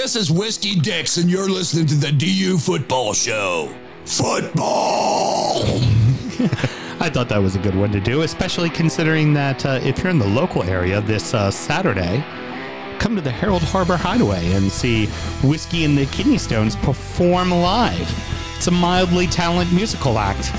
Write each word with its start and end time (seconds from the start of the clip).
This 0.00 0.16
is 0.16 0.30
Whiskey 0.30 0.76
Dix, 0.76 1.18
and 1.18 1.30
you're 1.30 1.50
listening 1.50 1.84
to 1.88 1.94
the 1.94 2.10
DU 2.10 2.56
Football 2.56 3.12
Show. 3.12 3.70
Football! 4.06 5.60
I 6.98 7.10
thought 7.12 7.28
that 7.28 7.36
was 7.36 7.54
a 7.54 7.58
good 7.58 7.74
one 7.74 7.92
to 7.92 8.00
do, 8.00 8.22
especially 8.22 8.70
considering 8.70 9.34
that 9.34 9.66
uh, 9.66 9.78
if 9.82 9.98
you're 9.98 10.08
in 10.08 10.18
the 10.18 10.26
local 10.26 10.62
area 10.62 11.02
this 11.02 11.34
uh, 11.34 11.50
Saturday, 11.50 12.24
come 12.98 13.14
to 13.14 13.20
the 13.20 13.30
Harold 13.30 13.60
Harbor 13.62 13.98
Hideaway 13.98 14.52
and 14.52 14.72
see 14.72 15.04
Whiskey 15.44 15.84
and 15.84 15.98
the 15.98 16.06
Kidney 16.06 16.38
Stones 16.38 16.76
perform 16.76 17.50
live. 17.50 18.10
It's 18.56 18.68
a 18.68 18.70
mildly 18.70 19.26
talented 19.26 19.76
musical 19.76 20.18
act. 20.18 20.50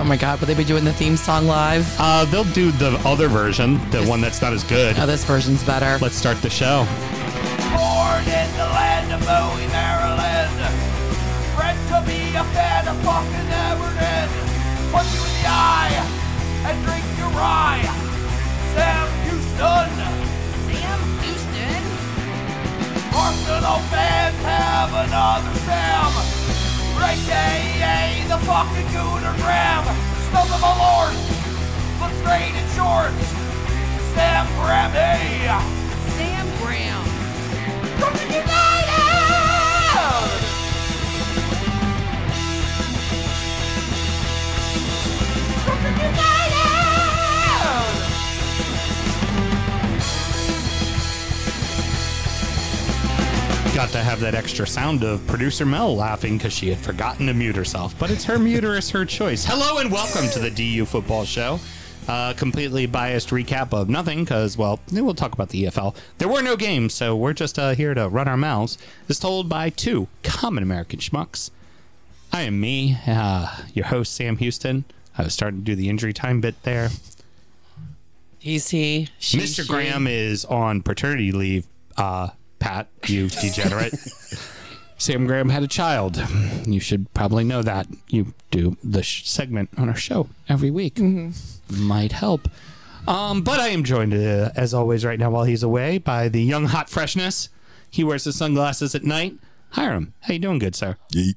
Oh 0.00 0.04
my 0.04 0.16
God, 0.16 0.40
will 0.40 0.48
they 0.48 0.54
be 0.54 0.64
doing 0.64 0.84
the 0.84 0.92
theme 0.92 1.16
song 1.16 1.46
live? 1.46 1.86
Uh, 2.00 2.24
they'll 2.24 2.42
do 2.42 2.72
the 2.72 3.00
other 3.04 3.28
version, 3.28 3.74
the 3.92 4.04
one 4.06 4.20
that's 4.20 4.42
not 4.42 4.52
as 4.52 4.64
good. 4.64 4.98
Oh, 4.98 5.06
this 5.06 5.24
version's 5.24 5.62
better. 5.62 5.96
Let's 6.02 6.16
start 6.16 6.42
the 6.42 6.50
show. 6.50 6.88
Born 8.20 8.36
in 8.36 8.52
the 8.52 8.68
land 8.76 9.12
of 9.12 9.20
Bowie, 9.20 9.66
Maryland. 9.68 10.52
Bred 11.56 11.76
to 11.88 12.04
be 12.04 12.36
a 12.36 12.44
fan 12.52 12.88
of 12.88 12.96
fucking 13.00 13.48
Everton. 13.48 14.28
Punch 14.92 15.08
you 15.14 15.24
in 15.24 15.32
the 15.40 15.48
eye 15.48 15.96
and 16.68 16.76
drink 16.84 17.04
your 17.16 17.30
rye. 17.32 17.80
Sam 18.76 19.08
Houston. 19.24 19.88
Sam 20.68 21.00
Houston? 21.24 21.82
Arsenal 23.16 23.80
fans 23.88 24.36
have 24.44 24.92
another 24.92 25.54
Sam. 25.64 26.12
AKA 27.00 28.28
the 28.28 28.38
fucking 28.44 28.88
Gooner 28.92 29.34
Graham. 29.40 29.84
Stump 30.28 30.52
of 30.52 30.62
a 30.62 30.74
lord. 30.76 31.16
Look 32.00 32.12
straight 32.20 32.52
in 32.52 32.66
shorts. 32.76 33.24
Sam 34.12 34.46
Grammy. 34.60 35.48
Sam 36.16 36.46
Graham. 36.58 37.09
Got 53.80 53.90
to 53.92 54.02
have 54.02 54.20
that 54.20 54.34
extra 54.34 54.66
sound 54.66 55.04
of 55.04 55.26
producer 55.26 55.64
Mel 55.64 55.96
laughing 55.96 56.36
because 56.36 56.52
she 56.52 56.68
had 56.68 56.78
forgotten 56.78 57.26
to 57.28 57.34
mute 57.34 57.56
herself. 57.56 57.98
But 57.98 58.10
it's 58.10 58.24
her 58.24 58.36
muterus, 58.38 58.90
her 58.90 59.06
choice. 59.06 59.44
Hello 59.44 59.78
and 59.78 59.90
welcome 59.90 60.28
to 60.30 60.38
the 60.38 60.50
DU 60.50 60.84
Football 60.84 61.24
Show. 61.24 61.58
Uh, 62.10 62.32
completely 62.32 62.86
biased 62.86 63.28
recap 63.28 63.72
of 63.72 63.88
nothing 63.88 64.24
because, 64.24 64.58
well, 64.58 64.80
we'll 64.90 65.14
talk 65.14 65.32
about 65.32 65.50
the 65.50 65.66
EFL. 65.66 65.94
There 66.18 66.26
were 66.26 66.42
no 66.42 66.56
games, 66.56 66.92
so 66.92 67.14
we're 67.14 67.34
just 67.34 67.56
uh, 67.56 67.70
here 67.76 67.94
to 67.94 68.08
run 68.08 68.26
our 68.26 68.36
mouths. 68.36 68.78
As 69.08 69.20
told 69.20 69.48
by 69.48 69.70
two 69.70 70.08
common 70.24 70.64
American 70.64 70.98
schmucks. 70.98 71.52
I 72.32 72.42
am 72.42 72.60
me, 72.60 72.98
uh, 73.06 73.58
your 73.74 73.86
host, 73.86 74.12
Sam 74.12 74.38
Houston. 74.38 74.86
I 75.16 75.22
was 75.22 75.34
starting 75.34 75.60
to 75.60 75.64
do 75.64 75.76
the 75.76 75.88
injury 75.88 76.12
time 76.12 76.40
bit 76.40 76.60
there. 76.64 76.88
He's 78.40 78.70
he. 78.70 79.06
She, 79.20 79.38
Mr. 79.38 79.62
she. 79.62 79.68
Graham 79.68 80.08
is 80.08 80.44
on 80.44 80.82
paternity 80.82 81.30
leave. 81.30 81.64
Uh, 81.96 82.30
Pat, 82.58 82.88
you 83.06 83.28
degenerate. 83.28 83.94
Sam 85.00 85.26
Graham 85.26 85.48
had 85.48 85.62
a 85.62 85.66
child. 85.66 86.22
You 86.66 86.78
should 86.78 87.12
probably 87.14 87.42
know 87.42 87.62
that. 87.62 87.86
You 88.08 88.34
do 88.50 88.76
the 88.84 89.02
sh- 89.02 89.26
segment 89.26 89.70
on 89.78 89.88
our 89.88 89.96
show 89.96 90.28
every 90.46 90.70
week. 90.70 90.98
Might 91.70 92.12
help. 92.12 92.46
Um, 93.08 93.40
but 93.40 93.58
I 93.60 93.68
am 93.68 93.82
joined, 93.82 94.12
uh, 94.12 94.50
as 94.54 94.74
always, 94.74 95.02
right 95.04 95.18
now 95.18 95.30
while 95.30 95.44
he's 95.44 95.62
away 95.62 95.96
by 95.96 96.28
the 96.28 96.42
young 96.42 96.66
hot 96.66 96.90
freshness. 96.90 97.48
He 97.90 98.04
wears 98.04 98.24
his 98.24 98.36
sunglasses 98.36 98.94
at 98.94 99.02
night. 99.02 99.34
Hiram, 99.70 100.12
how 100.20 100.34
you 100.34 100.38
doing, 100.38 100.58
good 100.58 100.76
sir? 100.76 100.96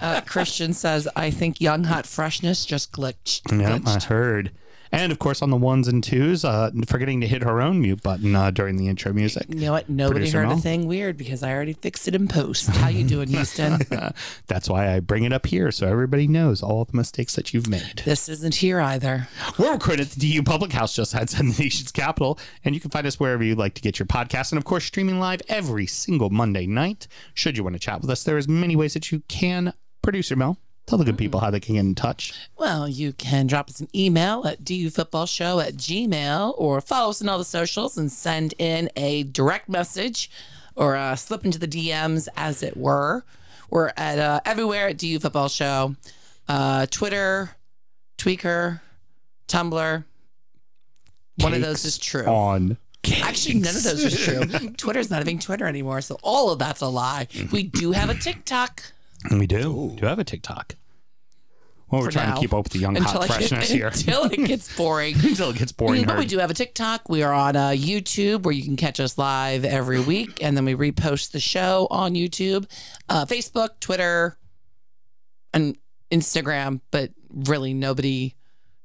Uh, 0.00 0.20
Christian 0.26 0.72
says, 0.72 1.08
I 1.16 1.30
think 1.30 1.60
young 1.60 1.82
hot 1.84 2.06
freshness 2.06 2.64
just 2.64 2.92
glitched. 2.92 3.40
Yeah, 3.60 3.80
I 3.84 3.98
heard. 4.04 4.52
And 4.90 5.12
of 5.12 5.18
course, 5.18 5.42
on 5.42 5.50
the 5.50 5.56
ones 5.56 5.88
and 5.88 6.02
twos, 6.02 6.44
uh, 6.44 6.70
forgetting 6.86 7.20
to 7.20 7.26
hit 7.26 7.42
her 7.42 7.60
own 7.60 7.80
mute 7.80 8.02
button 8.02 8.34
uh, 8.34 8.50
during 8.50 8.76
the 8.76 8.88
intro 8.88 9.12
music. 9.12 9.46
You 9.48 9.56
know 9.56 9.72
what? 9.72 9.88
Nobody 9.88 10.20
Producer 10.20 10.38
heard 10.40 10.48
Mel? 10.48 10.58
a 10.58 10.60
thing 10.60 10.86
weird 10.86 11.16
because 11.16 11.42
I 11.42 11.52
already 11.52 11.74
fixed 11.74 12.08
it 12.08 12.14
in 12.14 12.28
post. 12.28 12.68
How 12.68 12.88
you 12.88 13.04
doing, 13.04 13.28
Houston? 13.28 13.78
That's 14.46 14.68
why 14.68 14.94
I 14.94 15.00
bring 15.00 15.24
it 15.24 15.32
up 15.32 15.46
here 15.46 15.70
so 15.70 15.86
everybody 15.86 16.26
knows 16.26 16.62
all 16.62 16.84
the 16.84 16.96
mistakes 16.96 17.34
that 17.36 17.52
you've 17.52 17.68
made. 17.68 18.02
this 18.04 18.28
isn't 18.28 18.56
here 18.56 18.80
either. 18.80 19.28
We're 19.58 19.72
recorded 19.72 20.06
at 20.06 20.12
the 20.12 20.32
DU 20.34 20.42
Public 20.42 20.72
House 20.72 20.94
just 20.94 21.14
outside 21.14 21.46
the 21.48 21.62
nation's 21.62 21.92
capital, 21.92 22.38
and 22.64 22.74
you 22.74 22.80
can 22.80 22.90
find 22.90 23.06
us 23.06 23.20
wherever 23.20 23.42
you'd 23.44 23.58
like 23.58 23.74
to 23.74 23.82
get 23.82 23.98
your 23.98 24.06
podcast. 24.06 24.52
And 24.52 24.58
of 24.58 24.64
course, 24.64 24.84
streaming 24.84 25.20
live 25.20 25.42
every 25.48 25.86
single 25.86 26.30
Monday 26.30 26.66
night. 26.66 27.08
Should 27.34 27.56
you 27.56 27.64
want 27.64 27.74
to 27.74 27.80
chat 27.80 28.00
with 28.00 28.10
us, 28.10 28.24
there 28.24 28.38
is 28.38 28.48
many 28.48 28.76
ways 28.76 28.94
that 28.94 29.12
you 29.12 29.22
can. 29.28 29.72
Producer 30.00 30.36
Mel, 30.36 30.56
tell 30.88 30.98
the 30.98 31.04
good 31.04 31.18
people 31.18 31.40
how 31.40 31.50
they 31.50 31.60
can 31.60 31.74
get 31.74 31.80
in 31.80 31.94
touch. 31.94 32.32
Well, 32.56 32.88
you 32.88 33.12
can 33.12 33.46
drop 33.46 33.68
us 33.68 33.80
an 33.80 33.88
email 33.94 34.46
at 34.46 34.64
dufootballshow 34.64 35.64
at 35.64 35.74
gmail 35.74 36.54
or 36.56 36.80
follow 36.80 37.10
us 37.10 37.20
on 37.20 37.28
all 37.28 37.38
the 37.38 37.44
socials 37.44 37.98
and 37.98 38.10
send 38.10 38.54
in 38.58 38.90
a 38.96 39.24
direct 39.24 39.68
message 39.68 40.30
or 40.74 40.96
uh, 40.96 41.16
slip 41.16 41.44
into 41.44 41.58
the 41.58 41.68
DMs, 41.68 42.28
as 42.36 42.62
it 42.62 42.76
were. 42.76 43.24
We're 43.68 43.92
at 43.96 44.18
uh, 44.18 44.40
everywhere 44.46 44.88
at 44.88 44.98
DU 44.98 45.18
Football 45.18 45.48
Show, 45.48 45.96
uh, 46.48 46.86
Twitter, 46.86 47.50
Tweaker, 48.16 48.80
Tumblr. 49.48 50.04
One 51.40 51.54
of 51.54 51.60
those 51.60 51.82
Cakes 51.82 51.84
is 51.84 51.98
true. 51.98 52.26
On. 52.26 52.78
Actually, 53.22 53.56
none 53.56 53.76
of 53.76 53.82
those 53.82 54.04
is 54.04 54.24
true. 54.24 54.44
Twitter's 54.76 55.10
not 55.10 55.20
even 55.20 55.38
Twitter 55.38 55.66
anymore, 55.66 56.00
so 56.00 56.18
all 56.22 56.50
of 56.50 56.58
that's 56.58 56.80
a 56.80 56.88
lie. 56.88 57.28
We 57.52 57.64
do 57.64 57.92
have 57.92 58.10
a 58.10 58.14
TikTok. 58.14 58.82
We 59.30 59.46
do. 59.46 59.94
Do 59.96 60.06
have 60.06 60.18
a 60.18 60.24
TikTok. 60.24 60.76
Well, 61.90 62.02
we're 62.02 62.06
for 62.08 62.12
trying 62.12 62.28
now. 62.28 62.34
to 62.34 62.40
keep 62.42 62.52
up 62.52 62.64
with 62.64 62.72
the 62.72 62.78
young 62.80 62.96
hot 62.96 63.22
I- 63.22 63.26
freshness 63.26 63.70
here 63.70 63.86
until 63.88 64.24
it 64.24 64.44
gets 64.46 64.74
boring. 64.76 65.14
until 65.14 65.50
it 65.50 65.56
gets 65.56 65.72
boring. 65.72 66.04
But 66.04 66.16
we 66.16 66.22
herd. 66.24 66.28
do 66.30 66.38
have 66.38 66.50
a 66.50 66.54
TikTok. 66.54 67.08
We 67.08 67.22
are 67.22 67.32
on 67.32 67.56
uh, 67.56 67.68
YouTube 67.70 68.42
where 68.42 68.52
you 68.54 68.62
can 68.62 68.76
catch 68.76 69.00
us 69.00 69.16
live 69.16 69.64
every 69.64 70.00
week, 70.00 70.42
and 70.42 70.56
then 70.56 70.64
we 70.66 70.74
repost 70.74 71.30
the 71.32 71.40
show 71.40 71.86
on 71.90 72.14
YouTube, 72.14 72.66
uh, 73.08 73.24
Facebook, 73.24 73.80
Twitter, 73.80 74.36
and 75.54 75.76
Instagram. 76.12 76.80
But 76.90 77.10
really, 77.30 77.72
nobody 77.74 78.34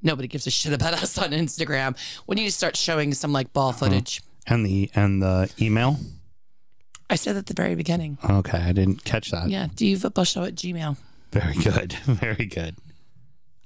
nobody 0.01 0.27
gives 0.27 0.47
a 0.47 0.51
shit 0.51 0.73
about 0.73 0.93
us 0.93 1.17
on 1.17 1.31
Instagram. 1.31 1.97
We 2.25 2.35
need 2.35 2.45
to 2.45 2.51
start 2.51 2.75
showing 2.77 3.13
some 3.13 3.33
like 3.33 3.51
ball 3.53 3.73
footage. 3.73 4.21
And 4.47 4.65
the 4.65 4.89
and 4.95 5.21
the 5.21 5.49
email. 5.61 5.97
I 7.09 7.15
said 7.15 7.35
at 7.35 7.47
the 7.47 7.53
very 7.53 7.75
beginning. 7.75 8.17
Okay, 8.27 8.57
I 8.57 8.71
didn't 8.71 9.03
catch 9.03 9.31
that. 9.31 9.49
Yeah, 9.49 9.67
do 9.75 9.85
you 9.85 9.97
football 9.97 10.25
show 10.25 10.43
at 10.43 10.55
Gmail? 10.55 10.97
Very 11.31 11.55
good. 11.55 11.93
Very 12.05 12.45
good. 12.45 12.75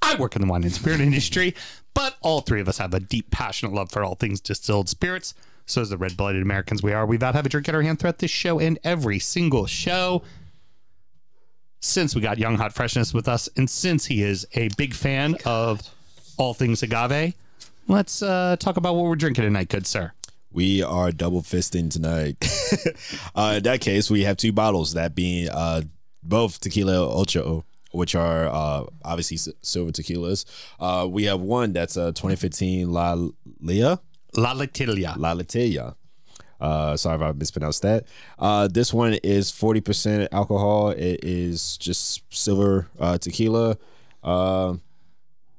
I 0.02 0.16
work 0.16 0.38
in 0.38 0.42
the 0.42 0.48
wine 0.48 0.64
and 0.64 0.72
spirit 0.72 1.02
industry, 1.02 1.54
but 1.94 2.16
all 2.22 2.40
three 2.40 2.62
of 2.62 2.70
us 2.70 2.78
have 2.78 2.94
a 2.94 3.00
deep, 3.02 3.30
passionate 3.30 3.74
love 3.74 3.92
for 3.92 4.06
all 4.06 4.16
things 4.16 4.40
distilled 4.40 4.88
spirits. 4.88 5.34
So, 5.66 5.82
as 5.82 5.90
the 5.90 5.98
red 5.98 6.16
blooded 6.16 6.42
Americans 6.42 6.82
we 6.82 6.94
are, 6.94 7.06
we've 7.06 7.22
had 7.22 7.32
to 7.32 7.38
have 7.38 7.46
a 7.46 7.50
drink 7.50 7.68
at 7.68 7.76
our 7.76 7.82
hand 7.82 8.00
throughout 8.00 8.20
this 8.20 8.32
show 8.32 8.58
and 8.58 8.80
every 8.86 9.20
single 9.20 9.66
show. 9.66 10.24
Since 11.82 12.16
we 12.16 12.22
got 12.22 12.38
Young 12.38 12.56
Hot 12.56 12.74
Freshness 12.74 13.14
with 13.14 13.28
us, 13.28 13.50
and 13.58 13.70
since 13.70 14.06
he 14.06 14.24
is 14.24 14.48
a 14.54 14.70
big 14.78 14.94
fan 14.94 15.36
of 15.46 15.82
all 16.38 16.54
things 16.54 16.84
agave, 16.84 17.34
let's 17.90 18.22
uh, 18.22 18.56
talk 18.60 18.78
about 18.78 18.96
what 18.96 19.06
we're 19.06 19.16
drinking 19.18 19.44
tonight, 19.44 19.68
good 19.68 19.86
sir. 19.86 20.14
We 20.52 20.82
are 20.82 21.12
double 21.12 21.42
fisting 21.42 21.92
tonight. 21.92 22.38
uh, 23.36 23.56
in 23.58 23.64
that 23.64 23.82
case, 23.82 24.10
we 24.10 24.24
have 24.24 24.38
two 24.38 24.52
bottles, 24.52 24.94
that 24.94 25.14
being 25.14 25.50
uh, 25.50 25.82
both 26.24 26.60
tequila 26.60 27.08
ocho, 27.08 27.66
which 27.92 28.16
are 28.16 28.48
uh, 28.48 28.86
obviously 29.04 29.54
silver 29.62 29.92
tequilas. 29.92 30.46
Uh, 30.80 31.08
we 31.08 31.26
have 31.26 31.42
one 31.42 31.74
that's 31.74 31.98
a 31.98 32.08
2015 32.14 32.92
La 32.92 33.14
Lia, 33.60 34.00
La 34.36 34.54
Latilia. 34.54 35.18
La 35.18 35.34
Latilla. 35.34 35.96
Uh, 36.60 36.98
sorry 36.98 37.16
if 37.16 37.22
I 37.22 37.32
mispronounced 37.34 37.82
that. 37.84 38.06
Uh, 38.40 38.68
this 38.68 38.94
one 38.94 39.14
is 39.24 39.52
40% 39.52 40.28
alcohol. 40.32 40.90
It 40.90 41.24
is 41.24 41.78
just 41.78 42.22
silver 42.34 42.88
uh, 43.00 43.18
tequila. 43.18 43.78
Uh, 44.24 44.76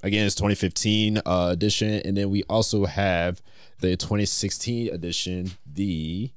again, 0.02 0.26
it's 0.26 0.34
2015 0.34 1.18
uh, 1.24 1.48
edition. 1.52 2.02
And 2.04 2.16
then 2.16 2.30
we 2.30 2.42
also 2.44 2.86
have 2.86 3.42
the 3.80 3.96
2016 3.96 4.92
edition, 4.92 5.50
the 5.66 6.30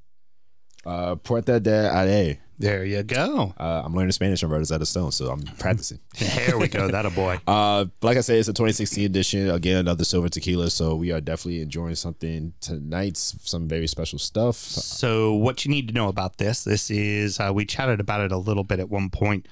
uh, 0.84 1.16
Puerta 1.16 1.60
de 1.60 1.90
Ale. 1.90 2.36
There 2.58 2.84
you 2.84 3.02
go. 3.02 3.52
Uh, 3.58 3.82
I'm 3.84 3.92
learning 3.92 4.12
Spanish 4.12 4.44
on 4.44 4.50
Rosetta 4.50 4.86
Stone, 4.86 5.10
so 5.12 5.30
I'm 5.32 5.42
practicing. 5.58 5.98
There 6.18 6.56
we 6.58 6.68
go. 6.68 6.88
That 6.88 7.06
a 7.06 7.10
boy. 7.10 7.40
Uh, 7.48 7.86
like 8.02 8.16
I 8.16 8.20
said, 8.20 8.38
it's 8.38 8.48
a 8.48 8.52
2016 8.52 9.04
edition. 9.04 9.50
Again, 9.50 9.78
another 9.78 10.04
silver 10.04 10.28
tequila. 10.28 10.70
So 10.70 10.94
we 10.94 11.10
are 11.10 11.20
definitely 11.20 11.60
enjoying 11.60 11.96
something 11.96 12.52
tonight. 12.60 13.16
Some 13.16 13.66
very 13.66 13.88
special 13.88 14.18
stuff. 14.20 14.54
So, 14.56 15.34
what 15.34 15.64
you 15.64 15.70
need 15.70 15.88
to 15.88 15.94
know 15.94 16.08
about 16.08 16.38
this, 16.38 16.62
this 16.62 16.90
is, 16.90 17.40
uh, 17.40 17.50
we 17.52 17.64
chatted 17.64 17.98
about 17.98 18.20
it 18.20 18.30
a 18.30 18.38
little 18.38 18.64
bit 18.64 18.78
at 18.78 18.88
one 18.88 19.10
point. 19.10 19.48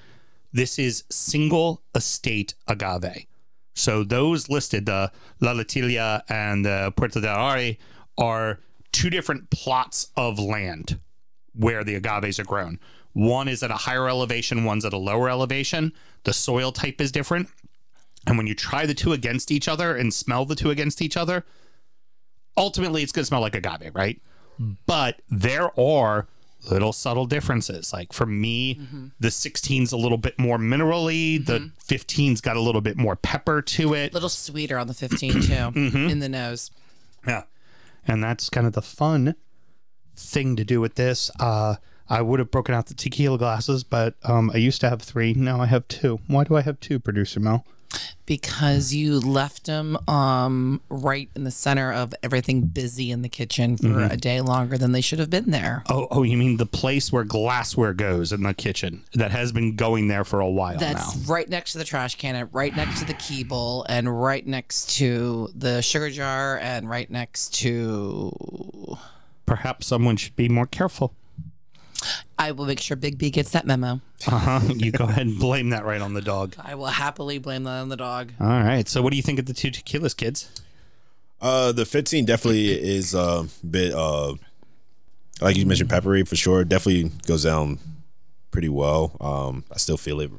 This 0.53 0.79
is 0.79 1.05
single 1.11 1.83
estate 1.95 2.55
agave. 2.69 3.27
So, 3.75 4.05
those 4.05 4.49
listed, 4.49 4.87
the 4.87 5.13
La 5.41 5.53
Latilia 5.53 6.23
and 6.29 6.65
the 6.65 6.93
Puerto 6.97 7.21
del 7.21 7.37
Are, 7.37 7.77
are 8.19 8.61
two 8.93 9.11
different 9.11 9.51
plots 9.51 10.09
of 10.17 10.39
land 10.39 10.99
where 11.55 11.85
the 11.85 11.95
agaves 11.95 12.39
are 12.39 12.45
grown. 12.45 12.79
One 13.13 13.49
is 13.49 13.63
at 13.63 13.71
a 13.71 13.75
higher 13.75 14.09
elevation, 14.09 14.65
one's 14.65 14.85
at 14.85 14.93
a 14.93 14.99
lower 14.99 15.29
elevation. 15.29 15.93
The 16.25 16.33
soil 16.33 16.73
type 16.73 17.01
is 17.01 17.11
different. 17.11 17.49
And 18.27 18.37
when 18.37 18.47
you 18.47 18.55
try 18.55 18.87
the 18.87 18.95
two 18.95 19.13
against 19.13 19.51
each 19.51 19.67
other 19.67 19.97
and 19.97 20.13
smell 20.13 20.45
the 20.45 20.55
two 20.55 20.71
against 20.71 21.01
each 21.01 21.17
other, 21.17 21.45
ultimately 22.57 23.03
it's 23.03 23.13
going 23.13 23.23
to 23.23 23.27
smell 23.27 23.41
like 23.41 23.55
agave, 23.55 23.95
right? 23.95 24.21
Hmm. 24.59 24.73
But 24.87 25.23
there 25.29 25.79
are 25.79 26.29
little 26.69 26.93
subtle 26.93 27.27
differences. 27.27 27.93
Like 27.93 28.13
for 28.13 28.27
me, 28.27 28.81
the 29.19 29.29
16's 29.29 29.93
a 29.93 29.97
little 29.97 30.19
bit 30.19 30.39
more 30.39 30.59
minerally, 30.59 31.45
the 31.45 31.71
15's 31.87 32.41
got 32.41 32.57
a 32.57 32.61
little 32.61 32.81
bit 32.81 32.97
more 32.97 33.17
pepper 33.17 33.63
to 33.63 33.95
it. 33.95 34.13
A 34.13 34.15
little 34.15 34.29
sweeter 34.29 34.79
on 34.79 34.87
the 34.87 34.95
15 34.95 35.43
too, 35.43 35.53
in 35.75 36.19
the 36.19 36.29
nose. 36.29 36.71
Yeah. 37.27 37.45
And 38.07 38.23
that's 38.23 38.51
kind 38.51 38.67
of 38.67 38.73
the 38.73 38.83
fun 38.83 39.35
thing 40.17 40.57
to 40.57 40.65
do 40.65 40.81
with 40.81 40.95
this. 40.97 41.31
Uh, 41.39 41.77
I 42.09 42.23
would 42.23 42.41
have 42.41 42.51
broken 42.51 42.75
out 42.75 42.87
the 42.87 42.95
tequila 42.95 43.39
glasses, 43.39 43.85
but 43.85 44.15
um, 44.25 44.51
I 44.53 44.57
used 44.57 44.81
to 44.81 44.91
have 44.91 45.01
three. 45.01 45.33
Now 45.33 45.61
I 45.61 45.67
have 45.67 45.87
two. 45.87 46.19
Why 46.27 46.45
do 46.45 46.57
I 46.57 46.63
have 46.63 46.81
two, 46.81 46.99
producer 46.99 47.39
Mel? 47.41 47.65
Because 48.27 48.95
you 48.95 49.19
left 49.19 49.67
them 49.67 49.99
um, 50.09 50.81
right 50.89 51.29
in 51.35 51.45
the 51.45 51.51
center 51.51 51.93
of 51.93 52.15
everything 52.23 52.63
busy 52.63 53.11
in 53.11 53.23
the 53.23 53.29
kitchen 53.29 53.77
for 53.77 54.03
a 54.05 54.17
day 54.17 54.41
longer 54.41 54.79
than 54.79 54.93
they 54.93 55.01
should 55.01 55.19
have 55.19 55.31
been 55.31 55.51
there. 55.51 55.83
Oh, 55.89 56.07
oh, 56.13 56.23
you 56.23 56.37
mean 56.37 56.57
the 56.57 56.67
place 56.67 57.13
where 57.13 57.25
glassware 57.25 57.93
goes 57.93 58.33
in 58.33 58.43
the 58.45 58.55
kitchen 58.55 59.03
that 59.15 59.33
has 59.33 59.51
been 59.51 59.75
going 59.75 60.07
there 60.07 60.25
for 60.25 60.39
a 60.39 60.49
while 60.49 60.79
That's 60.79 61.17
now? 61.27 61.35
right 61.35 61.49
next 61.49 61.73
to 61.73 61.79
the 61.79 61.85
trash 61.85 62.15
can, 62.17 62.37
and 62.37 62.49
right 62.53 62.75
next 62.75 63.01
to 63.01 63.05
the 63.05 63.15
key 63.15 63.43
bowl, 63.43 63.85
and 63.89 64.23
right 64.23 64.47
next 64.47 64.97
to 64.99 65.49
the 65.55 65.83
sugar 65.83 66.11
jar, 66.11 66.59
and 66.59 66.89
right 66.89 67.11
next 67.11 67.55
to. 67.55 68.97
Perhaps 69.45 69.89
someone 69.89 70.17
should 70.17 70.37
be 70.37 70.49
more 70.49 70.67
careful. 70.67 71.15
I 72.39 72.53
will 72.53 72.67
make 72.67 72.81
sure 72.81 72.97
Big 72.97 73.19
B 73.19 73.31
gets 73.31 73.51
that 73.51 73.67
memo. 73.67 74.01
Uh 74.27 74.39
huh. 74.39 74.61
you 74.77 74.91
go 74.93 75.05
ahead 75.05 75.27
and 75.27 75.39
blame 75.39 75.71
that 75.71 75.85
right 75.85 76.01
on 76.01 76.15
the 76.15 76.23
dog. 76.23 76.55
I 76.59 76.75
will 76.75 76.87
happily 76.87 77.39
blame 77.39 77.65
that 77.65 77.81
on 77.81 77.89
the 77.89 77.97
dog. 77.97 78.33
All 78.41 78.47
right. 78.47 78.89
So, 78.89 79.03
what 79.03 79.11
do 79.11 79.17
you 79.17 79.23
think 79.23 79.39
of 79.39 79.47
the 79.47 79.55
two 79.55 79.71
tequilas, 79.71 80.17
kids? 80.17 80.51
Uh, 81.41 81.73
the 81.73 81.87
15 81.87 82.27
definitely 82.27 82.69
is 82.69 83.15
a 83.15 83.47
bit 83.69 83.95
uh, 83.95 84.35
like 85.41 85.57
you 85.57 85.67
mentioned, 85.67 85.91
peppery 85.91 86.25
for 86.25 86.37
sure. 86.37 86.65
Definitely 86.65 87.11
goes 87.27 87.45
down 87.45 87.79
pretty 88.51 88.69
well. 88.69 89.17
Um, 89.21 89.65
I 89.73 89.79
still 89.79 89.97
feel 89.97 90.21
it 90.21 90.31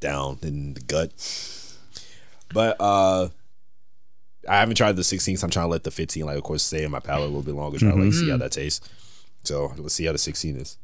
down 0.00 0.38
in 0.42 0.74
the 0.74 0.80
gut, 0.80 1.12
but 2.52 2.76
uh, 2.80 3.28
I 4.48 4.58
haven't 4.58 4.74
tried 4.74 4.96
the 4.96 5.04
16. 5.04 5.36
So 5.36 5.44
I'm 5.44 5.50
trying 5.50 5.66
to 5.66 5.70
let 5.70 5.84
the 5.84 5.90
15, 5.90 6.26
like 6.26 6.36
of 6.36 6.42
course, 6.42 6.62
stay 6.62 6.84
in 6.84 6.90
my 6.90 7.00
palate 7.00 7.24
a 7.24 7.26
little 7.26 7.42
bit 7.42 7.54
longer. 7.54 7.78
Try 7.78 7.90
to 7.90 7.96
like 7.96 8.12
see 8.12 8.30
how 8.30 8.36
that 8.38 8.52
tastes. 8.52 8.88
So 9.44 9.72
let's 9.76 9.94
see 9.94 10.06
how 10.06 10.12
the 10.12 10.18
16 10.18 10.56
is. 10.56 10.76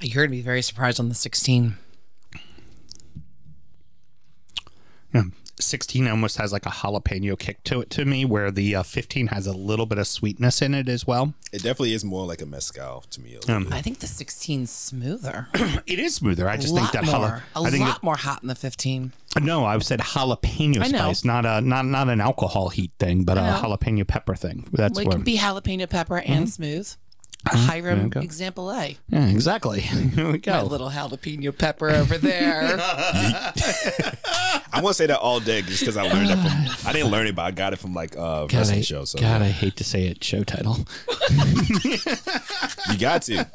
You're 0.00 0.24
gonna 0.24 0.30
be 0.36 0.42
very 0.42 0.62
surprised 0.62 1.00
on 1.00 1.08
the 1.08 1.14
16. 1.14 1.76
Yeah. 5.14 5.22
16 5.60 6.08
almost 6.08 6.36
has 6.38 6.52
like 6.52 6.66
a 6.66 6.70
jalapeno 6.70 7.38
kick 7.38 7.62
to 7.62 7.80
it 7.80 7.88
to 7.90 8.04
me, 8.04 8.24
where 8.24 8.50
the 8.50 8.74
uh, 8.74 8.82
15 8.82 9.28
has 9.28 9.46
a 9.46 9.52
little 9.52 9.86
bit 9.86 9.98
of 9.98 10.06
sweetness 10.08 10.60
in 10.60 10.74
it 10.74 10.88
as 10.88 11.06
well. 11.06 11.32
It 11.52 11.58
definitely 11.62 11.92
is 11.92 12.04
more 12.04 12.26
like 12.26 12.42
a 12.42 12.46
mezcal 12.46 13.02
to 13.10 13.20
me. 13.20 13.36
a 13.36 13.38
little 13.38 13.60
bit. 13.60 13.72
I 13.72 13.80
think 13.80 14.00
the 14.00 14.08
16's 14.08 14.68
smoother. 14.70 15.46
It 15.86 16.00
is 16.00 16.16
smoother. 16.16 16.48
I 16.48 16.56
just 16.56 16.74
lot 16.74 16.90
think 16.90 16.92
that 16.92 17.04
jala- 17.04 17.28
more. 17.28 17.42
A 17.54 17.60
I 17.60 17.70
think 17.70 17.84
lot 17.84 18.02
more 18.02 18.16
hot 18.16 18.42
in 18.42 18.48
the 18.48 18.56
15. 18.56 19.12
no, 19.42 19.64
I 19.64 19.78
said 19.78 20.00
jalapeno 20.00 20.84
spice, 20.84 21.24
not 21.24 21.46
a 21.46 21.60
not 21.60 21.84
not 21.86 22.08
an 22.08 22.20
alcohol 22.20 22.70
heat 22.70 22.90
thing, 22.98 23.22
but 23.22 23.38
a 23.38 23.42
jalapeno 23.42 24.04
pepper 24.06 24.34
thing. 24.34 24.68
That's 24.72 24.96
Well, 24.96 25.02
it 25.02 25.06
what. 25.06 25.14
can 25.14 25.22
be 25.22 25.38
jalapeno 25.38 25.88
pepper 25.88 26.16
Mm-hmm. 26.16 26.32
and 26.32 26.50
smooth. 26.50 26.92
Hiram 27.46 28.12
example 28.16 28.70
A. 28.72 28.96
yeah, 29.08 29.26
exactly. 29.28 29.80
Here 30.14 30.32
we 30.32 30.40
My 30.46 30.62
little 30.62 30.90
jalapeno 30.90 31.56
pepper 31.56 31.90
over 31.90 32.18
there. 32.18 32.76
I 34.72 34.80
want 34.82 34.88
to 34.88 34.94
say 34.94 35.06
that 35.06 35.18
all 35.20 35.40
day 35.40 35.62
just 35.62 35.80
because 35.80 35.96
I 35.96 36.02
learned 36.02 36.28
that 36.28 36.38
from. 36.38 36.88
I 36.88 36.92
didn't 36.92 37.10
learn 37.10 37.26
it, 37.26 37.34
but 37.34 37.42
I 37.42 37.50
got 37.50 37.72
it 37.72 37.78
from 37.78 37.94
like 37.94 38.16
uh 38.16 38.46
God, 38.46 38.54
I, 38.54 38.58
wrestling 38.58 38.82
show. 38.82 39.04
So 39.04 39.18
God, 39.18 39.42
I 39.42 39.48
hate 39.48 39.76
to 39.76 39.84
say 39.84 40.06
it. 40.06 40.22
Show 40.24 40.42
title. 40.44 40.78
you 42.90 42.98
got 42.98 43.22
to. 43.22 43.46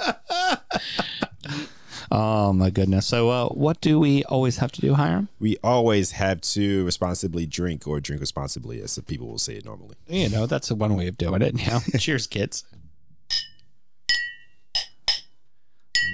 Oh 2.12 2.54
my 2.54 2.70
goodness. 2.72 3.06
So, 3.06 3.30
uh, 3.30 3.50
what 3.50 3.82
do 3.82 4.00
we 4.00 4.24
always 4.24 4.58
have 4.58 4.72
to 4.74 4.82
do, 4.82 4.96
Hiram? 4.96 5.30
We 5.40 5.58
always 5.64 6.12
have 6.12 6.42
to 6.42 6.84
responsibly 6.86 7.46
drink 7.46 7.88
or 7.88 8.00
drink 8.00 8.20
responsibly, 8.20 8.82
as 8.82 8.96
the 8.96 9.04
people 9.04 9.28
will 9.28 9.38
say 9.38 9.56
it 9.56 9.66
normally. 9.66 9.96
You 10.08 10.30
know, 10.30 10.48
that's 10.48 10.72
one 10.72 10.96
way 10.96 11.08
of 11.08 11.18
doing 11.18 11.42
it. 11.44 11.60
Yeah. 11.60 11.80
Cheers, 12.00 12.26
kids. 12.26 12.64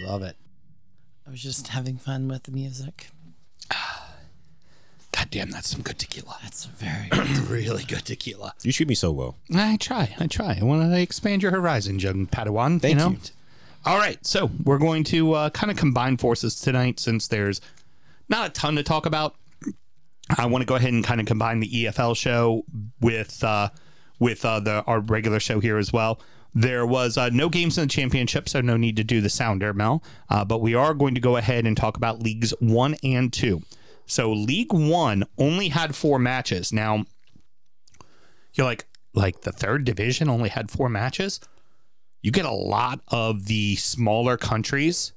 Love 0.03 0.21
it. 0.21 0.35
I 1.25 1.31
was 1.31 1.41
just 1.41 1.69
having 1.69 1.97
fun 1.97 2.27
with 2.27 2.43
the 2.43 2.51
music. 2.51 3.09
God 3.71 5.27
damn, 5.31 5.49
that's 5.49 5.69
some 5.69 5.81
good 5.81 5.97
tequila. 5.97 6.37
That's 6.43 6.65
very 6.65 7.09
really 7.47 7.83
good 7.83 8.05
tequila. 8.05 8.53
You 8.63 8.71
treat 8.71 8.89
me 8.89 8.95
so 8.95 9.11
well. 9.11 9.37
I 9.53 9.77
try. 9.77 10.15
I 10.19 10.27
try. 10.27 10.57
I 10.59 10.63
want 10.63 10.89
to 10.89 10.99
expand 10.99 11.41
your 11.41 11.51
horizons, 11.51 12.03
young 12.03 12.27
Padawan. 12.27 12.81
Thank 12.81 12.97
know? 12.97 13.11
you. 13.11 13.17
All 13.85 13.97
right. 13.97 14.23
So 14.25 14.51
we're 14.63 14.77
going 14.77 15.03
to 15.05 15.33
uh, 15.33 15.49
kind 15.51 15.71
of 15.71 15.77
combine 15.77 16.17
forces 16.17 16.59
tonight 16.59 16.99
since 16.99 17.27
there's 17.27 17.61
not 18.29 18.47
a 18.47 18.53
ton 18.53 18.75
to 18.75 18.83
talk 18.83 19.05
about. 19.05 19.35
I 20.37 20.47
want 20.47 20.63
to 20.63 20.65
go 20.65 20.75
ahead 20.75 20.91
and 20.91 21.03
kind 21.03 21.21
of 21.21 21.27
combine 21.27 21.59
the 21.59 21.69
EFL 21.69 22.15
show 22.17 22.65
with 22.99 23.43
uh, 23.43 23.69
with 24.19 24.43
uh, 24.43 24.59
the 24.59 24.83
our 24.83 24.99
regular 24.99 25.39
show 25.39 25.59
here 25.59 25.77
as 25.77 25.93
well. 25.93 26.19
There 26.57 26.85
was 26.85 27.17
uh, 27.17 27.29
no 27.29 27.49
games 27.49 27.77
in 27.77 27.83
the 27.83 27.89
championship, 27.89 28.47
so 28.47 28.61
no 28.61 28.77
need 28.77 28.95
to 28.95 29.03
do 29.03 29.19
the 29.19 29.29
sounder, 29.29 29.73
Mel. 29.73 30.01
Uh, 30.29 30.45
but 30.45 30.61
we 30.61 30.73
are 30.73 30.93
going 30.93 31.13
to 31.13 31.21
go 31.21 31.35
ahead 31.35 31.67
and 31.67 31.75
talk 31.75 31.97
about 31.97 32.23
leagues 32.23 32.53
one 32.59 32.95
and 33.03 33.31
two. 33.31 33.61
So 34.05 34.31
League 34.31 34.71
One 34.71 35.25
only 35.37 35.69
had 35.69 35.95
four 35.95 36.17
matches. 36.17 36.71
Now 36.71 37.05
you're 38.53 38.65
like, 38.65 38.85
like 39.13 39.41
the 39.41 39.51
third 39.51 39.83
division 39.83 40.29
only 40.29 40.49
had 40.49 40.71
four 40.71 40.87
matches. 40.87 41.41
You 42.21 42.31
get 42.31 42.45
a 42.45 42.51
lot 42.51 43.01
of 43.09 43.45
the 43.45 43.75
smaller 43.75 44.37
countries 44.37 45.11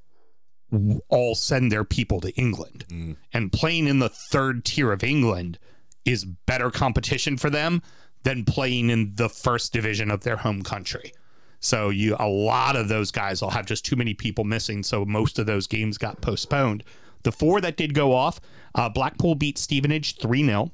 all 1.09 1.35
send 1.35 1.73
their 1.73 1.85
people 1.85 2.21
to 2.21 2.31
England, 2.35 2.85
and 3.33 3.53
playing 3.53 3.87
in 3.87 4.01
the 4.01 4.11
third 4.11 4.65
tier 4.65 4.93
of 4.93 5.03
England 5.03 5.59
is 6.05 6.25
better 6.25 6.71
competition 6.71 7.37
for 7.39 7.49
them 7.49 7.81
than 8.25 8.45
playing 8.45 8.91
in 8.91 9.15
the 9.15 9.29
first 9.29 9.73
division 9.73 10.11
of 10.11 10.25
their 10.25 10.37
home 10.39 10.63
country. 10.63 11.13
So 11.61 11.91
you 11.91 12.17
a 12.19 12.29
lot 12.29 12.77
of 12.77 12.89
those 12.89 13.11
guys 13.11 13.43
will 13.43 13.51
have 13.51 13.67
just 13.67 13.85
too 13.85 13.97
many 13.97 14.15
people 14.15 14.45
missing. 14.45 14.83
So 14.83 15.05
most 15.05 15.39
of 15.39 15.47
those 15.47 15.67
games 15.67 15.99
got 15.99 16.21
postponed. 16.21 16.85
The 17.23 17.33
four 17.33 17.61
that 17.61 17.77
did 17.77 17.95
go 17.95 18.15
off, 18.15 18.41
uh, 18.75 18.89
Blackpool 18.89 19.35
beat 19.35 19.59
Stevenage 19.59 20.17
3 20.17 20.45
0. 20.45 20.73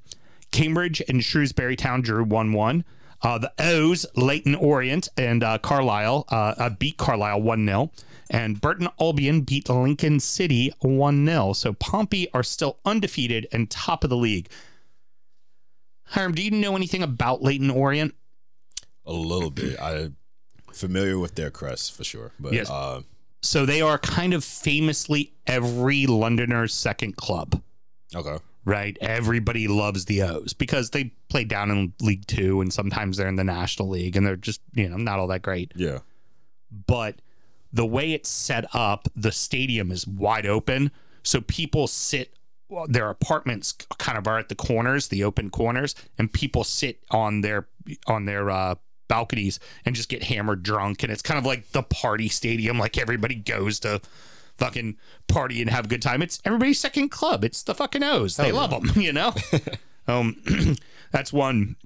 Cambridge 0.51 1.03
and 1.09 1.25
Shrewsbury 1.25 1.77
Town 1.77 2.03
drew 2.03 2.25
1 2.25 2.53
1. 2.53 2.85
Uh, 3.23 3.39
the 3.39 3.53
O's, 3.59 4.05
Leyton 4.17 4.55
Orient 4.55 5.09
and 5.17 5.43
uh, 5.43 5.57
Carlisle 5.59 6.27
uh, 6.31 6.55
uh, 6.59 6.71
beat 6.71 6.99
Carlisle 6.99 7.41
1 7.43 7.67
0. 7.67 7.91
And 8.31 8.61
Burton 8.61 8.89
Albion 9.01 9.43
beat 9.43 9.69
Lincoln 9.69 10.21
City 10.21 10.73
1 10.81 11.27
0. 11.27 11.53
So 11.55 11.73
Pompey 11.73 12.31
are 12.33 12.43
still 12.43 12.79
undefeated 12.85 13.47
and 13.51 13.71
top 13.71 14.05
of 14.05 14.11
the 14.11 14.17
league. 14.17 14.49
Hiram, 16.09 16.33
do 16.33 16.43
you 16.43 16.51
know 16.51 16.77
anything 16.77 17.03
about 17.03 17.43
Leyton 17.43 17.71
Orient? 17.71 18.15
A 19.07 19.13
little 19.13 19.51
bit. 19.51 19.81
I'm 19.81 20.17
familiar 20.75 21.19
with 21.19 21.35
their 21.37 21.51
crest 21.51 21.95
for 21.97 22.05
sure, 22.05 22.33
but 22.39 22.53
Yes. 22.53 22.69
uh, 22.71 23.03
So 23.41 23.65
they 23.67 23.81
are 23.81 23.99
kind 23.99 24.33
of 24.35 24.45
famously 24.45 25.33
every 25.47 26.07
Londoner's 26.07 26.75
second 26.75 27.17
club. 27.17 27.63
okay. 28.15 28.39
right? 28.67 28.97
Everybody 29.03 29.69
loves 29.69 30.07
the 30.07 30.23
O's 30.23 30.55
because 30.55 30.91
they 30.91 31.13
play 31.29 31.45
down 31.45 31.71
in 31.71 31.93
League 32.01 32.27
Two 32.27 32.61
and 32.63 32.73
sometimes 32.73 33.17
they're 33.19 33.29
in 33.29 33.37
the 33.37 33.45
National 33.45 33.89
League 33.91 34.17
and 34.17 34.27
they're 34.27 34.37
just, 34.37 34.61
you 34.73 34.89
know, 34.89 34.97
not 34.97 35.19
all 35.19 35.27
that 35.29 35.43
great. 35.43 35.73
Yeah. 35.77 35.99
But 36.87 37.17
the 37.73 37.85
way 37.85 38.13
it's 38.13 38.29
set 38.31 38.65
up, 38.75 39.09
the 39.15 39.33
stadium 39.33 39.93
is 39.93 40.07
wide 40.07 40.47
open. 40.47 40.91
So 41.23 41.41
people 41.43 41.87
sit, 41.87 42.35
well, 42.69 42.87
their 42.89 43.11
apartments 43.11 43.73
kind 43.99 44.17
of 44.17 44.27
are 44.27 44.39
at 44.39 44.49
the 44.49 44.55
corners, 44.55 45.09
the 45.09 45.25
open 45.25 45.51
corners, 45.51 45.95
and 46.19 46.33
people 46.33 46.65
sit 46.65 47.01
on 47.11 47.43
their, 47.43 47.67
on 48.07 48.25
their, 48.25 48.49
uh, 48.51 48.77
balconies 49.15 49.61
and 49.85 49.95
just 49.95 50.09
get 50.09 50.25
hammered 50.25 50.65
drunk 50.65 51.05
and 51.05 51.13
it's 51.13 51.23
kind 51.23 51.39
of 51.39 51.47
like 51.47 51.71
the 51.71 51.83
party 51.85 52.29
stadium 52.29 52.79
like 52.79 52.99
everybody 52.99 53.37
goes 53.37 53.79
to 53.79 54.01
fucking 54.57 54.97
party 55.29 55.61
and 55.61 55.71
have 55.71 55.85
a 55.85 55.89
good 55.89 56.03
time. 56.03 56.21
It's 56.21 56.41
everybody's 56.45 56.81
second 56.81 57.11
club. 57.11 57.45
It's 57.45 57.63
the 57.63 57.75
fucking 57.75 58.03
O's. 58.03 58.37
They 58.37 58.53
love 58.53 58.71
them, 58.71 58.91
you 59.01 59.13
know? 59.13 59.33
um, 60.09 60.37
that's 61.13 61.33
one 61.33 61.77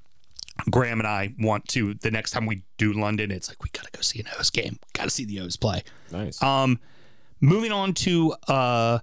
Graham 0.71 1.01
and 1.01 1.07
I 1.07 1.35
want 1.39 1.69
to, 1.69 1.95
the 1.95 2.11
next 2.11 2.31
time 2.31 2.47
we 2.47 2.63
do 2.79 2.93
London, 2.93 3.31
it's 3.31 3.49
like, 3.49 3.63
we 3.63 3.71
got 3.71 3.85
to 3.85 3.91
go 3.93 4.01
see 4.01 4.21
an 4.21 4.27
O's 4.39 4.51
game. 4.51 4.79
Got 4.95 5.05
to 5.05 5.11
see 5.11 5.25
the 5.25 5.41
O's 5.41 5.57
play. 5.57 5.83
Nice. 6.11 6.43
Um, 6.43 6.79
moving 7.41 7.73
on 7.73 7.93
to 7.95 8.35
uh, 8.49 8.99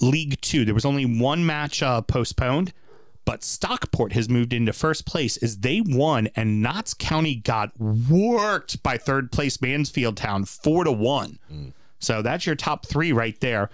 League 0.00 0.40
Two, 0.40 0.64
there 0.64 0.74
was 0.74 0.84
only 0.84 1.06
one 1.06 1.46
match 1.46 1.82
uh, 1.82 2.02
postponed. 2.02 2.72
But 3.24 3.44
Stockport 3.44 4.12
has 4.12 4.28
moved 4.28 4.52
into 4.52 4.72
first 4.72 5.06
place 5.06 5.36
as 5.38 5.58
they 5.58 5.80
won, 5.84 6.28
and 6.34 6.60
Notts 6.62 6.94
County 6.94 7.36
got 7.36 7.72
worked 7.78 8.82
by 8.82 8.98
third 8.98 9.30
place 9.32 9.60
Mansfield 9.60 10.16
Town 10.16 10.44
four 10.44 10.84
to 10.84 10.92
one. 10.92 11.38
So 11.98 12.20
that's 12.22 12.46
your 12.46 12.56
top 12.56 12.86
three 12.86 13.12
right 13.12 13.38
there. 13.40 13.70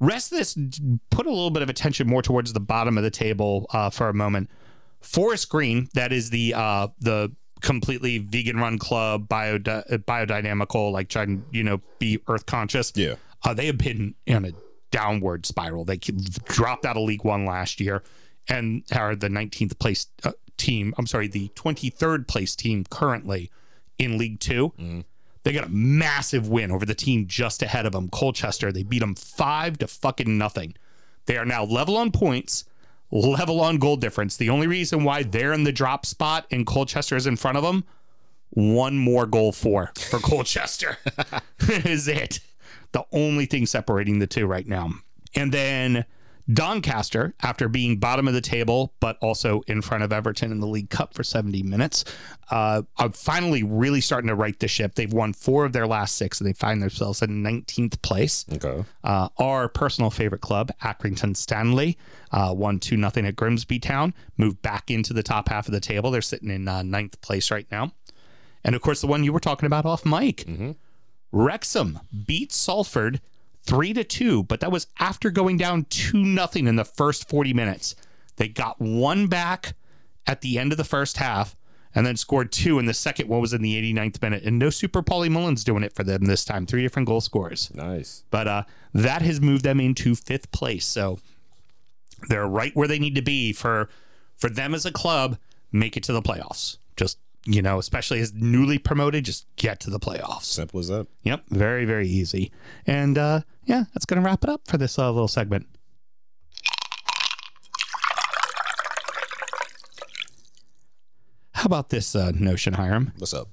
Rest 0.00 0.32
of 0.32 0.38
this, 0.38 0.58
put 1.10 1.26
a 1.26 1.30
little 1.30 1.50
bit 1.50 1.62
of 1.62 1.68
attention 1.68 2.08
more 2.08 2.22
towards 2.22 2.52
the 2.52 2.58
bottom 2.60 2.98
of 2.98 3.04
the 3.04 3.10
table 3.10 3.66
uh, 3.72 3.88
for 3.88 4.08
a 4.08 4.14
moment. 4.14 4.50
Forest 5.00 5.48
Green, 5.48 5.88
that 5.94 6.12
is 6.12 6.30
the 6.30 6.54
uh, 6.54 6.88
the 6.98 7.30
completely 7.60 8.18
vegan 8.18 8.56
run 8.56 8.78
club, 8.78 9.28
bio 9.28 9.58
biodynamical, 9.58 10.90
like 10.92 11.08
trying 11.08 11.44
you 11.52 11.62
know 11.62 11.80
be 11.98 12.18
earth 12.28 12.46
conscious. 12.46 12.92
Yeah. 12.96 13.14
uh, 13.44 13.54
they 13.54 13.66
have 13.66 13.78
been 13.78 14.14
in 14.26 14.44
a 14.44 14.50
downward 14.90 15.46
spiral. 15.46 15.84
They 15.84 15.96
dropped 15.98 16.84
out 16.84 16.96
of 16.96 17.04
League 17.04 17.24
One 17.24 17.46
last 17.46 17.80
year, 17.80 18.02
and 18.48 18.82
are 18.94 19.14
the 19.14 19.28
19th 19.28 19.78
place 19.78 20.06
uh, 20.24 20.32
team. 20.56 20.94
I'm 20.98 21.06
sorry, 21.06 21.28
the 21.28 21.48
23rd 21.54 22.26
place 22.26 22.54
team 22.56 22.84
currently 22.90 23.50
in 23.98 24.18
League 24.18 24.40
2 24.40 24.72
They 25.44 25.52
got 25.52 25.66
a 25.66 25.70
massive 25.70 26.48
win 26.48 26.70
over 26.70 26.86
the 26.86 26.94
team 26.94 27.26
just 27.26 27.62
ahead 27.62 27.86
of 27.86 27.92
them, 27.92 28.08
Colchester. 28.08 28.70
They 28.72 28.82
beat 28.82 29.00
them 29.00 29.14
five 29.14 29.78
to 29.78 29.86
fucking 29.86 30.38
nothing. 30.38 30.74
They 31.26 31.36
are 31.36 31.44
now 31.44 31.64
level 31.64 31.96
on 31.96 32.10
points, 32.12 32.64
level 33.10 33.60
on 33.60 33.78
goal 33.78 33.96
difference. 33.96 34.36
The 34.36 34.50
only 34.50 34.66
reason 34.66 35.04
why 35.04 35.22
they're 35.22 35.52
in 35.52 35.64
the 35.64 35.72
drop 35.72 36.06
spot 36.06 36.46
and 36.50 36.66
Colchester 36.66 37.16
is 37.16 37.26
in 37.26 37.36
front 37.36 37.56
of 37.56 37.64
them, 37.64 37.84
one 38.50 38.96
more 38.98 39.26
goal 39.26 39.52
for 39.52 39.92
for 39.96 40.18
Colchester 40.22 40.98
is 41.68 42.08
it. 42.08 42.40
The 42.92 43.04
only 43.12 43.46
thing 43.46 43.66
separating 43.66 44.18
the 44.18 44.26
two 44.26 44.46
right 44.46 44.66
now. 44.66 44.90
And 45.34 45.50
then 45.50 46.04
Doncaster, 46.52 47.34
after 47.42 47.68
being 47.68 47.98
bottom 47.98 48.26
of 48.26 48.34
the 48.34 48.40
table, 48.40 48.94
but 49.00 49.16
also 49.20 49.62
in 49.66 49.80
front 49.80 50.02
of 50.02 50.12
Everton 50.12 50.50
in 50.50 50.60
the 50.60 50.66
League 50.66 50.90
Cup 50.90 51.14
for 51.14 51.22
70 51.22 51.62
minutes, 51.62 52.04
uh, 52.50 52.82
are 52.98 53.10
finally 53.10 53.62
really 53.62 54.00
starting 54.00 54.28
to 54.28 54.34
right 54.34 54.58
the 54.58 54.68
ship. 54.68 54.94
They've 54.94 55.12
won 55.12 55.32
four 55.32 55.64
of 55.64 55.72
their 55.72 55.86
last 55.86 56.16
six, 56.16 56.40
and 56.40 56.48
they 56.48 56.52
find 56.52 56.82
themselves 56.82 57.22
in 57.22 57.42
19th 57.42 58.02
place. 58.02 58.44
Okay. 58.52 58.84
Uh, 59.04 59.28
our 59.38 59.68
personal 59.68 60.10
favorite 60.10 60.40
club, 60.40 60.70
Accrington 60.82 61.36
Stanley, 61.36 61.96
uh, 62.32 62.52
won 62.56 62.78
2 62.80 62.96
nothing 62.96 63.26
at 63.26 63.36
Grimsby 63.36 63.78
Town, 63.78 64.12
moved 64.36 64.60
back 64.62 64.90
into 64.90 65.12
the 65.12 65.22
top 65.22 65.48
half 65.48 65.68
of 65.68 65.72
the 65.72 65.80
table. 65.80 66.10
They're 66.10 66.22
sitting 66.22 66.50
in 66.50 66.66
uh, 66.66 66.82
ninth 66.82 67.20
place 67.20 67.50
right 67.50 67.66
now. 67.70 67.92
And 68.64 68.74
of 68.74 68.82
course, 68.82 69.00
the 69.00 69.06
one 69.06 69.24
you 69.24 69.32
were 69.32 69.40
talking 69.40 69.66
about 69.66 69.86
off 69.86 70.04
mic, 70.04 70.46
Wrexham 71.32 71.98
beat 72.26 72.52
Salford 72.52 73.20
three 73.64 73.92
to 73.92 74.04
two, 74.04 74.42
but 74.44 74.60
that 74.60 74.72
was 74.72 74.86
after 74.98 75.30
going 75.30 75.56
down 75.56 75.86
two 75.88 76.24
nothing 76.24 76.66
in 76.66 76.76
the 76.76 76.84
first 76.84 77.28
40 77.28 77.52
minutes. 77.52 77.94
They 78.36 78.48
got 78.48 78.80
one 78.80 79.26
back 79.26 79.74
at 80.26 80.40
the 80.40 80.58
end 80.58 80.72
of 80.72 80.78
the 80.78 80.84
first 80.84 81.18
half 81.18 81.56
and 81.94 82.06
then 82.06 82.16
scored 82.16 82.52
two 82.52 82.78
in 82.78 82.86
the 82.86 82.94
second 82.94 83.28
one 83.28 83.40
was 83.40 83.52
in 83.52 83.62
the 83.62 83.94
89th 83.94 84.22
minute. 84.22 84.42
And 84.44 84.58
no 84.58 84.70
Super 84.70 85.02
Paulie 85.02 85.30
Mullins 85.30 85.64
doing 85.64 85.82
it 85.82 85.92
for 85.92 86.04
them 86.04 86.24
this 86.24 86.44
time. 86.44 86.66
Three 86.66 86.82
different 86.82 87.06
goal 87.06 87.20
scorers. 87.20 87.70
Nice. 87.74 88.24
But 88.30 88.48
uh, 88.48 88.62
that 88.94 89.22
has 89.22 89.40
moved 89.40 89.64
them 89.64 89.80
into 89.80 90.14
fifth 90.14 90.50
place. 90.52 90.86
So 90.86 91.18
they're 92.28 92.46
right 92.46 92.74
where 92.74 92.88
they 92.88 92.98
need 92.98 93.14
to 93.16 93.22
be 93.22 93.52
for 93.52 93.88
for 94.36 94.48
them 94.48 94.74
as 94.74 94.86
a 94.86 94.92
club. 94.92 95.38
Make 95.70 95.96
it 95.96 96.02
to 96.04 96.12
the 96.12 96.22
playoffs. 96.22 96.78
Just 96.96 97.18
you 97.44 97.62
know, 97.62 97.78
especially 97.78 98.20
as 98.20 98.32
newly 98.34 98.78
promoted, 98.78 99.24
just 99.24 99.46
get 99.56 99.80
to 99.80 99.90
the 99.90 99.98
playoffs. 99.98 100.44
Simple 100.44 100.80
as 100.80 100.88
that. 100.88 101.06
Yep, 101.22 101.44
very 101.50 101.84
very 101.84 102.08
easy. 102.08 102.52
And 102.86 103.18
uh, 103.18 103.40
yeah, 103.64 103.84
that's 103.94 104.06
gonna 104.06 104.22
wrap 104.22 104.44
it 104.44 104.50
up 104.50 104.62
for 104.66 104.78
this 104.78 104.98
uh, 104.98 105.10
little 105.10 105.28
segment. 105.28 105.66
How 111.54 111.66
about 111.66 111.90
this 111.90 112.16
uh, 112.16 112.32
notion, 112.34 112.74
Hiram? 112.74 113.12
What's 113.18 113.34
up? 113.34 113.48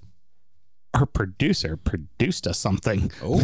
Our 0.93 1.05
producer 1.05 1.77
produced 1.77 2.47
us 2.47 2.57
something. 2.57 3.11
Oh, 3.23 3.39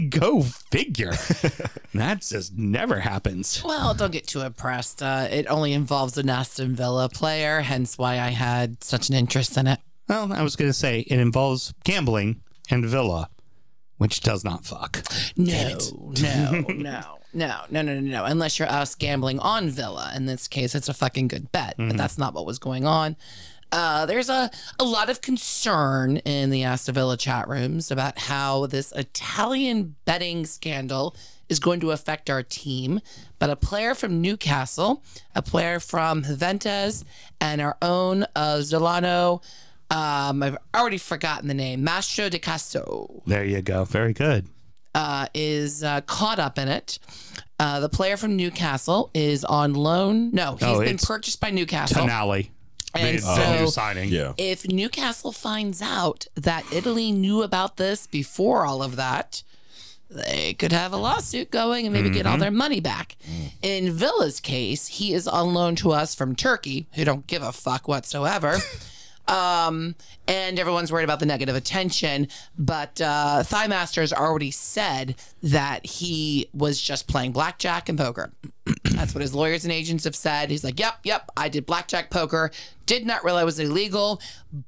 Go 0.10 0.42
figure. 0.42 1.12
that 1.94 2.20
just 2.20 2.56
never 2.56 3.00
happens. 3.00 3.62
Well, 3.64 3.94
don't 3.94 4.12
get 4.12 4.26
too 4.26 4.42
impressed. 4.42 5.02
Uh, 5.02 5.26
it 5.30 5.46
only 5.48 5.72
involves 5.72 6.18
an 6.18 6.28
Aston 6.28 6.76
Villa 6.76 7.08
player, 7.08 7.60
hence 7.62 7.96
why 7.96 8.14
I 8.14 8.28
had 8.28 8.84
such 8.84 9.08
an 9.08 9.14
interest 9.14 9.56
in 9.56 9.66
it. 9.66 9.80
Well, 10.08 10.32
I 10.32 10.42
was 10.42 10.54
going 10.56 10.68
to 10.68 10.74
say 10.74 11.00
it 11.00 11.18
involves 11.18 11.72
gambling 11.84 12.42
and 12.70 12.84
Villa, 12.84 13.30
which 13.96 14.20
does 14.20 14.44
not 14.44 14.64
fuck. 14.66 15.02
No, 15.36 15.78
no, 16.20 16.60
no, 16.60 16.60
no, 16.68 17.18
no, 17.32 17.60
no, 17.70 17.82
no, 17.82 18.00
no. 18.00 18.24
Unless 18.26 18.58
you're 18.58 18.68
us 18.68 18.94
gambling 18.94 19.38
on 19.38 19.70
Villa. 19.70 20.12
In 20.14 20.26
this 20.26 20.46
case, 20.46 20.74
it's 20.74 20.88
a 20.90 20.94
fucking 20.94 21.28
good 21.28 21.50
bet, 21.52 21.74
but 21.78 21.96
that's 21.96 22.18
not 22.18 22.34
what 22.34 22.44
was 22.44 22.58
going 22.58 22.84
on. 22.84 23.16
Uh, 23.72 24.04
there's 24.06 24.28
a, 24.28 24.50
a 24.78 24.84
lot 24.84 25.08
of 25.08 25.20
concern 25.22 26.18
in 26.18 26.50
the 26.50 26.62
Aston 26.62 26.94
Villa 26.94 27.16
chat 27.16 27.48
rooms 27.48 27.90
about 27.90 28.18
how 28.18 28.66
this 28.66 28.92
Italian 28.92 29.96
betting 30.04 30.44
scandal 30.44 31.16
is 31.48 31.58
going 31.58 31.80
to 31.80 31.90
affect 31.90 32.28
our 32.28 32.42
team. 32.42 33.00
But 33.38 33.48
a 33.50 33.56
player 33.56 33.94
from 33.94 34.20
Newcastle, 34.20 35.02
a 35.34 35.40
player 35.42 35.80
from 35.80 36.22
Juventus, 36.22 37.02
and 37.40 37.60
our 37.62 37.76
own 37.80 38.24
uh, 38.36 38.56
Zolano, 38.58 39.42
um, 39.90 40.42
I've 40.42 40.58
already 40.76 40.98
forgotten 40.98 41.48
the 41.48 41.54
name, 41.54 41.82
Mastro 41.82 42.28
de 42.28 42.38
Castro 42.38 43.22
There 43.26 43.44
you 43.44 43.62
go. 43.62 43.84
Very 43.84 44.12
good. 44.12 44.48
uh, 44.94 45.26
is 45.34 45.82
uh, 45.82 46.02
caught 46.02 46.38
up 46.38 46.58
in 46.58 46.68
it. 46.68 46.98
Uh, 47.58 47.80
the 47.80 47.88
player 47.88 48.16
from 48.18 48.36
Newcastle 48.36 49.10
is 49.14 49.44
on 49.44 49.72
loan. 49.74 50.30
No, 50.32 50.56
he's 50.56 50.62
Oh, 50.68 50.80
been 50.80 50.96
it's 50.96 51.04
purchased 51.06 51.40
by 51.40 51.50
Newcastle. 51.50 52.06
Tonali. 52.06 52.50
And 52.94 53.04
made 53.04 53.20
so- 53.22 53.60
new 53.60 53.68
signing. 53.68 54.10
yeah. 54.10 54.32
If 54.36 54.66
Newcastle 54.68 55.32
finds 55.32 55.80
out 55.80 56.26
that 56.34 56.64
Italy 56.72 57.12
knew 57.12 57.42
about 57.42 57.76
this 57.76 58.06
before 58.06 58.66
all 58.66 58.82
of 58.82 58.96
that, 58.96 59.42
they 60.10 60.52
could 60.54 60.72
have 60.72 60.92
a 60.92 60.96
lawsuit 60.96 61.50
going 61.50 61.86
and 61.86 61.94
maybe 61.94 62.10
get 62.10 62.26
all 62.26 62.36
their 62.36 62.50
money 62.50 62.80
back. 62.80 63.16
In 63.62 63.92
Villa's 63.92 64.40
case, 64.40 64.86
he 64.86 65.14
is 65.14 65.26
on 65.26 65.54
loan 65.54 65.74
to 65.76 65.92
us 65.92 66.14
from 66.14 66.36
Turkey, 66.36 66.86
who 66.94 67.04
don't 67.04 67.26
give 67.26 67.42
a 67.42 67.52
fuck 67.52 67.88
whatsoever. 67.88 68.58
um, 69.28 69.94
and 70.28 70.58
everyone's 70.58 70.92
worried 70.92 71.04
about 71.04 71.20
the 71.20 71.26
negative 71.26 71.56
attention. 71.56 72.28
But 72.58 73.00
uh, 73.00 73.42
Thigh 73.42 73.68
Master's 73.68 74.12
already 74.12 74.50
said 74.50 75.14
that 75.42 75.86
he 75.86 76.48
was 76.52 76.80
just 76.80 77.06
playing 77.06 77.32
blackjack 77.32 77.88
and 77.88 77.98
poker. 77.98 78.32
That's 79.02 79.16
what 79.16 79.22
his 79.22 79.34
lawyers 79.34 79.64
and 79.64 79.72
agents 79.72 80.04
have 80.04 80.14
said. 80.14 80.48
He's 80.48 80.62
like, 80.62 80.78
yep, 80.78 81.00
yep, 81.02 81.28
I 81.36 81.48
did 81.48 81.66
blackjack 81.66 82.08
poker. 82.08 82.52
Did 82.86 83.04
not 83.04 83.24
realize 83.24 83.42
it 83.42 83.46
was 83.46 83.58
illegal, 83.58 84.22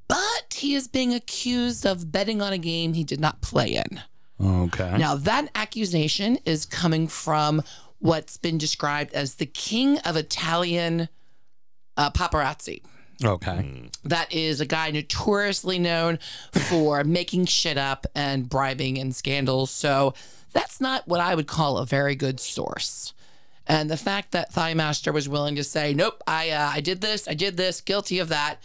but 0.08 0.52
he 0.52 0.74
is 0.74 0.88
being 0.88 1.14
accused 1.14 1.86
of 1.86 2.10
betting 2.10 2.42
on 2.42 2.52
a 2.52 2.58
game 2.58 2.94
he 2.94 3.04
did 3.04 3.20
not 3.20 3.42
play 3.42 3.76
in. 3.76 4.02
Okay. 4.44 4.98
Now, 4.98 5.14
that 5.14 5.50
accusation 5.54 6.38
is 6.44 6.66
coming 6.66 7.06
from 7.06 7.62
what's 8.00 8.36
been 8.36 8.58
described 8.58 9.14
as 9.14 9.36
the 9.36 9.46
king 9.46 9.98
of 10.00 10.16
Italian 10.16 11.08
uh, 11.96 12.10
paparazzi. 12.10 12.82
Okay. 13.24 13.88
That 14.02 14.34
is 14.34 14.60
a 14.60 14.66
guy 14.66 14.90
notoriously 14.90 15.78
known 15.78 16.18
for 16.50 17.04
making 17.04 17.44
shit 17.44 17.78
up 17.78 18.04
and 18.16 18.48
bribing 18.48 18.98
and 18.98 19.14
scandals. 19.14 19.70
So 19.70 20.12
that's 20.52 20.80
not 20.80 21.06
what 21.06 21.20
I 21.20 21.36
would 21.36 21.46
call 21.46 21.78
a 21.78 21.86
very 21.86 22.16
good 22.16 22.40
source. 22.40 23.14
And 23.66 23.90
the 23.90 23.96
fact 23.96 24.32
that 24.32 24.52
Thigh 24.52 24.74
Master 24.74 25.12
was 25.12 25.28
willing 25.28 25.56
to 25.56 25.64
say, 25.64 25.94
"Nope, 25.94 26.22
I 26.26 26.50
uh, 26.50 26.70
I 26.74 26.80
did 26.80 27.00
this, 27.00 27.26
I 27.26 27.34
did 27.34 27.56
this, 27.56 27.80
guilty 27.80 28.18
of 28.18 28.28
that, 28.28 28.58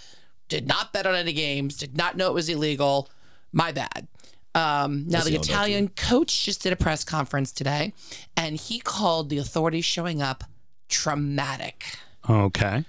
did 0.49 0.67
not 0.67 0.91
bet 0.91 1.07
on 1.07 1.15
any 1.15 1.33
games, 1.33 1.77
did 1.77 1.95
not 1.95 2.17
know 2.17 2.27
it 2.27 2.33
was 2.33 2.49
illegal, 2.49 3.09
my 3.53 3.71
bad." 3.71 4.07
Um, 4.55 5.07
now 5.07 5.23
the 5.23 5.29
he 5.29 5.35
owned 5.35 5.43
up 5.43 5.45
to 5.45 5.51
Italian 5.51 5.87
coach 5.89 6.43
just 6.43 6.63
did 6.63 6.73
a 6.73 6.75
press 6.75 7.03
conference 7.03 7.51
today, 7.51 7.93
and 8.35 8.57
he 8.57 8.79
called 8.79 9.29
the 9.29 9.37
authorities 9.37 9.85
showing 9.85 10.21
up 10.21 10.43
traumatic 10.89 11.85
Okay. 12.27 12.83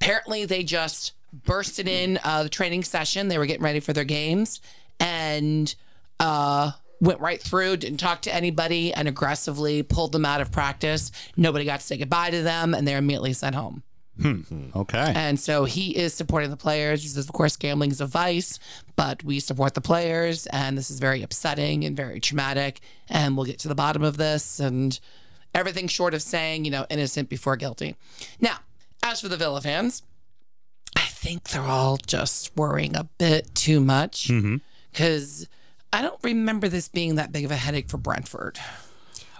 apparently 0.00 0.44
they 0.46 0.62
just 0.64 1.12
bursted 1.32 1.86
in 1.86 2.18
uh, 2.24 2.42
the 2.42 2.48
training 2.48 2.82
session. 2.82 3.28
They 3.28 3.38
were 3.38 3.46
getting 3.46 3.62
ready 3.62 3.80
for 3.80 3.92
their 3.92 4.04
games 4.04 4.60
and 4.98 5.74
uh, 6.18 6.72
went 7.02 7.20
right 7.20 7.42
through, 7.42 7.76
didn't 7.76 7.98
talk 7.98 8.22
to 8.22 8.34
anybody, 8.34 8.94
and 8.94 9.08
aggressively 9.08 9.82
pulled 9.82 10.12
them 10.12 10.24
out 10.24 10.40
of 10.40 10.52
practice. 10.52 11.10
Nobody 11.36 11.64
got 11.64 11.80
to 11.80 11.86
say 11.86 11.98
goodbye 11.98 12.30
to 12.30 12.42
them, 12.42 12.74
and 12.74 12.86
they're 12.86 12.98
immediately 12.98 13.32
sent 13.32 13.56
home. 13.56 13.82
Hmm. 14.20 14.42
Okay. 14.76 15.12
And 15.16 15.40
so 15.40 15.64
he 15.64 15.96
is 15.96 16.14
supporting 16.14 16.50
the 16.50 16.56
players. 16.56 17.02
He 17.02 17.08
says, 17.08 17.26
of 17.26 17.32
course, 17.32 17.56
gambling 17.56 17.90
is 17.90 18.00
a 18.00 18.06
vice, 18.06 18.60
but 18.94 19.24
we 19.24 19.40
support 19.40 19.74
the 19.74 19.80
players, 19.80 20.46
and 20.46 20.78
this 20.78 20.90
is 20.90 21.00
very 21.00 21.22
upsetting 21.22 21.84
and 21.84 21.96
very 21.96 22.20
traumatic. 22.20 22.80
And 23.08 23.36
we'll 23.36 23.46
get 23.46 23.58
to 23.60 23.68
the 23.68 23.74
bottom 23.74 24.04
of 24.04 24.16
this 24.16 24.60
and 24.60 24.98
everything 25.54 25.88
short 25.88 26.14
of 26.14 26.22
saying, 26.22 26.64
you 26.64 26.70
know, 26.70 26.86
innocent 26.88 27.28
before 27.28 27.56
guilty. 27.56 27.96
Now, 28.40 28.58
as 29.02 29.20
for 29.20 29.28
the 29.28 29.36
Villa 29.36 29.60
fans, 29.60 30.04
I 30.94 31.06
think 31.06 31.48
they're 31.48 31.62
all 31.62 31.96
just 31.96 32.56
worrying 32.56 32.94
a 32.94 33.04
bit 33.18 33.54
too 33.56 33.80
much 33.80 34.28
mm-hmm. 34.28 34.58
because 34.92 35.48
I 35.92 36.02
don't 36.02 36.18
remember 36.22 36.68
this 36.68 36.88
being 36.88 37.16
that 37.16 37.32
big 37.32 37.44
of 37.44 37.50
a 37.50 37.56
headache 37.56 37.88
for 37.88 37.98
Brentford. 37.98 38.58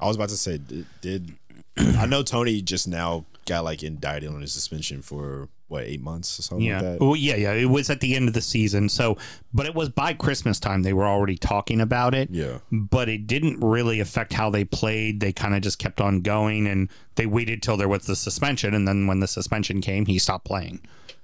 I 0.00 0.06
was 0.06 0.16
about 0.16 0.28
to 0.30 0.37
say, 0.37 0.59
did, 0.59 0.87
did 1.00 1.32
I 1.78 2.06
know 2.06 2.23
Toney 2.23 2.61
just 2.62 2.87
now 2.88 3.25
got 3.47 3.64
like 3.64 3.82
indicted 3.82 4.28
on 4.30 4.40
his 4.40 4.52
suspension 4.52 5.02
for 5.02 5.49
what 5.68 5.85
eight 5.85 6.02
months 6.02 6.38
or 6.38 6.42
something 6.42 6.66
Yeah. 6.66 6.80
like 6.80 6.99
that. 6.99 7.00
Well, 7.00 7.16
yeah, 7.16 7.37
yeah. 7.37 7.52
It 7.54 7.64
was 7.71 7.88
at 7.88 8.00
the 8.00 8.14
end 8.14 8.28
of 8.28 8.35
the 8.35 8.42
season. 8.42 8.88
So, 8.90 9.16
but 9.54 9.64
it 9.64 9.75
was 9.75 9.88
by 9.88 10.12
Christmas 10.12 10.61
time 10.61 10.82
they 10.82 10.92
were 10.92 11.06
already 11.06 11.37
talking 11.38 11.80
about 11.80 12.14
it. 12.14 12.28
Yeah. 12.30 12.59
But 12.71 13.09
it 13.09 13.26
didn't 13.26 13.61
really 13.61 13.99
affect 13.99 14.35
how 14.35 14.50
they 14.50 14.64
played. 14.64 15.21
They 15.21 15.32
kind 15.32 15.54
of 15.54 15.62
just 15.62 15.78
kept 15.78 16.00
on 16.00 16.21
going 16.21 16.66
and 16.66 16.90
they 17.14 17.25
waited 17.26 17.62
till 17.62 17.76
there 17.78 17.88
was 17.88 18.04
the 18.04 18.14
suspension. 18.16 18.75
And 18.75 18.87
then 18.87 19.06
when 19.06 19.21
the 19.21 19.26
suspension 19.26 19.80
came, 19.80 20.04
he 20.06 20.18
stopped 20.18 20.44
playing. 20.44 20.80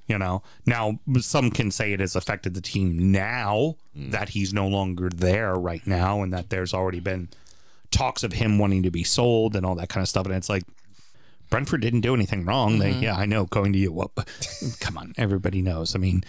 You 0.09 0.19
know, 0.19 0.43
now 0.67 0.99
some 1.21 1.51
can 1.51 1.71
say 1.71 1.93
it 1.93 2.01
has 2.01 2.17
affected 2.17 2.55
the 2.55 2.61
team 2.63 3.13
now 3.13 3.77
that 3.95 4.31
he's 4.31 4.53
no 4.55 4.67
longer 4.67 5.11
there 5.15 5.55
right 5.55 5.87
now 5.87 6.23
and 6.23 6.33
that 6.33 6.49
there's 6.51 6.73
already 6.73 7.01
been 7.01 7.29
talks 7.91 8.23
of 8.23 8.33
him 8.33 8.59
wanting 8.59 8.83
to 8.85 8.91
be 8.91 9.05
sold 9.05 9.55
and 9.55 9.67
all 9.67 9.75
that 9.75 9.89
kind 9.91 10.03
of 10.03 10.09
stuff. 10.09 10.25
And 10.27 10.35
it's 10.35 10.49
like, 10.49 10.63
Brentford 11.51 11.81
didn't 11.83 12.01
do 12.03 12.15
anything 12.15 12.45
wrong. 12.45 12.79
They, 12.79 12.93
yeah, 12.93 13.17
I 13.17 13.27
know. 13.27 13.45
Going 13.47 13.73
to 13.75 13.79
you, 13.79 13.93
well, 13.93 14.13
come 14.81 14.97
on, 14.99 15.15
everybody 15.19 15.63
knows. 15.63 15.95
I 15.95 15.99
mean, 15.99 16.23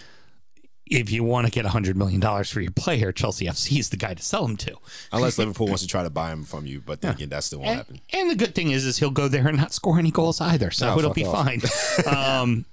if 0.86 1.10
you 1.12 1.22
want 1.22 1.46
to 1.46 1.52
get 1.52 1.64
hundred 1.66 1.96
million 1.96 2.20
dollars 2.20 2.50
for 2.50 2.60
your 2.60 2.72
player, 2.72 3.12
Chelsea 3.12 3.46
FC 3.46 3.78
is 3.78 3.90
the 3.90 3.96
guy 3.96 4.12
to 4.14 4.22
sell 4.22 4.44
him 4.44 4.56
to. 4.58 4.76
Unless 5.12 5.38
Liverpool 5.38 5.66
wants 5.68 5.82
to 5.82 5.88
try 5.88 6.02
to 6.02 6.10
buy 6.10 6.32
him 6.32 6.44
from 6.44 6.66
you, 6.66 6.80
but 6.84 7.00
then 7.00 7.12
again, 7.14 7.28
that 7.30 7.44
still 7.44 7.60
won't 7.60 7.68
And, 7.70 7.78
happen. 7.78 8.00
and 8.12 8.30
the 8.30 8.34
good 8.34 8.54
thing 8.54 8.70
is, 8.72 8.84
is 8.84 8.98
he'll 8.98 9.10
go 9.10 9.28
there 9.28 9.46
and 9.46 9.56
not 9.56 9.72
score 9.72 9.98
any 9.98 10.10
goals 10.10 10.40
either, 10.40 10.70
so 10.70 10.92
Oh, 10.94 10.98
it'll 10.98 11.12
be 11.12 11.24
off. 11.24 11.46
fine. 11.46 11.60
um, 12.16 12.64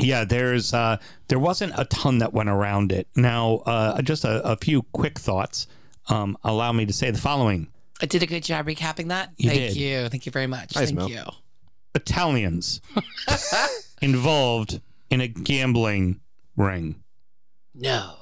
yeah, 0.00 0.24
there's 0.24 0.72
uh, 0.74 0.98
there 1.28 1.38
wasn't 1.38 1.72
a 1.76 1.84
ton 1.86 2.18
that 2.18 2.32
went 2.32 2.48
around 2.48 2.92
it. 2.92 3.06
Now, 3.16 3.56
uh, 3.66 4.02
just 4.02 4.24
a, 4.24 4.42
a 4.46 4.56
few 4.56 4.82
quick 4.92 5.18
thoughts. 5.18 5.66
Um, 6.08 6.36
allow 6.44 6.72
me 6.72 6.84
to 6.86 6.92
say 6.92 7.10
the 7.10 7.18
following: 7.18 7.68
I 8.02 8.06
did 8.06 8.22
a 8.22 8.26
good 8.26 8.42
job 8.42 8.66
recapping 8.66 9.08
that. 9.08 9.30
You 9.36 9.50
Thank 9.50 9.60
did. 9.60 9.76
you. 9.76 10.08
Thank 10.08 10.26
you 10.26 10.32
very 10.32 10.46
much. 10.46 10.74
Nice, 10.74 10.86
Thank 10.86 10.98
Mel. 10.98 11.08
you. 11.10 11.22
Italians 11.94 12.80
involved 14.02 14.80
in 15.10 15.20
a 15.20 15.28
gambling 15.28 16.20
ring. 16.56 16.96
No, 17.74 18.14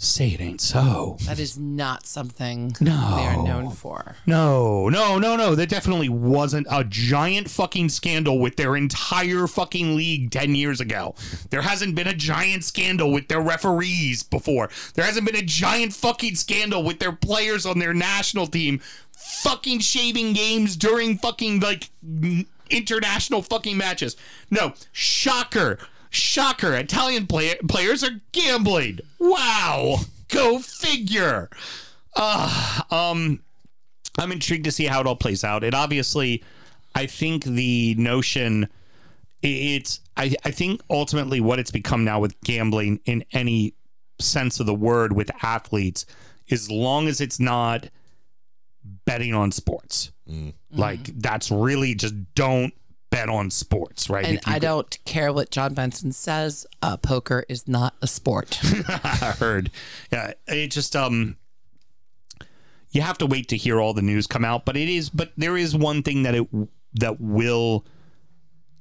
Say 0.00 0.28
it 0.28 0.40
ain't 0.40 0.60
so. 0.60 1.16
that 1.22 1.40
is 1.40 1.58
not 1.58 2.06
something 2.06 2.76
No. 2.80 3.16
they 3.16 3.26
are 3.26 3.42
known 3.42 3.70
for. 3.70 4.14
No, 4.26 4.88
no, 4.88 5.18
no, 5.18 5.34
no. 5.34 5.56
There 5.56 5.66
definitely 5.66 6.08
wasn't 6.08 6.68
a 6.70 6.84
giant 6.84 7.50
fucking 7.50 7.88
scandal 7.88 8.38
with 8.38 8.54
their 8.54 8.76
entire 8.76 9.48
fucking 9.48 9.96
league 9.96 10.30
10 10.30 10.54
years 10.54 10.80
ago. 10.80 11.16
There 11.50 11.62
hasn't 11.62 11.96
been 11.96 12.06
a 12.06 12.14
giant 12.14 12.62
scandal 12.62 13.10
with 13.10 13.26
their 13.26 13.40
referees 13.40 14.22
before. 14.22 14.70
There 14.94 15.04
hasn't 15.04 15.26
been 15.26 15.34
a 15.34 15.42
giant 15.42 15.92
fucking 15.94 16.36
scandal 16.36 16.84
with 16.84 17.00
their 17.00 17.12
players 17.12 17.66
on 17.66 17.80
their 17.80 17.92
national 17.94 18.46
team 18.46 18.80
fucking 19.42 19.80
shaving 19.80 20.32
games 20.32 20.76
during 20.76 21.18
fucking 21.18 21.58
like 21.58 21.90
n- 22.04 22.46
international 22.70 23.42
fucking 23.42 23.76
matches. 23.76 24.16
No, 24.48 24.74
shocker. 24.92 25.78
Shocker. 26.10 26.74
Italian 26.74 27.26
play- 27.26 27.58
players 27.68 28.02
are 28.04 28.20
gambling. 28.32 29.00
Wow. 29.18 29.98
Go 30.28 30.58
figure. 30.58 31.48
Uh, 32.14 32.80
um 32.90 33.40
I'm 34.18 34.32
intrigued 34.32 34.64
to 34.64 34.72
see 34.72 34.86
how 34.86 35.00
it 35.00 35.06
all 35.06 35.14
plays 35.16 35.44
out. 35.44 35.62
It 35.62 35.74
obviously, 35.74 36.42
I 36.94 37.06
think 37.06 37.44
the 37.44 37.94
notion, 37.96 38.68
it's, 39.42 40.00
I, 40.16 40.34
I 40.44 40.50
think 40.50 40.80
ultimately 40.90 41.40
what 41.40 41.60
it's 41.60 41.70
become 41.70 42.02
now 42.04 42.18
with 42.18 42.38
gambling 42.40 42.98
in 43.04 43.24
any 43.32 43.74
sense 44.18 44.58
of 44.58 44.66
the 44.66 44.74
word 44.74 45.12
with 45.12 45.30
athletes, 45.44 46.04
as 46.50 46.68
long 46.68 47.06
as 47.06 47.20
it's 47.20 47.38
not 47.38 47.88
betting 49.04 49.34
on 49.34 49.52
sports, 49.52 50.10
like 50.72 51.04
that's 51.20 51.50
really 51.52 51.94
just 51.94 52.14
don't 52.34 52.74
bet 53.10 53.28
on 53.28 53.50
sports, 53.50 54.10
right? 54.10 54.24
And 54.24 54.40
I 54.46 54.58
don't 54.58 54.98
care 55.04 55.32
what 55.32 55.50
John 55.50 55.74
Benson 55.74 56.12
says. 56.12 56.66
Uh, 56.82 56.96
poker 56.96 57.44
is 57.48 57.66
not 57.66 57.94
a 58.02 58.06
sport. 58.06 58.58
I 58.88 59.34
heard. 59.38 59.70
Yeah, 60.12 60.32
it 60.46 60.68
just 60.68 60.94
um 60.94 61.36
you 62.90 63.02
have 63.02 63.18
to 63.18 63.26
wait 63.26 63.48
to 63.48 63.56
hear 63.56 63.80
all 63.80 63.92
the 63.92 64.02
news 64.02 64.26
come 64.26 64.44
out, 64.44 64.64
but 64.64 64.76
it 64.76 64.88
is 64.88 65.10
but 65.10 65.32
there 65.36 65.56
is 65.56 65.76
one 65.76 66.02
thing 66.02 66.22
that 66.22 66.34
it 66.34 66.46
that 66.94 67.20
will 67.20 67.84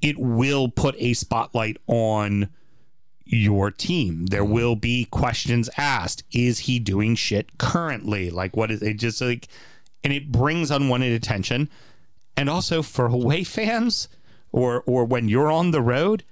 it 0.01 0.17
will 0.17 0.69
put 0.69 0.95
a 0.97 1.13
spotlight 1.13 1.77
on 1.87 2.49
your 3.25 3.71
team. 3.71 4.27
There 4.27 4.45
will 4.45 4.75
be 4.75 5.05
questions 5.05 5.69
asked. 5.75 6.23
Is 6.31 6.59
he 6.59 6.79
doing 6.79 7.15
shit 7.15 7.57
currently? 7.57 8.29
Like 8.29 8.55
what 8.55 8.71
is 8.71 8.81
it 8.81 8.95
just 8.95 9.21
like 9.21 9.47
and 10.03 10.13
it 10.13 10.31
brings 10.31 10.71
unwanted 10.71 11.11
attention. 11.13 11.69
And 12.37 12.49
also 12.49 12.81
for 12.81 13.07
away 13.07 13.43
fans 13.43 14.07
or 14.51 14.83
or 14.85 15.05
when 15.05 15.27
you're 15.29 15.51
on 15.51 15.71
the 15.71 15.81
road, 15.81 16.23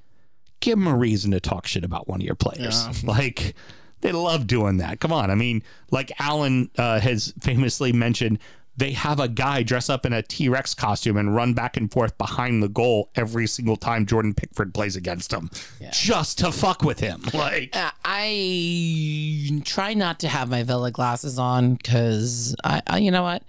give 0.59 0.77
them 0.79 0.87
a 0.87 0.95
reason 0.95 1.31
to 1.31 1.39
talk 1.39 1.67
shit 1.67 1.83
about 1.83 2.07
one 2.07 2.21
of 2.21 2.25
your 2.25 2.35
players. 2.35 2.87
Like 3.03 3.55
they 4.01 4.11
love 4.11 4.45
doing 4.47 4.77
that. 4.77 4.99
Come 4.99 5.11
on. 5.13 5.31
I 5.31 5.35
mean, 5.35 5.63
like 5.91 6.11
Alan 6.19 6.69
uh, 6.77 6.99
has 6.99 7.33
famously 7.41 7.91
mentioned, 7.91 8.37
they 8.77 8.91
have 8.91 9.19
a 9.21 9.27
guy 9.29 9.63
dress 9.63 9.89
up 9.89 10.05
in 10.05 10.11
a 10.13 10.21
T 10.21 10.49
Rex 10.49 10.73
costume 10.75 11.15
and 11.17 11.33
run 11.33 11.53
back 11.53 11.75
and 11.77 11.89
forth 11.91 12.17
behind 12.17 12.61
the 12.61 12.67
goal 12.67 13.09
every 13.15 13.47
single 13.47 13.77
time 13.77 14.05
Jordan 14.05 14.33
Pickford 14.33 14.73
plays 14.73 14.95
against 14.97 15.31
him, 15.31 15.49
just 15.91 16.37
to 16.39 16.51
fuck 16.51 16.83
with 16.83 16.99
him. 16.99 17.21
Like, 17.33 17.75
Uh, 17.75 17.91
I 18.03 19.61
try 19.65 19.93
not 19.93 20.19
to 20.19 20.27
have 20.27 20.49
my 20.49 20.63
Villa 20.63 20.91
glasses 20.91 21.39
on 21.39 21.75
because 21.75 22.55
I, 22.63 22.81
I, 22.87 22.97
you 22.99 23.11
know 23.11 23.23
what? 23.23 23.43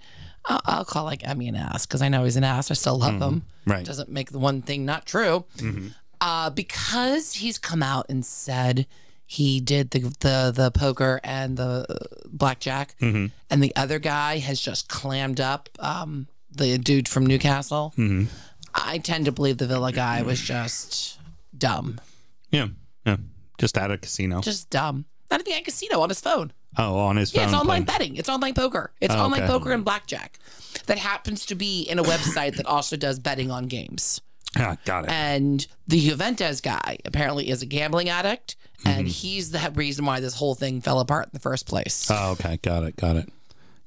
I'll, 0.47 0.61
I'll 0.65 0.85
call 0.85 1.03
like 1.03 1.27
Emmy 1.27 1.47
an 1.47 1.55
ass 1.55 1.85
because 1.85 2.01
I 2.01 2.09
know 2.09 2.23
he's 2.23 2.35
an 2.37 2.43
ass. 2.43 2.71
I 2.71 2.73
still 2.73 2.97
love 2.97 3.21
him. 3.21 3.43
Right. 3.65 3.85
Doesn't 3.85 4.09
make 4.09 4.31
the 4.31 4.39
one 4.39 4.61
thing 4.61 4.85
not 4.85 5.05
true. 5.05 5.45
Uh, 6.19 6.49
because 6.49 7.33
he's 7.33 7.57
come 7.59 7.83
out 7.83 8.05
and 8.09 8.25
said 8.25 8.87
he 9.25 9.59
did 9.59 9.91
the 9.91 9.99
the 10.21 10.51
the 10.55 10.71
poker 10.71 11.19
and 11.23 11.57
the 11.57 11.85
uh, 11.89 12.05
blackjack, 12.27 12.95
and 13.01 13.31
the 13.49 13.75
other 13.75 13.99
guy 13.99 14.37
has 14.39 14.59
just 14.59 14.87
clammed 14.87 15.39
up. 15.39 15.69
Um, 15.79 16.27
the 16.49 16.77
dude 16.79 17.07
from 17.07 17.25
Newcastle. 17.25 17.93
I 18.73 18.97
tend 18.99 19.25
to 19.25 19.31
believe 19.31 19.57
the 19.57 19.67
Villa 19.67 19.91
guy 19.91 20.21
was 20.21 20.39
just 20.39 21.19
dumb, 21.57 21.99
yeah, 22.51 22.67
yeah, 23.05 23.17
just 23.59 23.77
at 23.77 23.91
a 23.91 23.97
casino. 23.97 24.41
just 24.41 24.69
dumb. 24.69 25.05
Not 25.29 25.41
at 25.41 25.45
the 25.45 25.59
casino 25.63 25.99
on 26.01 26.09
his 26.09 26.21
phone. 26.21 26.53
Oh, 26.77 26.97
on 26.97 27.15
his 27.17 27.31
phone. 27.31 27.41
Yeah, 27.41 27.47
it's 27.47 27.55
online 27.57 27.83
betting. 27.83 28.15
It's 28.15 28.29
online 28.29 28.53
poker. 28.53 28.91
It's 29.01 29.13
Oh, 29.13 29.19
online 29.19 29.43
okay. 29.43 29.51
poker 29.51 29.71
and 29.71 29.85
blackjack. 29.85 30.39
That 30.87 30.97
happens 30.97 31.45
to 31.47 31.55
be 31.55 31.81
in 31.83 31.99
a 31.99 32.03
website 32.03 32.55
that 32.57 32.65
also 32.65 32.95
does 32.97 33.19
betting 33.19 33.51
on 33.51 33.65
games. 33.65 34.21
Yeah, 34.55 34.75
got 34.85 35.05
it. 35.05 35.11
And 35.11 35.65
the 35.87 35.99
Juventus 35.99 36.61
guy 36.61 36.97
apparently 37.05 37.49
is 37.49 37.61
a 37.61 37.65
gambling 37.65 38.09
addict, 38.09 38.55
Mm-hmm. 38.83 38.99
and 38.99 39.07
he's 39.07 39.49
the 39.49 39.71
reason 39.73 40.05
why 40.05 40.19
this 40.19 40.35
whole 40.35 40.53
thing 40.53 40.81
fell 40.81 40.99
apart 40.99 41.25
in 41.25 41.29
the 41.33 41.39
first 41.39 41.65
place. 41.65 42.07
Oh, 42.11 42.33
okay, 42.33 42.57
got 42.61 42.83
it, 42.83 42.95
got 42.95 43.15
it. 43.15 43.27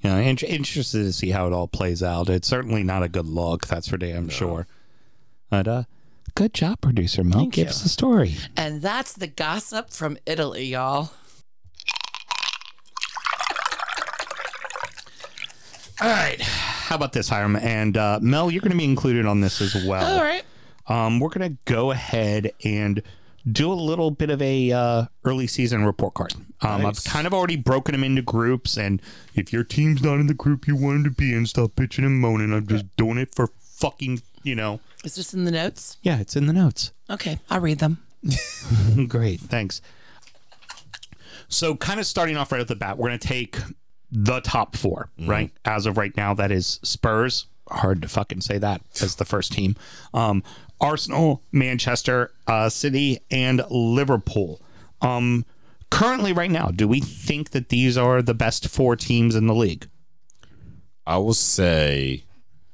Yeah, 0.00 0.16
in- 0.18 0.36
interested 0.38 1.04
to 1.04 1.12
see 1.12 1.30
how 1.30 1.46
it 1.46 1.52
all 1.52 1.68
plays 1.68 2.02
out. 2.02 2.28
It's 2.28 2.48
certainly 2.48 2.82
not 2.82 3.04
a 3.04 3.08
good 3.08 3.26
look, 3.26 3.68
that's 3.68 3.86
for 3.88 3.96
damn 3.98 4.28
sure. 4.28 4.66
But 5.48 5.68
uh, 5.68 5.82
good 6.34 6.52
job, 6.54 6.80
producer 6.80 7.22
Mel. 7.22 7.38
Thank 7.38 7.54
Give 7.54 7.66
you. 7.66 7.70
us 7.70 7.82
the 7.84 7.88
story. 7.88 8.34
and 8.56 8.82
that's 8.82 9.12
the 9.12 9.28
gossip 9.28 9.90
from 9.90 10.18
Italy, 10.26 10.64
y'all. 10.64 11.12
All 16.02 16.08
right, 16.08 16.40
how 16.40 16.96
about 16.96 17.12
this, 17.12 17.28
Hiram 17.28 17.56
and 17.56 17.94
uh, 17.94 18.18
Mel? 18.22 18.50
You're 18.50 18.62
going 18.62 18.70
to 18.72 18.76
be 18.78 18.84
included 18.84 19.26
on 19.26 19.42
this 19.42 19.60
as 19.60 19.84
well. 19.84 20.16
All 20.16 20.22
right. 20.24 20.42
Um, 20.86 21.20
we're 21.20 21.28
going 21.28 21.52
to 21.52 21.58
go 21.66 21.90
ahead 21.90 22.52
and 22.64 23.02
do 23.50 23.70
a 23.70 23.74
little 23.74 24.10
bit 24.10 24.30
of 24.30 24.40
a 24.40 24.72
uh, 24.72 25.04
early 25.24 25.46
season 25.46 25.84
report 25.84 26.14
card. 26.14 26.32
Um, 26.62 26.82
Nice. 26.82 27.06
I've 27.06 27.12
kind 27.12 27.26
of 27.26 27.34
already 27.34 27.56
broken 27.56 27.92
them 27.92 28.02
into 28.02 28.22
groups, 28.22 28.78
and 28.78 29.02
if 29.34 29.52
your 29.52 29.62
team's 29.62 30.02
not 30.02 30.14
in 30.14 30.26
the 30.26 30.32
group 30.34 30.66
you 30.66 30.74
wanted 30.74 31.04
to 31.04 31.10
be 31.10 31.34
in, 31.34 31.44
stop 31.44 31.72
bitching 31.72 32.06
and 32.06 32.18
moaning. 32.18 32.52
I'm 32.54 32.66
just 32.66 32.86
doing 32.96 33.18
it 33.18 33.34
for 33.34 33.48
fucking, 33.60 34.22
you 34.42 34.54
know. 34.54 34.80
Is 35.04 35.16
this 35.16 35.34
in 35.34 35.44
the 35.44 35.50
notes? 35.50 35.98
Yeah, 36.02 36.18
it's 36.18 36.34
in 36.34 36.46
the 36.46 36.54
notes. 36.54 36.92
Okay, 37.10 37.40
I'll 37.50 37.60
read 37.60 37.78
them. 37.78 37.98
Great, 39.06 39.40
thanks. 39.40 39.82
So, 41.48 41.74
kind 41.74 42.00
of 42.00 42.06
starting 42.06 42.38
off 42.38 42.52
right 42.52 42.60
at 42.60 42.68
the 42.68 42.76
bat, 42.76 42.96
we're 42.96 43.08
going 43.08 43.18
to 43.18 43.28
take 43.28 43.58
the 44.12 44.40
top 44.40 44.76
4 44.76 45.10
right? 45.20 45.52
As 45.64 45.86
of 45.86 45.96
right 45.96 46.16
now, 46.16 46.34
that 46.34 46.50
is 46.50 46.80
Spurs. 46.82 47.46
Hard 47.68 48.02
to 48.02 48.08
fucking 48.08 48.40
say 48.40 48.58
that 48.58 48.82
as 49.00 49.16
the 49.16 49.24
first 49.24 49.52
team. 49.52 49.76
Um, 50.12 50.42
Arsenal, 50.80 51.42
Manchester 51.52 52.32
uh, 52.46 52.68
City, 52.68 53.20
and 53.30 53.62
Liverpool. 53.70 54.60
Um, 55.00 55.44
currently, 55.90 56.32
right 56.32 56.50
now, 56.50 56.68
do 56.68 56.88
we 56.88 57.00
think 57.00 57.50
that 57.50 57.68
these 57.68 57.96
are 57.96 58.22
the 58.22 58.34
best 58.34 58.68
four 58.68 58.96
teams 58.96 59.36
in 59.36 59.46
the 59.46 59.54
league? 59.54 59.88
I 61.06 61.18
will 61.18 61.34
say 61.34 62.24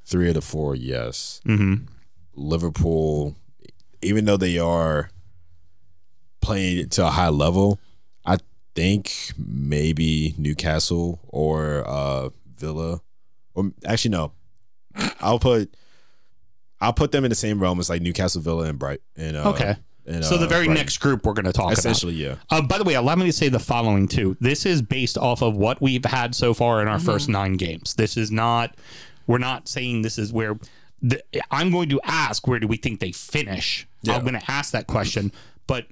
three 0.05 0.29
of 0.29 0.35
the 0.35 0.41
four, 0.41 0.75
yes. 0.75 1.41
Mm-hmm. 1.47 1.87
Liverpool, 2.35 3.37
even 4.03 4.25
though 4.25 4.37
they 4.37 4.59
are 4.59 5.11
playing 6.41 6.89
to 6.91 7.07
a 7.07 7.11
high 7.11 7.29
level, 7.29 7.81
think 8.77 9.33
maybe 9.37 10.35
Newcastle 10.39 11.19
or 11.27 11.83
uh, 11.87 12.29
Villa, 12.57 13.01
or 13.55 13.73
actually 13.85 14.13
no, 14.13 14.33
I'll 15.21 15.41
put. 15.41 15.75
I'll 16.81 16.93
put 16.93 17.11
them 17.11 17.25
in 17.25 17.31
the 17.31 17.35
same 17.35 17.59
realm 17.59 17.81
as 17.81 17.89
like 17.89 18.03
Newcastle, 18.03 18.43
Villa, 18.43 18.65
and 18.65 18.79
Bright. 18.79 19.01
And 19.17 19.35
uh, 19.35 19.49
Okay. 19.49 19.77
and, 20.07 20.23
so 20.23 20.37
the 20.37 20.45
uh, 20.45 20.49
very 20.49 20.67
Brighton. 20.67 20.75
next 20.75 20.99
group 20.99 21.25
we're 21.25 21.33
going 21.33 21.47
to 21.47 21.53
talk 21.53 21.73
essentially, 21.73 22.23
about. 22.27 22.39
yeah. 22.53 22.59
Uh, 22.59 22.61
by 22.61 22.77
the 22.77 22.85
way, 22.85 22.93
allow 22.93 23.15
me 23.15 23.25
to 23.25 23.33
say 23.33 23.49
the 23.49 23.59
following 23.59 24.07
too. 24.07 24.37
This 24.41 24.67
is 24.67 24.83
based 24.83 25.17
off 25.17 25.43
of 25.43 25.57
what 25.57 25.81
we've 25.81 26.05
had 26.05 26.35
so 26.35 26.53
far 26.53 26.83
in 26.83 26.89
our 26.89 26.99
first 26.99 27.31
nine 27.31 27.55
games. 27.55 27.95
This 27.95 28.19
is 28.19 28.31
not. 28.31 28.77
We're 29.27 29.39
not 29.39 29.69
saying 29.69 30.03
this 30.03 30.19
is 30.19 30.33
where. 30.35 30.59
The, 31.01 31.23
I'm 31.51 31.71
going 31.71 31.89
to 31.89 32.01
ask 32.05 32.47
where 32.47 32.59
do 32.59 32.67
we 32.69 32.77
think 32.77 33.01
they 33.01 33.13
finish. 33.13 33.87
I'm 34.09 34.21
going 34.21 34.39
to 34.39 34.51
ask 34.51 34.73
that 34.73 34.87
question, 34.87 35.33
but 35.67 35.87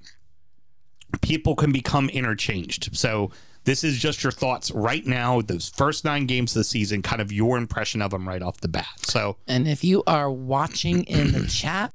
people 1.16 1.54
can 1.56 1.72
become 1.72 2.08
interchanged. 2.10 2.96
So 2.96 3.30
this 3.64 3.82
is 3.82 3.98
just 3.98 4.22
your 4.22 4.32
thoughts 4.32 4.70
right 4.70 5.06
now. 5.06 5.40
Those 5.40 5.70
first 5.70 6.04
nine 6.04 6.26
games 6.26 6.52
of 6.54 6.60
the 6.60 6.64
season, 6.64 7.02
kind 7.02 7.20
of 7.22 7.32
your 7.32 7.56
impression 7.56 8.02
of 8.02 8.10
them 8.10 8.28
right 8.28 8.42
off 8.42 8.60
the 8.60 8.68
bat. 8.68 8.86
So 8.98 9.36
And 9.46 9.66
if 9.66 9.82
you 9.82 10.02
are 10.06 10.30
watching 10.30 11.04
in 11.04 11.32
the 11.32 11.46
chat, 11.48 11.92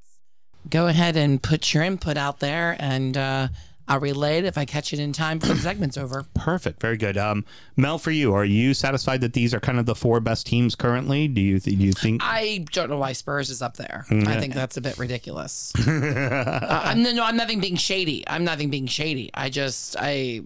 go 0.69 0.87
ahead 0.87 1.15
and 1.15 1.41
put 1.41 1.73
your 1.73 1.83
input 1.83 2.17
out 2.17 2.39
there, 2.39 2.75
and 2.79 3.15
uh, 3.15 3.47
I'll 3.89 3.99
relay 3.99 4.37
it 4.37 4.45
if 4.45 4.57
I 4.57 4.65
catch 4.65 4.93
it 4.93 4.99
in 4.99 5.11
time 5.13 5.39
for 5.39 5.47
the 5.47 5.55
segment's 5.55 5.97
over. 5.97 6.23
Perfect. 6.35 6.79
Very 6.79 6.95
good. 6.95 7.17
Um, 7.17 7.43
Mel, 7.75 7.97
for 7.97 8.11
you, 8.11 8.33
are 8.35 8.45
you 8.45 8.75
satisfied 8.75 9.21
that 9.21 9.33
these 9.33 9.51
are 9.53 9.59
kind 9.59 9.79
of 9.79 9.87
the 9.87 9.95
four 9.95 10.19
best 10.19 10.45
teams 10.45 10.75
currently? 10.75 11.27
Do 11.27 11.41
you 11.41 11.59
th- 11.59 11.77
do 11.77 11.83
you 11.83 11.93
think? 11.93 12.21
I 12.23 12.65
don't 12.71 12.91
know 12.91 12.97
why 12.97 13.13
Spurs 13.13 13.49
is 13.49 13.63
up 13.63 13.77
there. 13.77 14.05
Mm, 14.09 14.27
I 14.27 14.39
think 14.39 14.53
that's 14.53 14.77
a 14.77 14.81
bit 14.81 14.97
ridiculous. 14.99 15.73
uh, 15.87 16.81
I'm 16.85 17.01
no, 17.01 17.23
I'm 17.23 17.35
not 17.35 17.49
even 17.49 17.61
being 17.61 17.77
shady. 17.77 18.23
I'm 18.27 18.43
nothing 18.43 18.69
being 18.69 18.85
shady. 18.85 19.31
I 19.33 19.49
just 19.49 19.95
I 19.99 20.41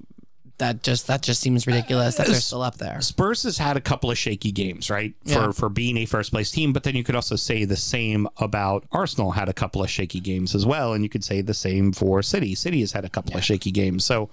that 0.59 0.83
just 0.83 1.07
that 1.07 1.21
just 1.23 1.41
seems 1.41 1.65
ridiculous 1.67 2.15
that 2.15 2.27
they're 2.27 2.35
still 2.39 2.61
up 2.61 2.77
there. 2.77 3.01
Spurs 3.01 3.43
has 3.43 3.57
had 3.57 3.75
a 3.75 3.81
couple 3.81 4.11
of 4.11 4.17
shaky 4.17 4.51
games, 4.51 4.89
right? 4.89 5.13
For 5.25 5.31
Yeah. 5.31 5.51
for 5.51 5.67
being 5.69 5.97
a 5.97 6.05
first 6.05 6.31
place 6.31 6.51
team, 6.51 6.73
but 6.73 6.83
then 6.83 6.95
you 6.95 7.03
could 7.03 7.15
also 7.15 7.35
say 7.35 7.65
the 7.65 7.75
same 7.75 8.27
about 8.37 8.85
Arsenal 8.91 9.31
had 9.31 9.49
a 9.49 9.53
couple 9.53 9.83
of 9.83 9.89
shaky 9.89 10.19
games 10.19 10.53
as 10.55 10.65
well, 10.65 10.93
and 10.93 11.03
you 11.03 11.09
could 11.09 11.23
say 11.23 11.41
the 11.41 11.53
same 11.53 11.91
for 11.91 12.21
City. 12.21 12.53
City 12.55 12.79
has 12.81 12.91
had 12.91 13.03
a 13.05 13.09
couple 13.09 13.35
of 13.35 13.43
shaky 13.43 13.71
games. 13.71 14.05
So 14.05 14.29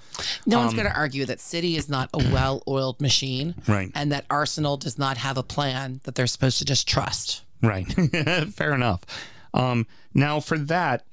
No 0.47 0.59
one's 0.59 0.75
going 0.75 0.87
to 0.87 0.95
argue 0.97 1.25
that 1.27 1.41
City 1.41 1.77
is 1.77 1.89
not 1.89 2.11
a 2.15 2.19
well-oiled 2.19 3.01
machine, 3.01 3.55
Right. 3.67 3.91
And 3.95 4.13
that 4.13 4.27
Arsenal 4.31 4.77
does 4.77 4.99
not 4.99 5.17
have 5.17 5.37
a 5.39 5.43
plan 5.43 6.01
that 6.05 6.15
they're 6.15 6.27
supposed 6.27 6.59
to 6.59 6.65
just 6.65 6.87
trust. 6.87 7.43
Right. 7.63 7.87
Fair 8.55 8.75
enough. 8.75 9.01
Um, 9.53 9.87
now, 10.15 10.41
for 10.41 10.59
that, 10.59 11.05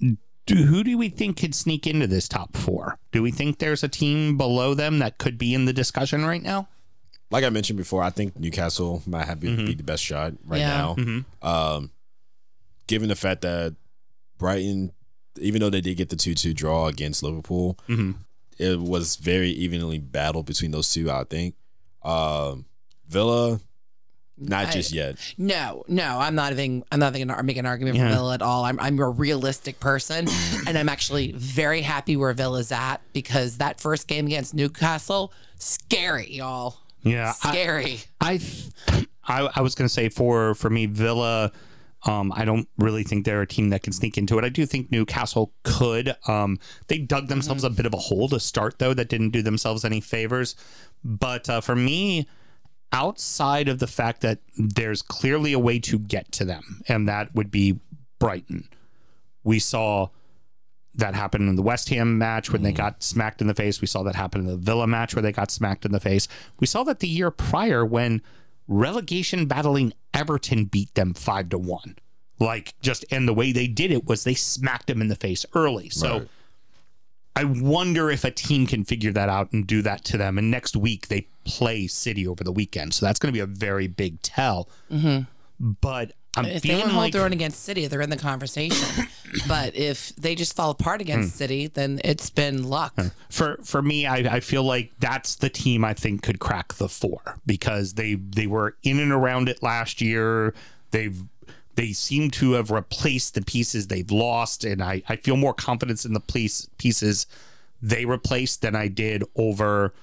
do, 0.47 0.55
who 0.55 0.83
do 0.83 0.97
we 0.97 1.09
think 1.09 1.37
could 1.37 1.53
sneak 1.53 1.85
into 1.85 2.07
this 2.07 2.27
top 2.27 2.57
four? 2.57 2.97
Do 3.11 3.21
we 3.21 3.29
think 3.31 3.59
there's 3.59 3.83
a 3.83 3.87
team 3.87 4.35
below 4.37 4.73
them 4.73 4.97
that 4.99 5.19
could 5.19 5.37
be 5.37 5.53
in 5.53 5.65
the 5.65 5.73
discussion 5.73 6.25
right 6.25 6.41
now? 6.41 6.67
Like 7.29 7.43
I 7.43 7.49
mentioned 7.49 7.77
before, 7.77 8.01
I 8.01 8.09
think 8.09 8.39
Newcastle 8.39 9.03
might 9.05 9.25
have 9.25 9.39
be, 9.39 9.49
Mm-hmm. 9.49 9.65
be 9.65 9.73
the 9.75 9.83
best 9.83 10.01
shot 10.03 10.33
right 10.45 10.59
Yeah. 10.61 10.95
now. 10.95 11.23
Um, 11.41 11.91
given 12.87 13.09
the 13.09 13.15
fact 13.15 13.41
that 13.41 13.75
Brighton, 14.37 14.91
even 15.39 15.59
though 15.61 15.69
they 15.69 15.81
did 15.81 15.97
get 15.97 16.09
the 16.09 16.15
two-two 16.15 16.53
draw 16.53 16.87
against 16.87 17.21
Liverpool, 17.23 17.77
Mm-hmm. 17.89 18.11
it 18.57 18.79
was 18.79 19.17
very 19.17 19.49
evenly 19.49 19.99
battled 19.99 20.45
between 20.45 20.71
those 20.71 20.91
two. 20.91 21.11
I 21.11 21.25
think 21.25 21.55
um, 22.03 22.65
Villa, 23.09 23.59
not 24.37 24.67
I- 24.67 24.71
just 24.71 24.91
yet. 24.91 25.15
No, 25.37 25.83
no, 25.87 26.19
I'm 26.19 26.35
not 26.35 26.51
even. 26.51 26.83
I'm 26.91 26.99
not 26.99 27.15
even 27.15 27.33
making 27.45 27.59
an 27.61 27.65
argument 27.65 27.97
Yeah. 27.97 28.09
for 28.09 28.15
Villa 28.15 28.33
at 28.35 28.41
all. 28.41 28.63
I'm 28.65 28.79
I'm 28.79 28.99
a 28.99 29.09
realistic 29.09 29.79
person, 29.79 30.27
and 30.67 30.77
I'm 30.77 30.89
actually 30.89 31.31
very 31.33 31.81
happy 31.81 32.15
where 32.15 32.33
Villa's 32.33 32.71
at 32.71 32.97
because 33.13 33.57
that 33.57 33.79
first 33.79 34.07
game 34.07 34.27
against 34.27 34.53
Newcastle, 34.53 35.33
scary, 35.57 36.31
y'all. 36.31 36.77
Yeah. 37.03 37.31
Scary. 37.31 37.99
I, 38.19 38.39
I, 39.23 39.49
I 39.55 39.61
was 39.61 39.75
going 39.75 39.87
to 39.87 39.93
say 39.93 40.09
for 40.09 40.55
for 40.55 40.69
me, 40.69 40.85
Villa. 40.87 41.51
Um, 42.03 42.31
I 42.35 42.45
don't 42.45 42.69
really 42.77 43.03
think 43.03 43.25
they're 43.25 43.41
a 43.41 43.47
team 43.47 43.69
that 43.71 43.81
can 43.83 43.91
sneak 43.91 44.17
into 44.17 44.37
it. 44.37 44.45
I 44.45 44.49
do 44.49 44.65
think 44.65 44.91
Newcastle 44.91 45.51
could. 45.63 46.15
Um, 46.27 46.59
they 46.87 46.99
dug 46.99 47.27
themselves 47.27 47.63
a 47.63 47.69
bit 47.71 47.85
of 47.87 47.93
a 47.93 47.97
hole 47.97 48.29
to 48.29 48.39
start, 48.39 48.77
though, 48.77 48.93
that 48.93 49.09
didn't 49.09 49.31
do 49.31 49.41
themselves 49.41 49.83
any 49.83 49.99
favors. 49.99 50.55
But 51.03 51.49
uh, 51.49 51.59
for 51.59 51.75
me, 51.75 52.27
outside 52.91 53.67
of 53.67 53.79
the 53.79 53.87
fact 53.87 54.21
that 54.21 54.39
there's 54.57 55.01
clearly 55.01 55.53
a 55.53 55.59
way 55.59 55.79
to 55.79 55.99
get 55.99 56.31
to 56.33 56.45
them, 56.45 56.81
and 56.87 57.07
that 57.07 57.33
would 57.35 57.51
be 57.51 57.79
Brighton. 58.19 58.67
We 59.43 59.59
saw 59.59 60.09
that 60.95 61.13
happen 61.13 61.47
in 61.47 61.55
the 61.55 61.61
West 61.61 61.89
Ham 61.89 62.17
match 62.17 62.51
when 62.51 62.63
they 62.63 62.73
mm. 62.73 62.77
got 62.77 63.03
smacked 63.03 63.39
in 63.39 63.47
the 63.47 63.53
face. 63.53 63.81
We 63.81 63.87
saw 63.87 64.03
that 64.03 64.15
happen 64.15 64.41
in 64.41 64.47
the 64.47 64.57
Villa 64.57 64.87
match 64.87 65.15
where 65.15 65.21
they 65.21 65.31
got 65.31 65.51
smacked 65.51 65.85
in 65.85 65.91
the 65.91 65.99
face. 65.99 66.27
We 66.59 66.67
saw 66.67 66.83
that 66.83 66.99
the 66.99 67.07
year 67.07 67.29
prior 67.29 67.85
when 67.85 68.21
relegation 68.67 69.45
battling 69.45 69.93
Everton 70.13 70.65
beat 70.65 70.93
them 70.95 71.13
five 71.13 71.49
to 71.49 71.57
one. 71.57 71.97
Like 72.39 72.73
just 72.81 73.05
and 73.11 73.27
the 73.27 73.33
way 73.33 73.51
they 73.51 73.67
did 73.67 73.91
it 73.91 74.05
was 74.05 74.23
they 74.23 74.33
smacked 74.33 74.87
them 74.87 75.01
in 75.01 75.07
the 75.07 75.15
face 75.15 75.45
early. 75.53 75.89
So 75.89 76.19
Right. 76.19 76.27
I 77.35 77.43
wonder 77.43 78.09
if 78.09 78.23
a 78.23 78.31
team 78.31 78.65
can 78.65 78.83
figure 78.83 79.11
that 79.11 79.29
out 79.29 79.51
and 79.53 79.67
do 79.67 79.83
that 79.83 80.03
to 80.05 80.17
them. 80.17 80.39
And 80.39 80.49
next 80.49 80.75
week 80.75 81.07
they 81.07 81.27
play 81.47 81.87
City 81.87 82.27
over 82.27 82.43
the 82.43 82.51
weekend, 82.51 82.93
so 82.93 83.05
that's 83.05 83.17
going 83.19 83.29
to 83.29 83.33
be 83.33 83.39
a 83.39 83.45
very 83.47 83.87
big 83.87 84.21
tell. 84.21 84.69
But 85.59 86.13
I'm 86.35 86.45
If 86.45 86.61
they 86.61 86.69
can 86.69 86.81
hold 86.81 86.95
like 86.95 87.13
their 87.13 87.23
own 87.25 87.33
against 87.33 87.63
City, 87.63 87.87
they're 87.87 88.01
in 88.01 88.11
the 88.11 88.17
conversation. 88.17 89.07
but 89.47 89.75
if 89.75 90.15
they 90.15 90.35
just 90.35 90.55
fall 90.55 90.69
apart 90.69 91.01
against 91.01 91.33
Hmm. 91.33 91.37
City, 91.37 91.67
then 91.67 91.99
it's 92.03 92.29
been 92.29 92.63
luck. 92.69 92.93
for 93.29 93.57
for 93.63 93.81
me, 93.81 94.05
I, 94.05 94.17
I 94.35 94.39
feel 94.39 94.63
like 94.63 94.91
that's 94.99 95.35
the 95.35 95.49
team 95.49 95.83
I 95.83 95.93
think 95.95 96.21
could 96.21 96.39
crack 96.39 96.75
the 96.75 96.89
four 96.89 97.39
because 97.45 97.93
they 97.93 98.13
they 98.15 98.45
were 98.45 98.75
in 98.83 98.99
and 98.99 99.11
around 99.11 99.49
it 99.49 99.63
last 99.63 99.99
year. 100.01 100.53
They've 100.91 101.23
they 101.73 101.91
seem 101.93 102.29
to 102.31 102.53
have 102.53 102.69
replaced 102.71 103.33
the 103.35 103.41
pieces 103.41 103.87
they've 103.87 104.09
lost, 104.11 104.63
and 104.63 104.81
I, 104.81 105.03
I 105.09 105.15
feel 105.15 105.37
more 105.37 105.53
confidence 105.53 106.05
in 106.05 106.13
the 106.13 106.19
piece, 106.19 106.67
pieces 106.79 107.27
they 107.83 108.05
replaced 108.05 108.61
than 108.63 108.75
I 108.75 108.87
did 108.87 109.23
over 109.35 109.93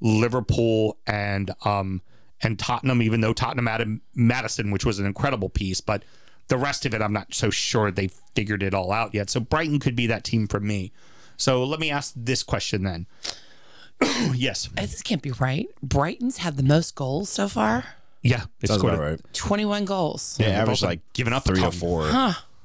Liverpool 0.00 0.98
and 1.06 1.50
um 1.64 2.02
and 2.42 2.58
Tottenham. 2.58 3.02
Even 3.02 3.20
though 3.20 3.32
Tottenham 3.32 3.68
added 3.68 4.00
Maddison, 4.14 4.70
which 4.70 4.84
was 4.84 4.98
an 4.98 5.06
incredible 5.06 5.48
piece, 5.48 5.80
but 5.80 6.02
the 6.48 6.58
rest 6.58 6.84
of 6.84 6.94
it, 6.94 7.00
I'm 7.00 7.12
not 7.12 7.32
so 7.34 7.50
sure 7.50 7.90
they 7.90 8.08
figured 8.34 8.62
it 8.62 8.74
all 8.74 8.92
out 8.92 9.14
yet. 9.14 9.30
So 9.30 9.40
Brighton 9.40 9.78
could 9.78 9.96
be 9.96 10.06
that 10.08 10.24
team 10.24 10.46
for 10.46 10.60
me. 10.60 10.92
So 11.36 11.64
let 11.64 11.80
me 11.80 11.90
ask 11.90 12.12
this 12.16 12.42
question 12.42 12.82
then. 12.82 13.06
yes. 14.34 14.68
Uh, 14.76 14.82
This 14.82 15.02
can't 15.02 15.22
be 15.22 15.30
right. 15.32 15.68
Brighton's 15.82 16.38
had 16.38 16.56
the 16.56 16.62
most 16.62 16.94
goals 16.94 17.28
so 17.30 17.48
far. 17.48 17.84
Yeah. 18.22 18.44
It's 18.60 18.68
Sounds 18.68 18.80
scored 18.80 18.94
about 18.94 19.02
right. 19.04 19.20
21 19.32 19.84
goals. 19.84 20.36
Yeah, 20.38 20.46
they've 20.48 20.54
average 20.56 20.68
also 20.70 20.86
like 20.88 21.00
given 21.12 21.32
up 21.32 21.44
a 21.44 21.48
three 21.48 21.60
or 21.60 21.70
ton. 21.70 21.72
four. 21.72 22.06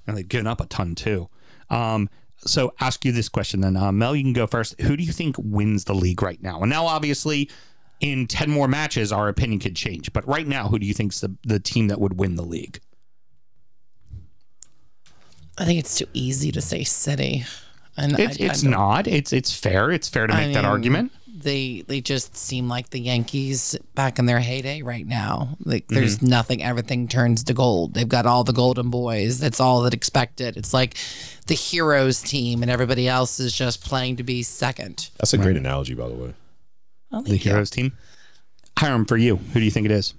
And 0.07 0.17
they've 0.17 0.27
given 0.27 0.47
up 0.47 0.59
a 0.59 0.65
ton 0.65 0.95
too. 0.95 1.29
Um, 1.69 2.09
so 2.45 2.73
ask 2.79 3.03
you 3.05 3.11
this 3.11 3.29
question 3.29 3.61
then. 3.61 3.75
Uh, 3.77 3.91
Mel, 3.91 4.15
you 4.15 4.23
can 4.23 4.33
go 4.33 4.47
first. 4.47 4.79
Who 4.81 4.95
do 4.97 5.03
you 5.03 5.11
think 5.11 5.35
wins 5.37 5.83
the 5.85 5.93
league 5.95 6.21
right 6.21 6.41
now? 6.41 6.61
And 6.61 6.69
now, 6.69 6.85
obviously, 6.85 7.49
in 7.99 8.27
10 8.27 8.49
more 8.49 8.67
matches, 8.67 9.11
our 9.11 9.27
opinion 9.27 9.59
could 9.59 9.75
change. 9.75 10.13
But 10.13 10.25
right 10.27 10.47
now, 10.47 10.67
who 10.69 10.79
do 10.79 10.85
you 10.85 10.93
think's 10.93 11.19
the, 11.19 11.35
the 11.43 11.59
team 11.59 11.87
that 11.89 11.99
would 11.99 12.17
win 12.19 12.35
the 12.35 12.43
league? 12.45 12.79
I 15.57 15.65
think 15.65 15.79
it's 15.79 15.97
too 15.97 16.05
easy 16.13 16.51
to 16.53 16.61
say 16.61 16.83
City. 16.83 17.43
And 17.97 18.17
It's, 18.17 18.39
I- 18.39 18.43
I 18.43 18.47
it's 18.47 18.61
don't- 18.61 18.71
not. 18.71 19.07
It's 19.07 19.33
it's 19.33 19.53
fair. 19.53 19.91
It's 19.91 20.07
fair 20.07 20.25
to 20.27 20.33
make 20.33 20.51
I 20.51 20.53
that 20.53 20.63
mean, 20.63 20.65
argument. 20.65 21.11
They 21.41 21.83
they 21.87 22.01
just 22.01 22.35
seem 22.35 22.67
like 22.67 22.89
the 22.89 22.99
Yankees 22.99 23.75
back 23.95 24.19
in 24.19 24.25
their 24.25 24.39
heyday 24.39 24.81
right 24.81 25.05
now. 25.07 25.57
Like 25.63 25.85
Mm-hmm. 25.87 25.95
there's 25.95 26.21
nothing. 26.21 26.63
Everything 26.63 27.07
turns 27.07 27.43
to 27.45 27.53
gold. 27.53 27.93
They've 27.93 28.07
got 28.09 28.25
all 28.25 28.43
the 28.43 28.53
golden 28.53 28.89
boys. 28.89 29.39
That's 29.39 29.59
all 29.59 29.81
that 29.83 29.93
expected. 29.93 30.57
It's 30.57 30.73
like 30.73 30.95
the 31.47 31.55
heroes 31.55 32.21
team, 32.21 32.61
and 32.61 32.69
everybody 32.69 33.07
else 33.07 33.39
is 33.39 33.53
just 33.53 33.83
playing 33.83 34.17
to 34.17 34.23
be 34.23 34.43
second. 34.43 35.09
That's 35.17 35.33
a 35.33 35.37
great 35.37 35.57
analogy, 35.57 35.93
by 35.95 36.07
the 36.07 36.13
way. 36.15 36.33
Oh, 37.11 37.21
The 37.23 37.31
you. 37.31 37.37
Heroes 37.37 37.69
team. 37.69 37.93
Hiram, 38.77 39.05
for 39.05 39.17
you, 39.17 39.37
who 39.37 39.59
do 39.59 39.65
you 39.65 39.71
think 39.71 39.85
it 39.85 39.91
is? 39.91 40.13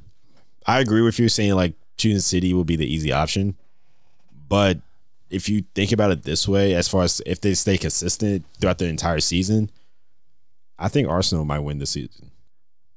I 0.66 0.80
agree 0.80 1.02
with 1.02 1.18
you 1.18 1.28
saying 1.28 1.54
like 1.54 1.74
choosing 1.96 2.20
City 2.20 2.52
will 2.52 2.64
be 2.64 2.76
the 2.76 2.86
easy 2.86 3.12
option, 3.12 3.56
but 4.48 4.78
if 5.30 5.48
you 5.48 5.62
think 5.74 5.92
about 5.92 6.10
it 6.10 6.24
this 6.24 6.48
way, 6.48 6.74
as 6.74 6.88
far 6.88 7.02
as 7.04 7.22
if 7.24 7.40
they 7.40 7.54
stay 7.54 7.78
consistent 7.78 8.44
throughout 8.60 8.78
the 8.78 8.86
entire 8.86 9.20
season, 9.20 9.70
I 10.80 10.88
think 10.88 11.08
Arsenal 11.08 11.44
might 11.44 11.60
win 11.60 11.78
the 11.78 11.86
season. 11.86 12.30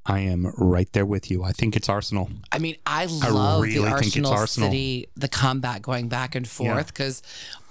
I 0.06 0.20
am 0.20 0.48
right 0.58 0.92
there 0.92 1.06
with 1.06 1.32
you. 1.32 1.44
I 1.44 1.52
think 1.52 1.76
it's 1.76 1.88
Arsenal. 1.88 2.30
I 2.52 2.60
mean, 2.60 2.76
I 2.86 3.06
love 3.06 3.62
really 3.62 3.78
the 3.78 3.98
think 3.98 4.08
it's 4.08 4.18
Arsenal, 4.18 4.32
Arsenal. 4.32 4.70
City, 4.70 5.08
the 5.16 5.30
combat 5.30 5.82
going 5.82 6.10
back 6.10 6.36
and 6.36 6.48
forth 6.48 6.88
because 6.88 7.22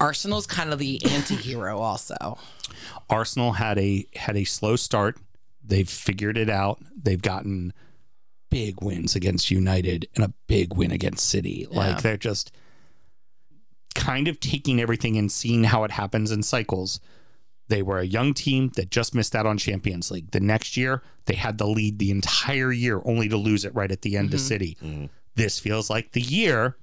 Arsenal's 0.00 0.46
kind 0.46 0.72
of 0.72 0.78
the 0.78 1.04
anti-hero 1.04 1.78
also. 1.78 2.38
Arsenal 3.10 3.52
had 3.52 3.78
a 3.78 4.06
had 4.16 4.36
a 4.36 4.44
slow 4.44 4.76
start. 4.76 5.18
They've 5.62 5.88
figured 5.88 6.38
it 6.38 6.48
out. 6.48 6.80
They've 6.96 7.20
gotten 7.20 7.74
big 8.50 8.82
wins 8.82 9.14
against 9.14 9.50
United 9.50 10.08
and 10.14 10.24
a 10.24 10.32
big 10.46 10.74
win 10.74 10.90
against 10.90 11.28
City. 11.28 11.66
Like 11.70 12.00
they're 12.00 12.16
just 12.16 12.50
kind 13.94 14.26
of 14.26 14.40
taking 14.40 14.80
everything 14.80 15.18
and 15.18 15.30
seeing 15.30 15.64
how 15.64 15.84
it 15.84 15.90
happens 15.90 16.30
in 16.30 16.42
cycles. 16.42 16.98
They 17.72 17.80
were 17.80 18.00
a 18.00 18.04
young 18.04 18.34
team 18.34 18.70
that 18.76 18.90
just 18.90 19.14
missed 19.14 19.34
out 19.34 19.46
on 19.46 19.56
Champions 19.56 20.10
League. 20.10 20.30
The 20.32 20.40
next 20.40 20.76
year, 20.76 21.02
they 21.24 21.36
had 21.36 21.56
the 21.56 21.66
lead 21.66 21.98
the 21.98 22.10
entire 22.10 22.70
year 22.70 23.00
only 23.06 23.30
to 23.30 23.38
lose 23.38 23.64
it 23.64 23.74
right 23.74 23.90
at 23.90 24.02
the 24.02 24.18
end 24.18 24.30
to 24.32 24.36
mm-hmm. 24.36 24.46
City. 24.46 24.76
Mm-hmm. 24.84 25.06
This 25.36 25.58
feels 25.58 25.88
like 25.88 26.12
the 26.12 26.20
year 26.20 26.76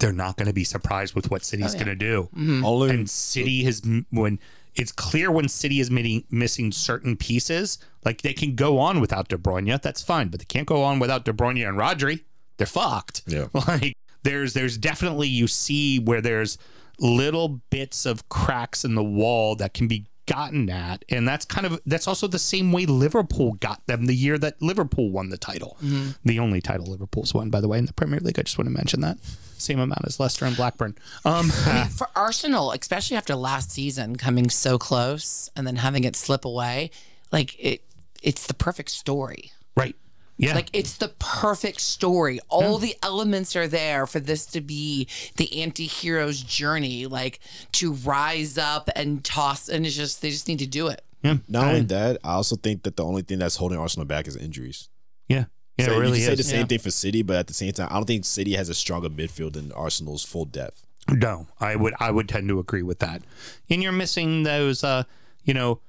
they're 0.00 0.12
not 0.12 0.36
going 0.36 0.48
to 0.48 0.52
be 0.52 0.64
surprised 0.64 1.14
with 1.14 1.30
what 1.30 1.44
City's 1.44 1.76
oh, 1.76 1.78
going 1.78 1.86
to 1.86 1.94
do. 1.94 2.28
Mm-hmm. 2.34 2.64
Only 2.64 2.90
And 2.90 3.08
City 3.08 3.62
has 3.62 3.80
when 4.10 4.40
it's 4.74 4.90
clear 4.90 5.30
when 5.30 5.46
City 5.46 5.78
is 5.78 5.92
missing, 5.92 6.24
missing 6.28 6.72
certain 6.72 7.16
pieces, 7.16 7.78
like 8.04 8.22
they 8.22 8.32
can 8.32 8.56
go 8.56 8.80
on 8.80 9.00
without 9.00 9.28
De 9.28 9.38
Bruyne, 9.38 9.80
that's 9.80 10.02
fine, 10.02 10.26
but 10.26 10.40
they 10.40 10.46
can't 10.46 10.66
go 10.66 10.82
on 10.82 10.98
without 10.98 11.24
De 11.24 11.32
Bruyne 11.32 11.68
and 11.68 11.78
Rodri. 11.78 12.24
They're 12.56 12.66
fucked. 12.66 13.22
Yeah. 13.28 13.46
Like 13.54 13.94
there's 14.24 14.54
there's 14.54 14.76
definitely 14.76 15.28
you 15.28 15.46
see 15.46 16.00
where 16.00 16.20
there's 16.20 16.58
little 16.98 17.60
bits 17.70 18.06
of 18.06 18.28
cracks 18.28 18.84
in 18.84 18.94
the 18.94 19.04
wall 19.04 19.54
that 19.56 19.74
can 19.74 19.88
be 19.88 20.06
gotten 20.26 20.68
at 20.68 21.06
and 21.08 21.26
that's 21.26 21.46
kind 21.46 21.66
of 21.66 21.80
that's 21.86 22.06
also 22.06 22.26
the 22.26 22.38
same 22.38 22.70
way 22.70 22.84
Liverpool 22.84 23.54
got 23.54 23.86
them 23.86 24.04
the 24.04 24.14
year 24.14 24.36
that 24.36 24.60
Liverpool 24.60 25.10
won 25.10 25.30
the 25.30 25.38
title. 25.38 25.78
The 26.22 26.38
only 26.38 26.60
title 26.60 26.84
Liverpool's 26.86 27.32
won 27.32 27.48
by 27.48 27.62
the 27.62 27.68
way 27.68 27.78
in 27.78 27.86
the 27.86 27.94
Premier 27.94 28.20
League. 28.20 28.38
I 28.38 28.42
just 28.42 28.58
want 28.58 28.68
to 28.68 28.74
mention 28.74 29.00
that. 29.00 29.16
Same 29.56 29.78
amount 29.80 30.06
as 30.06 30.20
Leicester 30.20 30.44
and 30.44 30.54
Blackburn. 30.54 30.96
Um 31.24 31.48
For 31.96 32.08
Arsenal, 32.14 32.72
especially 32.72 33.16
after 33.16 33.34
last 33.34 33.70
season 33.70 34.16
coming 34.16 34.50
so 34.50 34.76
close 34.78 35.48
and 35.56 35.66
then 35.66 35.76
having 35.76 36.04
it 36.04 36.14
slip 36.14 36.44
away, 36.44 36.90
like 37.32 37.56
it 37.58 37.82
it's 38.22 38.46
the 38.46 38.54
perfect 38.54 38.90
story. 38.90 39.52
right. 39.76 39.96
Yeah. 40.38 40.54
Like 40.54 40.70
it's 40.72 40.96
the 40.96 41.08
perfect 41.18 41.80
story. 41.80 42.38
All 42.48 42.78
the 42.78 42.94
elements 43.02 43.56
are 43.56 43.66
there 43.66 44.06
for 44.06 44.20
this 44.20 44.46
to 44.46 44.60
be 44.60 45.08
the 45.36 45.62
anti-hero's 45.62 46.40
journey, 46.42 47.06
like 47.06 47.40
to 47.72 47.92
rise 47.92 48.56
up 48.56 48.88
and 48.94 49.24
toss 49.24 49.68
and 49.68 49.84
it's 49.84 49.96
just 49.96 50.22
they 50.22 50.30
just 50.30 50.46
need 50.48 50.60
to 50.60 50.66
do 50.66 50.86
it. 50.86 51.02
Yeah. 51.22 51.38
Not 51.48 51.66
only 51.66 51.80
that, 51.82 52.18
I 52.22 52.34
also 52.34 52.54
think 52.54 52.84
that 52.84 52.96
the 52.96 53.04
only 53.04 53.22
thing 53.22 53.40
that's 53.40 53.56
holding 53.56 53.78
Arsenal 53.78 54.06
back 54.06 54.28
is 54.28 54.36
injuries. 54.36 54.88
yeah. 55.28 55.46
Yeah, 55.76 55.86
so 55.86 55.92
it 55.92 55.98
really 56.00 56.18
you 56.18 56.26
can 56.26 56.32
say 56.32 56.34
the 56.34 56.42
same 56.42 56.66
thing 56.66 56.80
for 56.80 56.90
City, 56.90 57.22
but 57.22 57.36
at 57.36 57.46
the 57.46 57.54
same 57.54 57.70
time, 57.70 57.86
I 57.88 57.94
don't 57.94 58.04
think 58.04 58.24
City 58.24 58.54
has 58.54 58.68
a 58.68 58.74
stronger 58.74 59.08
midfield 59.08 59.52
than 59.52 59.70
Arsenal's 59.70 60.24
full 60.24 60.44
depth. 60.44 60.84
No, 61.08 61.46
I 61.60 61.76
would 61.76 61.94
I 62.00 62.10
would 62.10 62.28
tend 62.28 62.48
to 62.48 62.58
agree 62.58 62.82
with 62.82 62.98
that. 62.98 63.22
And 63.70 63.80
you're 63.80 63.92
missing 63.92 64.42
those 64.42 64.82
uh, 64.82 65.04
you 65.44 65.54
know, 65.54 65.80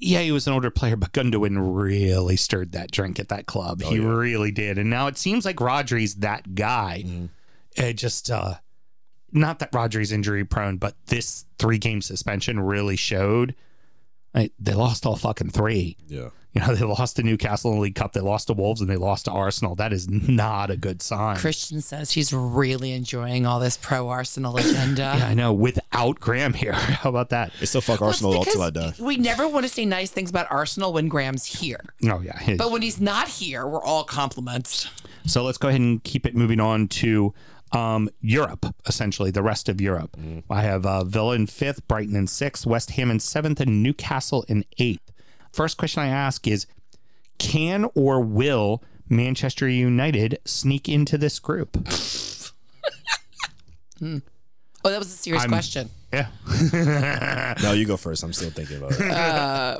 yeah, 0.00 0.20
he 0.20 0.32
was 0.32 0.46
an 0.46 0.54
older 0.54 0.70
player, 0.70 0.96
but 0.96 1.12
Gundogan 1.12 1.58
really 1.76 2.36
stirred 2.36 2.72
that 2.72 2.90
drink 2.90 3.20
at 3.20 3.28
that 3.28 3.46
club. 3.46 3.82
he 3.82 4.00
really 4.00 4.50
did. 4.50 4.78
And 4.78 4.88
now 4.88 5.06
it 5.06 5.18
seems 5.18 5.44
like 5.44 5.60
Rodri's 5.60 6.16
that 6.16 6.54
guy. 6.54 7.04
It 7.76 7.94
just 7.94 8.30
uh 8.30 8.54
not 9.32 9.60
that 9.60 9.72
Rodri's 9.72 10.10
injury 10.10 10.44
prone, 10.44 10.78
but 10.78 10.96
this 11.06 11.44
three 11.58 11.78
game 11.78 12.00
suspension 12.02 12.58
really 12.58 12.96
showed 12.96 13.54
I, 14.34 14.50
they 14.58 14.74
lost 14.74 15.06
all 15.06 15.16
fucking 15.16 15.50
three. 15.50 15.96
Yeah. 16.06 16.28
You 16.52 16.60
know, 16.62 16.74
they 16.74 16.84
lost 16.84 17.14
to 17.16 17.22
Newcastle 17.22 17.70
in 17.70 17.76
the 17.76 17.82
League 17.82 17.94
Cup, 17.94 18.12
they 18.12 18.20
lost 18.20 18.48
to 18.48 18.54
Wolves, 18.54 18.80
and 18.80 18.90
they 18.90 18.96
lost 18.96 19.26
to 19.26 19.30
Arsenal. 19.30 19.76
That 19.76 19.92
is 19.92 20.08
not 20.08 20.68
a 20.70 20.76
good 20.76 21.00
sign. 21.00 21.36
Christian 21.36 21.80
says 21.80 22.10
he's 22.10 22.32
really 22.32 22.90
enjoying 22.90 23.46
all 23.46 23.60
this 23.60 23.76
pro 23.76 24.08
Arsenal 24.08 24.56
agenda. 24.56 25.14
yeah, 25.16 25.26
I 25.28 25.34
know. 25.34 25.52
Without 25.52 26.18
Graham 26.18 26.52
here, 26.54 26.72
how 26.72 27.08
about 27.10 27.30
that? 27.30 27.52
It's 27.60 27.70
still 27.70 27.80
fuck 27.80 28.00
Well, 28.00 28.10
it's 28.10 28.22
Arsenal 28.22 28.42
until 28.42 28.62
I 28.62 28.70
because 28.70 28.98
die. 28.98 29.04
We 29.04 29.16
never 29.16 29.46
want 29.46 29.64
to 29.64 29.68
say 29.68 29.84
nice 29.84 30.10
things 30.10 30.28
about 30.30 30.48
Arsenal 30.50 30.92
when 30.92 31.06
Graham's 31.06 31.44
here. 31.46 31.84
Oh 32.04 32.20
yeah. 32.20 32.56
But 32.56 32.72
when 32.72 32.82
he's 32.82 33.00
not 33.00 33.28
here, 33.28 33.64
we're 33.66 33.82
all 33.82 34.02
compliments. 34.02 34.88
So 35.26 35.44
let's 35.44 35.58
go 35.58 35.68
ahead 35.68 35.80
and 35.80 36.02
keep 36.02 36.26
it 36.26 36.34
moving 36.34 36.58
on 36.58 36.88
to 36.88 37.32
um, 37.72 38.08
Europe, 38.20 38.66
essentially 38.86 39.30
the 39.30 39.42
rest 39.42 39.68
of 39.68 39.80
Europe. 39.80 40.16
I 40.48 40.62
have 40.62 40.84
uh, 40.86 41.04
Villa 41.04 41.34
in 41.34 41.46
fifth, 41.46 41.86
Brighton 41.88 42.16
in 42.16 42.26
sixth, 42.26 42.66
West 42.66 42.90
Ham 42.92 43.10
in 43.10 43.20
seventh, 43.20 43.60
and 43.60 43.82
Newcastle 43.82 44.44
in 44.48 44.64
eighth. 44.78 45.10
First 45.52 45.76
question 45.76 46.02
I 46.02 46.08
ask 46.08 46.46
is 46.46 46.66
Can 47.38 47.86
or 47.94 48.20
will 48.20 48.82
Manchester 49.08 49.68
United 49.68 50.38
sneak 50.44 50.88
into 50.88 51.16
this 51.18 51.38
group? 51.38 51.76
Oh, 54.82 54.88
that 54.88 54.98
was 54.98 55.08
a 55.08 55.16
serious 55.16 55.42
I'm- 55.42 55.50
question. 55.50 55.90
Yeah. 56.12 56.28
No, 57.62 57.72
you 57.72 57.84
go 57.84 57.96
first. 57.98 58.22
I'm 58.22 58.32
still 58.32 58.50
thinking 58.50 58.78
about 58.78 58.92
it. 58.92 58.98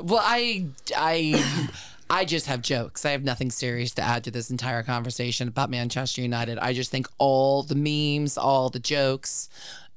Well, 0.05 0.21
I, 0.23 0.67
I, 0.95 1.71
I 2.11 2.25
just 2.25 2.47
have 2.47 2.61
jokes. 2.61 3.05
I 3.05 3.11
have 3.11 3.23
nothing 3.23 3.49
serious 3.49 3.91
to 3.91 4.01
add 4.01 4.25
to 4.25 4.31
this 4.31 4.51
entire 4.51 4.83
conversation 4.83 5.47
about 5.47 5.69
Manchester 5.69 6.21
United. 6.21 6.59
I 6.59 6.73
just 6.73 6.91
think 6.91 7.07
all 7.17 7.63
the 7.63 7.73
memes, 7.73 8.37
all 8.37 8.69
the 8.69 8.79
jokes, 8.79 9.47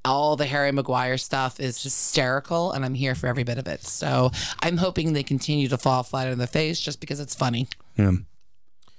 all 0.04 0.36
the 0.36 0.46
Harry 0.46 0.70
Maguire 0.70 1.18
stuff 1.18 1.58
is 1.58 1.82
hysterical, 1.82 2.70
and 2.70 2.84
I'm 2.84 2.94
here 2.94 3.16
for 3.16 3.26
every 3.26 3.42
bit 3.42 3.58
of 3.58 3.66
it. 3.66 3.82
So 3.84 4.30
I'm 4.62 4.76
hoping 4.76 5.12
they 5.12 5.24
continue 5.24 5.68
to 5.68 5.76
fall 5.76 6.04
flat 6.04 6.28
on 6.28 6.38
their 6.38 6.46
face 6.46 6.80
just 6.80 7.00
because 7.00 7.18
it's 7.18 7.34
funny. 7.34 7.66
Yeah. 7.96 8.12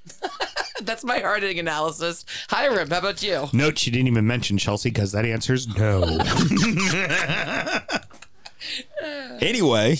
That's 0.81 1.05
my 1.05 1.19
hard-hitting 1.19 1.57
analysis. 1.57 2.25
Hiram, 2.49 2.89
how 2.89 2.97
about 2.97 3.23
you? 3.23 3.47
Note 3.53 3.77
she 3.77 3.91
didn't 3.91 4.07
even 4.07 4.27
mention 4.27 4.57
Chelsea 4.57 4.89
because 4.89 5.13
that 5.13 5.25
answer's 5.25 5.69
no. 5.69 6.19
anyway, 9.41 9.97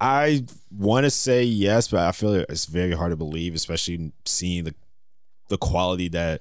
I 0.00 0.44
want 0.70 1.04
to 1.04 1.10
say 1.10 1.42
yes, 1.44 1.88
but 1.88 2.00
I 2.00 2.12
feel 2.12 2.34
it's 2.34 2.66
very 2.66 2.92
hard 2.92 3.12
to 3.12 3.16
believe, 3.16 3.54
especially 3.54 4.12
seeing 4.24 4.64
the 4.64 4.74
the 5.48 5.56
quality 5.58 6.08
that 6.08 6.40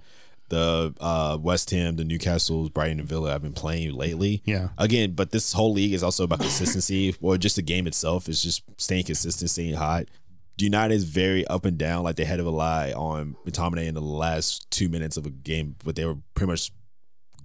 the 0.49 0.93
uh, 0.99 1.37
West 1.41 1.69
Ham, 1.71 1.95
the 1.95 2.03
Newcastle, 2.03 2.69
Brighton, 2.69 2.99
and 2.99 3.09
Villa 3.09 3.31
have 3.31 3.41
been 3.41 3.53
playing 3.53 3.93
lately. 3.93 4.41
Yeah. 4.45 4.69
Again, 4.77 5.11
but 5.13 5.31
this 5.31 5.53
whole 5.53 5.73
league 5.73 5.93
is 5.93 6.03
also 6.03 6.23
about 6.23 6.39
consistency, 6.39 7.15
or 7.21 7.37
just 7.37 7.55
the 7.55 7.61
game 7.61 7.87
itself 7.87 8.27
is 8.29 8.43
just 8.43 8.63
staying 8.79 9.05
consistent, 9.05 9.49
staying 9.49 9.75
hot. 9.75 10.05
United 10.57 10.93
is 10.93 11.03
very 11.03 11.45
up 11.47 11.65
and 11.65 11.77
down. 11.77 12.03
Like 12.03 12.15
they 12.15 12.25
had 12.25 12.37
to 12.37 12.43
rely 12.43 12.91
on 12.93 13.35
McTominay 13.45 13.87
in 13.87 13.93
the 13.93 14.01
last 14.01 14.69
two 14.71 14.87
minutes 14.87 15.17
of 15.17 15.25
a 15.25 15.29
game, 15.29 15.75
but 15.83 15.95
they 15.95 16.05
were 16.05 16.17
pretty 16.33 16.51
much 16.51 16.71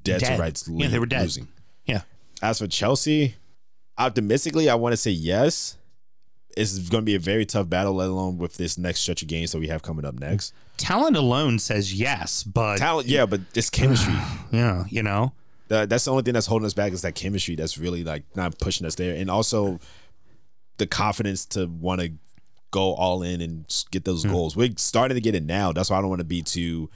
dead, 0.02 0.20
Dead. 0.20 0.36
to 0.36 0.40
rights. 0.42 0.68
Yeah, 0.68 0.88
they 0.88 0.98
were 0.98 1.06
dead. 1.06 1.22
Losing. 1.22 1.48
yeah. 1.86 2.02
As 2.42 2.58
for 2.58 2.66
Chelsea, 2.66 3.34
optimistically, 3.98 4.68
I 4.70 4.74
want 4.74 4.92
to 4.92 4.96
say 4.96 5.10
yes. 5.10 5.76
It's 6.56 6.88
going 6.88 7.02
to 7.02 7.06
be 7.06 7.14
a 7.14 7.18
very 7.20 7.46
tough 7.46 7.68
battle, 7.68 7.94
let 7.94 8.08
alone 8.08 8.36
with 8.38 8.56
this 8.56 8.76
next 8.76 9.00
stretch 9.00 9.22
of 9.22 9.28
games 9.28 9.52
that 9.52 9.58
we 9.58 9.68
have 9.68 9.82
coming 9.82 10.04
up 10.04 10.18
next. 10.18 10.52
Talent 10.76 11.16
alone 11.16 11.58
says 11.58 11.94
yes, 11.94 12.42
but 12.42 12.78
Talent, 12.78 13.06
yeah, 13.08 13.26
but 13.26 13.40
it's 13.54 13.70
chemistry. 13.78 14.14
yeah, 14.50 14.84
you 14.88 15.02
know. 15.02 15.32
That- 15.68 15.88
that's 15.88 16.04
the 16.06 16.10
only 16.10 16.24
thing 16.24 16.34
that's 16.34 16.46
holding 16.46 16.66
us 16.66 16.74
back 16.74 16.92
is 16.92 17.02
that 17.02 17.14
chemistry 17.14 17.54
that's 17.54 17.78
really 17.78 18.02
like 18.02 18.24
not 18.34 18.58
pushing 18.58 18.86
us 18.86 18.94
there, 18.96 19.14
and 19.14 19.30
also 19.30 19.78
the 20.78 20.86
confidence 20.86 21.44
to 21.46 21.66
want 21.66 22.00
to 22.00 22.12
go 22.72 22.94
all 22.94 23.22
in 23.22 23.40
and 23.40 23.66
get 23.90 24.04
those 24.04 24.22
Hmm. 24.24 24.30
goals. 24.30 24.56
We're 24.56 24.70
starting 24.76 25.14
to 25.16 25.20
get 25.20 25.34
it 25.34 25.44
now. 25.44 25.72
That's 25.72 25.90
why 25.90 25.98
I 25.98 26.00
don't 26.00 26.10
want 26.10 26.20
to 26.20 26.24
be 26.24 26.42
too 26.42 26.88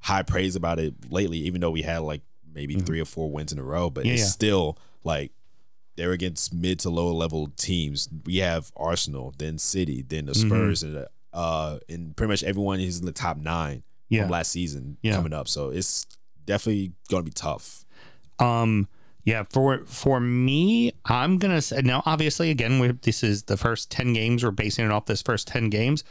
high 0.00 0.22
praise 0.22 0.56
about 0.56 0.78
it 0.78 0.94
lately, 1.10 1.38
even 1.38 1.60
though 1.60 1.70
we 1.70 1.82
had 1.82 1.98
like 2.02 2.22
maybe 2.52 2.74
three 2.76 3.00
or 3.00 3.04
four 3.04 3.30
wins 3.30 3.52
in 3.52 3.58
a 3.58 3.62
row, 3.62 3.90
but. 3.90 4.04
Yeah, 4.04 4.12
it's 4.14 4.22
yeah. 4.22 4.28
still 4.28 4.78
like 5.04 5.32
they're 6.00 6.12
against 6.12 6.54
mid 6.54 6.78
to 6.80 6.90
lower 6.90 7.12
level 7.12 7.48
teams. 7.56 8.08
We 8.24 8.38
have 8.38 8.72
Arsenal, 8.76 9.34
then 9.38 9.58
City, 9.58 10.02
then 10.02 10.24
the 10.26 10.32
Mm-hmm. 10.32 10.48
Spurs, 10.48 10.82
and 10.82 11.06
uh, 11.32 11.78
and 11.88 12.16
pretty 12.16 12.28
much 12.30 12.42
everyone 12.42 12.80
is 12.80 12.98
in 12.98 13.06
the 13.06 13.12
top 13.12 13.36
nine 13.36 13.82
Yeah. 14.08 14.22
from 14.22 14.30
last 14.30 14.50
season 14.50 14.96
Yeah. 15.02 15.14
coming 15.16 15.32
up. 15.32 15.46
So 15.46 15.68
it's 15.70 16.06
definitely 16.46 16.92
going 17.08 17.22
to 17.22 17.30
be 17.30 17.32
tough. 17.34 17.84
Um, 18.38 18.88
yeah, 19.24 19.44
for 19.50 19.84
for 19.84 20.18
me, 20.18 20.92
I'm 21.04 21.36
gonna 21.36 21.60
say 21.60 21.82
now. 21.82 22.02
Obviously, 22.06 22.50
again, 22.50 22.98
this 23.02 23.22
is 23.22 23.42
the 23.44 23.58
first 23.58 23.90
ten 23.90 24.14
games. 24.14 24.42
We're 24.42 24.50
basing 24.50 24.86
it 24.86 24.90
off 24.90 25.04
this 25.04 25.20
first 25.22 25.46
ten 25.46 25.68
games. 25.68 26.02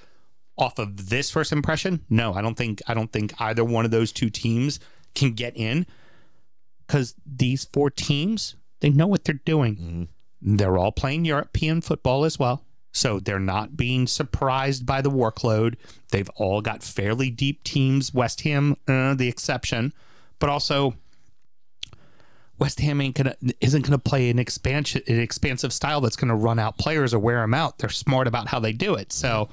Off 0.60 0.78
of 0.78 1.10
this 1.10 1.32
first 1.32 1.52
impression, 1.52 2.06
no, 2.10 2.34
I 2.34 2.42
don't 2.42 2.56
think 2.56 2.82
I 2.88 2.94
don't 2.94 3.12
think 3.12 3.34
either 3.42 3.64
one 3.66 3.84
of 3.86 3.92
those 3.92 4.12
two 4.12 4.30
teams 4.30 4.80
can 5.16 5.32
get 5.34 5.58
in 5.58 5.88
because 6.86 7.16
these 7.26 7.66
four 7.74 7.90
teams 7.90 8.56
they 8.80 8.90
know 8.90 9.08
what 9.08 9.26
they're 9.26 9.42
doing. 9.46 10.08
They're 10.42 10.78
all 10.78 10.92
playing 10.92 11.26
European 11.26 11.82
football 11.82 12.26
as 12.26 12.40
well. 12.40 12.64
So 12.92 13.20
they're 13.20 13.40
not 13.40 13.78
being 13.78 14.08
surprised 14.08 14.86
by 14.86 15.02
the 15.02 15.12
workload. 15.12 15.76
They've 16.12 16.30
all 16.36 16.62
got 16.62 16.82
fairly 16.82 17.30
deep 17.30 17.64
teams. 17.64 18.14
West 18.14 18.42
Ham, 18.42 18.76
uh, 18.88 19.14
the 19.14 19.28
exception, 19.28 19.94
but 20.40 20.50
also 20.50 20.96
West 22.58 22.80
Ham 22.82 23.00
ain't 23.00 23.16
gonna 23.16 23.36
isn't 23.62 23.86
gonna 23.86 24.00
play 24.00 24.30
an 24.30 24.40
expansion 24.40 25.02
an 25.08 25.20
expansive 25.20 25.72
style 25.72 26.02
that's 26.02 26.18
gonna 26.18 26.36
run 26.36 26.60
out 26.60 26.78
players 26.78 27.14
or 27.14 27.20
wear 27.20 27.42
them 27.42 27.54
out. 27.54 27.78
They're 27.78 27.90
smart 27.90 28.28
about 28.28 28.48
how 28.48 28.60
they 28.60 28.74
do 28.74 28.96
it. 28.96 29.14
So 29.14 29.50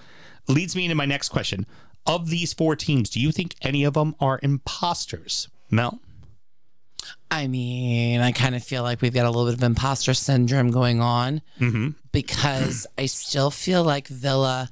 leads 0.49 0.75
me 0.75 0.85
into 0.85 0.97
my 0.97 1.07
next 1.07 1.29
question. 1.29 1.67
Of 2.07 2.31
these 2.31 2.53
four 2.53 2.77
teams, 2.77 3.11
do 3.11 3.21
you 3.21 3.33
think 3.33 3.55
any 3.63 3.85
of 3.85 3.95
them 3.95 4.15
are 4.21 4.39
imposters? 4.43 5.49
Mel? 5.71 6.01
I 7.31 7.47
mean, 7.47 8.21
I 8.21 8.33
kind 8.33 8.55
of 8.55 8.63
feel 8.63 8.83
like 8.83 9.03
we've 9.03 9.15
got 9.15 9.27
a 9.27 9.31
little 9.31 9.47
bit 9.47 9.55
of 9.55 9.63
imposter 9.63 10.15
syndrome 10.15 10.71
going 10.71 11.01
on 11.01 11.43
mm-hmm. 11.61 11.91
because 12.13 12.87
I 12.97 13.07
still 13.07 13.51
feel 13.51 13.83
like 13.85 14.09
Villa 14.09 14.71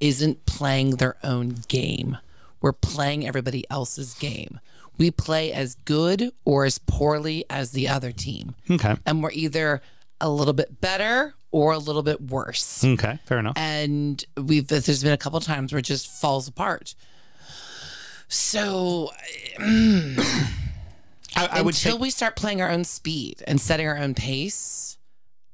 isn't 0.00 0.46
playing 0.46 0.96
their 0.96 1.16
own 1.24 1.56
game. 1.68 2.18
We're 2.60 2.72
playing 2.72 3.26
everybody 3.26 3.64
else's 3.70 4.14
game. 4.14 4.60
We 4.98 5.10
play 5.10 5.52
as 5.52 5.74
good 5.74 6.32
or 6.44 6.64
as 6.64 6.78
poorly 6.78 7.44
as 7.50 7.72
the 7.72 7.88
other 7.88 8.12
team. 8.12 8.54
Okay. 8.70 8.96
And 9.04 9.22
we're 9.22 9.30
either 9.32 9.82
a 10.20 10.30
little 10.30 10.54
bit 10.54 10.80
better 10.80 11.34
or 11.50 11.72
a 11.72 11.78
little 11.78 12.02
bit 12.02 12.20
worse. 12.20 12.84
Okay, 12.84 13.18
fair 13.24 13.38
enough. 13.38 13.54
And 13.56 14.24
we've 14.36 14.66
there's 14.66 15.02
been 15.02 15.12
a 15.12 15.18
couple 15.18 15.40
times 15.40 15.72
where 15.72 15.78
it 15.78 15.84
just 15.84 16.08
falls 16.08 16.48
apart. 16.48 16.94
So 18.28 19.10
I, 21.36 21.48
I 21.58 21.62
would 21.62 21.74
say 21.74 21.90
until 21.90 22.00
we 22.00 22.10
start 22.10 22.34
playing 22.36 22.60
our 22.62 22.70
own 22.70 22.84
speed 22.84 23.42
and 23.46 23.60
setting 23.60 23.86
our 23.86 23.96
own 23.98 24.14
pace, 24.14 24.98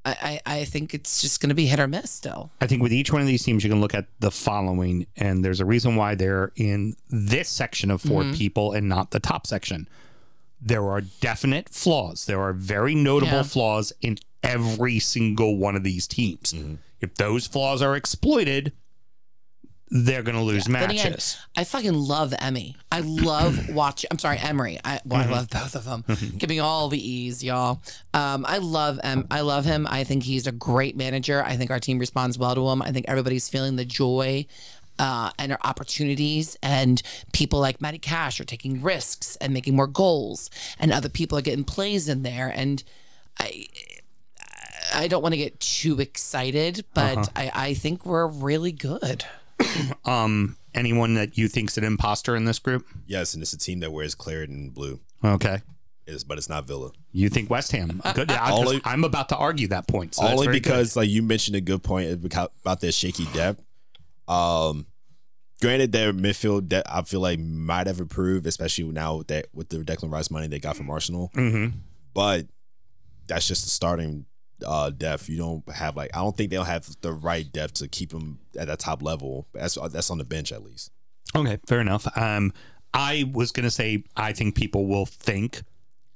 I, 0.04 0.40
I, 0.46 0.54
I 0.60 0.64
think 0.64 0.94
it's 0.94 1.20
just 1.20 1.40
going 1.40 1.48
to 1.50 1.54
be 1.54 1.66
hit 1.66 1.78
or 1.80 1.86
miss 1.88 2.10
still. 2.10 2.50
I 2.60 2.66
think 2.66 2.82
with 2.82 2.92
each 2.92 3.12
one 3.12 3.20
of 3.20 3.26
these 3.26 3.42
teams, 3.44 3.62
you 3.64 3.70
can 3.70 3.80
look 3.80 3.94
at 3.94 4.06
the 4.20 4.30
following, 4.30 5.06
and 5.16 5.44
there's 5.44 5.60
a 5.60 5.64
reason 5.64 5.96
why 5.96 6.14
they're 6.14 6.52
in 6.56 6.94
this 7.10 7.48
section 7.48 7.90
of 7.90 8.00
4 8.02 8.22
Mm-hmm. 8.22 8.32
people 8.34 8.72
and 8.72 8.88
not 8.88 9.10
the 9.10 9.20
top 9.20 9.46
section. 9.46 9.88
There 10.60 10.88
are 10.90 11.00
definite 11.00 11.68
flaws. 11.68 12.26
There 12.26 12.40
are 12.40 12.52
very 12.52 12.94
notable 12.94 13.32
Yeah. 13.38 13.42
flaws 13.42 13.92
in 14.00 14.18
every 14.42 14.98
single 15.00 15.56
one 15.56 15.76
of 15.76 15.82
these 15.84 16.06
teams. 16.06 16.54
If 17.00 17.14
those 17.16 17.46
flaws 17.48 17.82
are 17.82 17.96
exploited, 17.96 18.72
they're 19.94 20.22
going 20.22 20.36
to 20.36 20.42
lose 20.42 20.64
Then 20.64 20.72
matches. 20.72 21.04
again, 21.04 21.18
I 21.54 21.64
fucking 21.64 21.92
love 21.92 22.32
Emmy. 22.38 22.76
I 22.90 23.00
love 23.00 23.68
watching. 23.74 24.08
I'm 24.10 24.18
sorry, 24.18 24.38
Emery. 24.38 24.80
I, 24.82 25.00
well, 25.04 25.22
Mm-hmm. 25.22 25.32
I 25.32 25.36
love 25.36 25.50
both 25.50 25.74
of 25.76 25.84
them. 25.84 26.04
Give 26.38 26.48
me 26.48 26.60
all 26.60 26.88
the 26.88 26.98
E's, 26.98 27.44
y'all. 27.44 27.82
Um, 28.14 28.46
I 28.48 28.56
love 28.58 28.98
em, 29.04 29.26
I 29.30 29.42
love 29.42 29.66
him. 29.66 29.86
I 29.90 30.04
think 30.04 30.22
he's 30.22 30.46
a 30.46 30.52
great 30.52 30.96
manager. 30.96 31.42
I 31.44 31.56
think 31.56 31.70
our 31.70 31.78
team 31.80 31.98
responds 31.98 32.38
well 32.38 32.54
to 32.54 32.66
him. 32.70 32.80
I 32.80 32.90
think 32.90 33.04
everybody's 33.08 33.48
feeling 33.50 33.76
the 33.76 33.84
joy. 33.84 34.46
Uh, 34.98 35.30
and 35.38 35.50
our 35.52 35.58
opportunities, 35.64 36.56
and 36.62 37.02
people 37.32 37.58
like 37.58 37.80
Matty 37.80 37.98
Cash 37.98 38.38
are 38.40 38.44
taking 38.44 38.82
risks 38.82 39.36
and 39.36 39.52
making 39.52 39.74
more 39.74 39.86
goals, 39.86 40.48
and 40.78 40.92
other 40.92 41.08
people 41.08 41.36
are 41.36 41.42
getting 41.42 41.64
plays 41.64 42.08
in 42.10 42.22
there. 42.22 42.52
And 42.54 42.84
I, 43.40 43.66
I 44.94 45.08
don't 45.08 45.22
want 45.22 45.32
to 45.32 45.38
get 45.38 45.58
too 45.60 45.98
excited, 46.00 46.84
but 46.94 47.16
Uh-huh. 47.18 47.26
I, 47.34 47.50
I 47.54 47.74
think 47.74 48.04
we're 48.04 48.26
really 48.26 48.70
good. 48.72 49.24
um, 50.04 50.56
anyone 50.74 51.14
that 51.14 51.36
you 51.38 51.48
think's 51.48 51.76
an 51.78 51.84
imposter 51.84 52.36
in 52.36 52.44
this 52.44 52.58
group? 52.58 52.86
Yes, 53.06 53.34
and 53.34 53.42
it's 53.42 53.52
a 53.52 53.58
team 53.58 53.80
that 53.80 53.92
wears 53.92 54.14
claret 54.14 54.50
and 54.50 54.72
blue. 54.74 55.00
Okay. 55.24 55.62
Is 56.06 56.24
but 56.24 56.36
it's 56.36 56.48
not 56.48 56.66
Villa. 56.66 56.90
You 57.12 57.28
think 57.28 57.48
West 57.48 57.70
Ham? 57.72 58.00
Good. 58.14 58.28
Yeah, 58.30 58.50
Only- 58.50 58.80
I'm 58.84 59.04
about 59.04 59.28
to 59.28 59.36
argue 59.36 59.68
that 59.68 59.86
point. 59.86 60.14
So 60.16 60.22
that's 60.22 60.32
Only 60.34 60.46
very 60.46 60.58
good. 60.58 60.64
because 60.70 60.96
like 60.96 61.08
you 61.08 61.22
mentioned 61.22 61.56
a 61.56 61.60
good 61.60 61.82
point 61.84 62.24
about 62.24 62.80
their 62.80 62.90
shaky 62.90 63.26
depth. 63.26 63.62
Um, 64.26 64.86
granted, 65.60 65.92
their 65.92 66.12
midfield 66.12 66.66
depth 66.66 66.88
I 66.90 67.02
feel 67.02 67.20
like 67.20 67.38
might 67.38 67.86
have 67.86 68.00
improved, 68.00 68.46
especially 68.48 68.84
now 68.84 69.16
with 69.18 69.28
that 69.28 69.46
with 69.52 69.68
the 69.68 69.78
Declan 69.78 70.10
Rice 70.10 70.28
money 70.30 70.48
they 70.48 70.58
got 70.58 70.76
from 70.76 70.90
Arsenal. 70.90 71.30
Mhm. 71.36 71.74
But 72.14 72.46
that's 73.28 73.46
just 73.46 73.62
the 73.62 73.70
starting 73.70 74.26
uh, 74.66 74.90
depth. 74.90 75.28
You 75.28 75.38
don't 75.38 75.68
have 75.70 75.96
like 75.96 76.10
I 76.14 76.18
don't 76.18 76.36
think 76.36 76.50
they'll 76.50 76.64
have 76.64 76.88
the 77.00 77.12
right 77.12 77.50
depth 77.50 77.74
to 77.74 77.88
keep 77.88 78.10
them 78.10 78.38
at 78.58 78.66
that 78.68 78.78
top 78.78 79.02
level. 79.02 79.46
That's 79.52 79.76
that's 79.90 80.10
on 80.10 80.18
the 80.18 80.24
bench 80.24 80.52
at 80.52 80.62
least. 80.62 80.90
Okay, 81.34 81.58
fair 81.66 81.80
enough. 81.80 82.06
Um, 82.16 82.52
I 82.94 83.30
was 83.32 83.52
going 83.52 83.64
to 83.64 83.70
say 83.70 84.04
I 84.16 84.32
think 84.32 84.54
people 84.54 84.86
will 84.86 85.06
think 85.06 85.62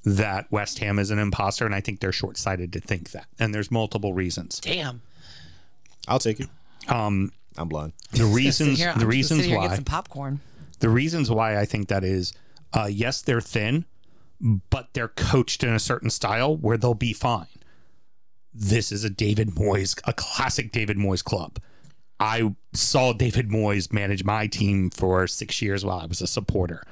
that 0.05 0.51
West 0.53 0.79
Ham 0.79 0.99
is 0.99 1.11
an 1.11 1.19
imposter, 1.19 1.67
and 1.67 1.75
I 1.75 1.81
think 1.81 2.01
they're 2.01 2.13
short 2.13 2.37
sighted 2.37 2.73
to 2.75 2.81
think 2.81 3.11
that. 3.13 3.27
And 3.39 3.55
there's 3.55 3.71
multiple 3.71 4.13
reasons. 4.13 4.61
Damn. 4.61 5.03
I'll 6.07 6.19
take 6.19 6.39
it. 6.39 6.49
Um, 6.89 7.33
I'm 7.57 7.69
blind. 7.69 7.93
the 8.13 8.25
reasons, 8.27 8.79
Here, 8.79 8.91
I'm 8.91 9.01
the 9.01 9.07
just 9.07 9.31
gonna 9.31 9.43
sit 9.43 9.49
reasons 9.49 9.57
why, 9.57 9.69
Get 9.69 9.77
some 9.77 9.85
popcorn. 9.85 10.41
the 10.81 10.89
reasons 10.91 11.31
why 11.31 11.59
I 11.59 11.65
think 11.65 11.89
that 11.89 12.05
is, 12.05 12.33
uh, 12.73 12.89
yes, 12.91 13.23
they're 13.23 13.41
thin, 13.41 13.85
but 14.71 14.91
they're 14.93 15.09
coached 15.09 15.65
in 15.65 15.73
a 15.73 15.79
certain 15.81 16.11
style 16.11 16.57
where 16.57 16.77
they'll 16.77 16.95
be 16.95 17.13
fine. 17.13 17.47
This 18.59 18.91
is 18.91 19.05
a 19.05 19.11
David 19.11 19.51
Moyes, 19.51 20.01
a 20.05 20.13
classic 20.15 20.73
David 20.73 20.97
Moyes 20.97 21.23
club. 21.23 21.59
I 22.19 22.55
saw 22.73 23.13
David 23.13 23.51
Moyes 23.51 23.93
manage 23.93 24.25
my 24.25 24.47
team 24.47 24.89
for 24.89 25.27
six 25.27 25.61
years 25.61 25.85
while 25.85 25.99
I 26.01 26.07
was 26.07 26.23
a 26.23 26.27
supporter. 26.27 26.83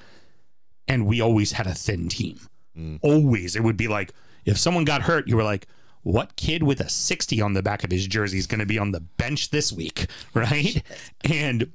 And 0.87 1.07
we 1.07 1.23
always 1.23 1.53
had 1.53 1.67
a 1.67 1.73
thin 1.75 2.09
team. 2.11 2.39
Mm. 2.79 2.99
Always. 3.01 3.57
It 3.57 3.63
would 3.63 3.79
be 3.79 3.89
like 3.89 4.13
if 4.45 4.59
someone 4.59 4.85
got 4.85 5.03
hurt, 5.03 5.27
you 5.27 5.37
were 5.37 5.43
like, 5.43 5.67
what 6.03 6.37
kid 6.37 6.63
with 6.63 6.81
a 6.81 6.89
60 6.91 7.41
on 7.41 7.55
the 7.55 7.63
back 7.63 7.83
of 7.83 7.91
his 7.91 8.07
jersey 8.07 8.37
is 8.37 8.47
going 8.47 8.61
to 8.61 8.67
be 8.67 8.79
on 8.79 8.91
the 8.91 9.01
bench 9.01 9.49
this 9.51 9.73
week? 9.73 10.07
Right. 10.35 10.83
And, 11.31 11.73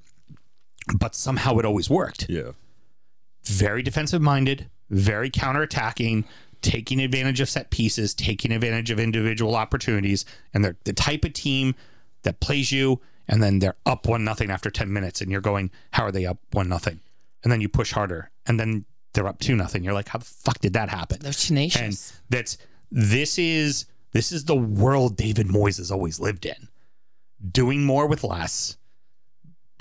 but 0.99 1.15
somehow 1.15 1.57
it 1.57 1.65
always 1.65 1.89
worked 1.89 2.27
Yeah. 2.29 2.51
very 3.45 3.81
defensive 3.81 4.21
minded, 4.21 4.69
very 4.91 5.31
counterattacking, 5.31 6.25
taking 6.61 6.99
advantage 6.99 7.39
of 7.39 7.49
set 7.49 7.69
pieces, 7.69 8.13
taking 8.13 8.51
advantage 8.51 8.91
of 8.91 8.99
individual 8.99 9.55
opportunities, 9.55 10.25
and 10.53 10.63
they're 10.63 10.77
the 10.83 10.93
type 10.93 11.23
of 11.25 11.33
team 11.33 11.75
that 12.23 12.39
plays 12.39 12.71
you 12.71 12.99
and 13.29 13.43
then 13.43 13.59
they're 13.59 13.77
up 13.85 14.07
one 14.07 14.23
nothing 14.23 14.49
after 14.49 14.71
10 14.71 14.91
minutes 14.91 15.21
and 15.21 15.31
you're 15.31 15.39
going, 15.39 15.71
How 15.91 16.03
are 16.03 16.11
they 16.11 16.25
up 16.25 16.39
one 16.51 16.67
nothing? 16.67 16.99
And 17.43 17.51
then 17.51 17.61
you 17.61 17.69
push 17.69 17.93
harder 17.93 18.31
and 18.45 18.59
then 18.59 18.85
they're 19.13 19.27
up 19.27 19.39
two 19.39 19.55
nothing. 19.55 19.83
You're 19.83 19.93
like, 19.93 20.09
How 20.09 20.19
the 20.19 20.25
fuck 20.25 20.59
did 20.59 20.73
that 20.73 20.89
happen? 20.89 21.19
They're 21.21 21.31
tenacious. 21.31 21.81
And 21.81 22.21
that's 22.29 22.57
this 22.91 23.37
is 23.37 23.85
this 24.11 24.31
is 24.31 24.45
the 24.45 24.55
world 24.55 25.15
David 25.15 25.47
Moyes 25.47 25.77
has 25.77 25.91
always 25.91 26.19
lived 26.19 26.45
in. 26.45 26.67
Doing 27.51 27.85
more 27.85 28.07
with 28.07 28.23
less, 28.23 28.77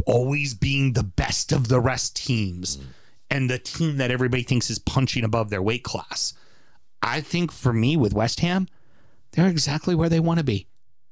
always 0.07 0.55
being 0.55 0.93
the 0.93 1.03
best 1.03 1.51
of 1.51 1.69
the 1.69 1.81
rest 1.81 2.15
teams, 2.15 2.77
mm. 2.77 2.85
and 3.31 3.51
the 3.51 3.59
team 3.59 3.97
that 3.97 4.13
everybody 4.13 4.45
thinks 4.45 4.71
is 4.71 4.79
punching 4.79 5.25
above 5.25 5.51
their 5.51 5.63
weight 5.63 5.83
class. 5.83 6.35
I 7.03 7.21
think 7.21 7.53
for 7.53 7.73
me 7.73 7.97
with 7.97 8.13
West 8.15 8.41
Ham, 8.41 8.69
they're 9.33 9.49
exactly 9.49 9.95
where 9.95 10.09
they 10.09 10.21
want 10.21 10.39
to 10.39 10.45
be. 10.45 10.67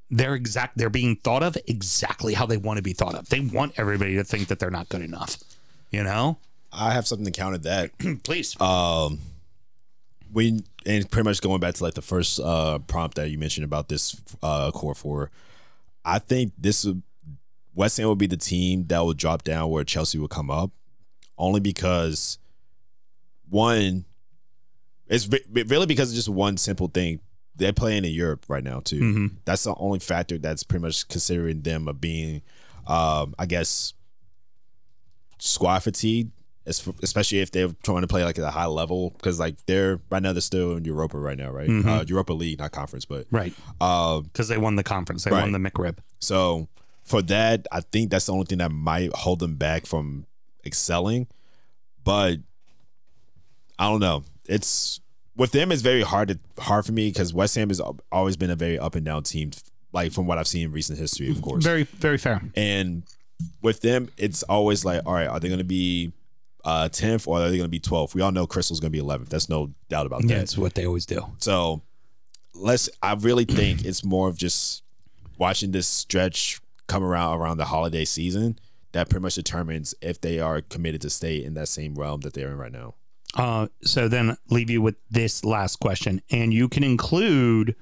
They're 0.09 0.35
exact 0.35 0.77
they're 0.77 0.89
being 0.89 1.17
thought 1.17 1.43
of 1.43 1.57
exactly 1.67 2.33
how 2.33 2.45
they 2.45 2.57
want 2.57 2.77
to 2.77 2.83
be 2.83 2.93
thought 2.93 3.15
of. 3.15 3.29
They 3.29 3.41
want 3.41 3.73
everybody 3.77 4.15
to 4.15 4.23
think 4.23 4.47
that 4.47 4.59
they're 4.59 4.71
not 4.71 4.89
good 4.89 5.01
enough. 5.01 5.37
You 5.91 6.03
know? 6.03 6.37
I 6.71 6.93
have 6.93 7.07
something 7.07 7.25
to 7.25 7.31
counter 7.31 7.57
that. 7.59 7.91
Please. 8.23 8.59
um 8.61 9.19
we 10.33 10.61
and 10.85 11.09
pretty 11.09 11.27
much 11.27 11.41
going 11.41 11.59
back 11.59 11.73
to 11.75 11.83
like 11.83 11.93
the 11.93 12.01
first 12.01 12.39
uh 12.39 12.79
prompt 12.79 13.15
that 13.15 13.29
you 13.29 13.37
mentioned 13.37 13.63
about 13.65 13.87
this 13.87 14.19
uh 14.43 14.71
core 14.71 14.93
four 14.93 15.31
i 16.03 16.19
think 16.19 16.51
this 16.57 16.83
would 16.83 17.01
west 17.73 17.97
ham 17.97 18.09
would 18.09 18.17
be 18.17 18.27
the 18.27 18.35
team 18.35 18.85
that 18.87 19.05
would 19.05 19.15
drop 19.15 19.43
down 19.43 19.69
where 19.69 19.85
chelsea 19.85 20.17
would 20.17 20.29
come 20.29 20.49
up 20.51 20.71
only 21.37 21.61
because 21.61 22.39
one 23.49 24.03
it's 25.09 25.27
re- 25.27 25.63
really 25.67 25.85
because 25.85 26.09
of 26.09 26.15
just 26.15 26.29
one 26.29 26.57
simple 26.57 26.87
thing 26.87 27.19
they're 27.55 27.73
playing 27.73 28.05
in 28.05 28.11
europe 28.11 28.45
right 28.47 28.63
now 28.63 28.79
too 28.79 28.99
Mhm. 28.99 29.31
that's 29.45 29.63
the 29.63 29.73
only 29.75 29.99
factor 29.99 30.37
that's 30.37 30.63
pretty 30.63 30.81
much 30.83 31.07
considering 31.07 31.61
them 31.61 31.87
of 31.87 31.99
being 32.01 32.41
um 32.87 33.33
i 33.39 33.45
guess 33.45 33.93
squad 35.39 35.79
fatigue 35.79 36.29
especially 36.65 37.39
if 37.39 37.49
they're 37.51 37.69
trying 37.83 38.01
to 38.01 38.07
play 38.07 38.25
like 38.25 38.37
at 38.37 38.43
a 38.43 38.51
high 38.51 38.65
level 38.65 39.11
because 39.11 39.39
like 39.39 39.55
they're 39.67 40.01
right 40.09 40.21
now 40.21 40.33
they're 40.33 40.41
still 40.41 40.75
in 40.75 40.83
europa 40.83 41.17
right 41.17 41.37
now 41.37 41.49
right 41.49 41.69
Mhm. 41.69 41.85
uh, 41.85 42.03
europa 42.07 42.33
league 42.33 42.59
not 42.59 42.71
conference 42.71 43.05
but 43.05 43.25
right. 43.31 43.53
um 43.79 44.23
Because 44.23 44.49
they 44.49 44.57
won 44.57 44.75
the 44.75 44.83
conference. 44.83 45.23
They 45.23 45.31
Right. 45.31 45.41
won 45.49 45.53
the 45.53 45.59
McRib. 45.59 45.97
so 46.19 46.67
for 47.03 47.21
that 47.23 47.65
i 47.71 47.79
think 47.79 48.09
that's 48.11 48.25
the 48.25 48.33
only 48.33 48.45
thing 48.45 48.57
that 48.57 48.71
might 48.71 49.13
hold 49.15 49.39
them 49.39 49.55
back 49.55 49.85
from 49.85 50.25
excelling 50.65 51.27
but 52.03 52.39
i 53.79 53.87
don't 53.89 54.01
know 54.01 54.23
it's 54.47 54.99
with 55.35 55.51
them 55.51 55.71
it's 55.71 55.81
very 55.81 56.01
hard 56.01 56.29
to 56.29 56.39
hard 56.61 56.85
for 56.85 56.91
me 56.91 57.09
because 57.09 57.33
west 57.33 57.55
ham 57.55 57.69
has 57.69 57.81
always 58.11 58.37
been 58.37 58.49
a 58.49 58.55
very 58.55 58.79
up 58.79 58.95
and 58.95 59.05
down 59.05 59.21
team 59.23 59.51
like 59.93 60.11
from 60.11 60.25
what 60.25 60.37
i've 60.37 60.47
seen 60.47 60.63
in 60.65 60.71
recent 60.71 60.97
history 60.97 61.29
of 61.29 61.41
course 61.41 61.63
Very, 61.63 61.83
very 61.83 62.17
fair. 62.17 62.41
and 62.55 63.03
with 63.61 63.81
them, 63.81 64.09
it's 64.17 64.41
always 64.41 64.83
like, 64.83 65.03
all 65.05 65.13
right, 65.13 65.27
are 65.27 65.39
they 65.39 65.47
going 65.47 65.59
to 65.59 65.63
be 65.63 66.11
uh, 66.65 66.89
10th 66.89 67.27
or 67.27 67.37
are 67.37 67.49
they 67.51 67.57
going 67.57 67.67
to 67.67 67.69
be 67.69 67.79
12th? 67.79 68.15
We 68.15 68.21
all 68.23 68.31
know 68.31 68.47
Crystal's 68.47 68.79
going 68.79 68.91
to 68.91 68.97
be 68.99 69.03
11th. 69.07 69.29
That's 69.29 69.47
no 69.47 69.75
doubt 69.89 70.07
about 70.07 70.23
that. 70.23 70.27
That's 70.29 70.57
what 70.57 70.73
they 70.73 70.87
always 70.87 71.05
do. 71.05 71.21
So 71.37 71.83
let's, 72.55 72.89
I 73.03 73.13
really 73.13 73.45
think 73.45 73.85
it's 73.85 74.03
more 74.03 74.27
of 74.27 74.37
just 74.39 74.81
watching 75.37 75.69
this 75.69 75.85
stretch 75.85 76.59
come 76.87 77.03
around 77.03 77.39
around 77.39 77.57
the 77.57 77.65
holiday 77.65 78.05
season 78.05 78.57
that 78.93 79.07
pretty 79.07 79.21
much 79.21 79.35
determines 79.35 79.93
if 80.01 80.19
they 80.19 80.39
are 80.39 80.61
committed 80.61 81.01
to 81.01 81.09
stay 81.11 81.35
in 81.43 81.53
that 81.53 81.67
same 81.67 81.93
realm 81.93 82.21
that 82.21 82.33
they're 82.33 82.49
in 82.49 82.57
right 82.57 82.71
now. 82.71 82.95
Uh, 83.37 83.67
so 83.83 84.07
then 84.07 84.35
leave 84.49 84.69
you 84.69 84.81
with 84.81 84.95
this 85.09 85.45
last 85.45 85.77
question, 85.79 86.21
and 86.31 86.53
you 86.53 86.67
can 86.67 86.83
include 86.83 87.75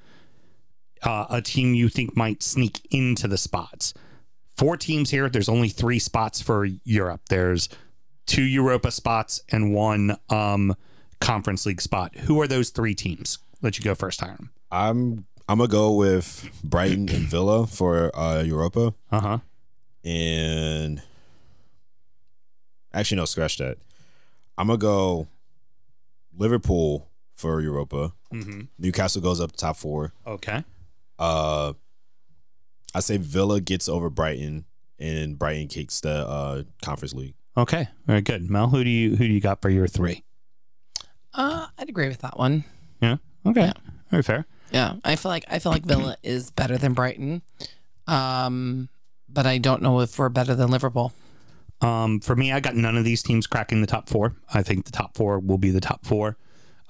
uh, 1.02 1.26
a 1.30 1.42
team 1.42 1.74
you 1.74 1.88
think 1.90 2.16
might 2.16 2.44
sneak 2.44 2.86
into 2.92 3.28
the 3.28 3.38
spots. 3.38 3.94
Four 4.58 4.76
teams 4.78 5.12
here. 5.12 5.30
There's 5.30 5.50
only 5.50 5.70
three 5.70 6.00
spots 6.00 6.42
for 6.42 6.66
Europe. 6.84 7.22
There's 7.30 7.70
two 8.26 8.44
Europa 8.44 8.92
spots 8.92 9.42
and 9.50 9.74
one 9.74 10.18
um, 10.30 10.76
Conference 11.22 11.66
League 11.66 11.82
spot. 11.82 12.16
Who 12.16 12.42
are 12.42 12.48
those 12.48 12.70
three 12.70 12.96
teams? 12.96 13.38
Let 13.62 13.78
you 13.78 13.84
go 13.84 13.96
first, 13.96 14.20
Hiram. 14.22 14.52
I'm, 14.72 15.26
I'm 15.48 15.58
going 15.60 15.70
to 15.70 15.72
go 15.72 15.94
with 15.94 16.50
Brighton 16.64 17.08
and 17.10 17.28
Villa 17.28 17.66
for 17.68 18.12
uh, 18.18 18.42
Europa. 18.44 18.94
Uh 19.12 19.20
huh. 19.20 19.38
and 20.04 21.02
actually 22.94 23.18
no 23.18 23.26
scratch 23.26 23.58
that 23.58 23.78
i'm 24.58 24.68
gonna 24.68 24.78
go 24.78 25.28
liverpool 26.38 27.10
for 27.36 27.62
europa 27.62 28.14
Mm-hmm. 28.34 28.62
newcastle 28.80 29.22
goes 29.22 29.40
up 29.40 29.52
to 29.52 29.58
top 29.58 29.78
four 29.78 30.14
Okay. 30.28 30.64
uh 31.20 31.74
i 32.94 33.00
say 33.00 33.18
villa 33.18 33.62
gets 33.62 33.88
over 33.88 34.10
brighton 34.10 34.66
and 35.00 35.38
brighton 35.40 35.68
kicks 35.68 36.02
the 36.02 36.10
uh 36.28 36.64
conference 36.84 37.14
league 37.14 37.36
Okay. 37.58 37.88
Very 38.06 38.20
good. 38.20 38.50
Mel, 38.50 38.68
who 38.68 38.84
do 38.84 38.90
you 38.90 39.12
who 39.16 39.26
do 39.30 39.34
you 39.34 39.40
got 39.40 39.62
for 39.62 39.70
your 39.70 39.88
three? 39.88 40.26
Uh, 41.34 41.68
I'd 41.80 41.88
agree 41.88 42.10
with 42.10 42.20
that 42.20 42.38
one. 42.38 42.66
Yeah. 43.00 43.16
Okay. 43.46 43.72
Very 44.12 44.24
fair. 44.24 44.46
Yeah, 44.72 44.96
I 45.06 45.16
feel 45.16 45.32
like 45.32 45.46
I 45.50 45.60
feel 45.60 45.72
like 45.72 45.86
Villa 45.86 46.18
is 46.22 46.52
better 46.52 46.78
than 46.78 46.92
Brighton, 46.92 47.44
um, 48.08 48.90
but 49.30 49.46
I 49.46 49.58
don't 49.58 49.82
know 49.82 50.02
if 50.02 50.20
we're 50.20 50.28
better 50.28 50.54
than 50.54 50.70
Liverpool. 50.70 51.14
Um, 51.82 52.20
for 52.20 52.36
me, 52.36 52.52
I 52.52 52.60
got 52.60 52.76
none 52.76 52.98
of 52.98 53.04
these 53.04 53.22
teams 53.22 53.48
cracking 53.48 53.82
the 53.82 53.88
top 53.88 54.10
four. 54.10 54.36
I 54.54 54.64
think 54.64 54.86
the 54.86 54.92
top 54.92 55.16
four 55.16 55.40
will 55.40 55.58
be 55.58 55.72
the 55.72 55.82
top 55.82 56.06
four. 56.06 56.38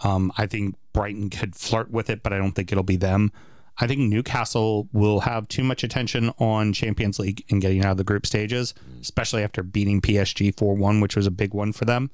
Um, 0.03 0.31
I 0.37 0.45
think 0.45 0.75
Brighton 0.93 1.29
could 1.29 1.55
flirt 1.55 1.89
with 1.91 2.09
it, 2.09 2.21
but 2.23 2.33
I 2.33 2.37
don't 2.37 2.51
think 2.51 2.71
it'll 2.71 2.83
be 2.83 2.97
them. 2.97 3.31
I 3.77 3.87
think 3.87 3.99
Newcastle 4.01 4.87
will 4.93 5.21
have 5.21 5.47
too 5.49 5.63
much 5.63 5.83
attention 5.83 6.29
on 6.39 6.71
Champions 6.71 7.19
League 7.19 7.43
and 7.49 7.61
getting 7.61 7.83
out 7.83 7.91
of 7.91 7.97
the 7.97 8.03
group 8.05 8.25
stages, 8.25 8.73
especially 9.01 9.43
after 9.43 9.63
beating 9.63 9.99
PSG 10.01 10.55
4 10.57 10.75
1, 10.75 11.01
which 11.01 11.15
was 11.15 11.27
a 11.27 11.31
big 11.31 11.53
one 11.53 11.73
for 11.73 11.83
them. 11.83 12.09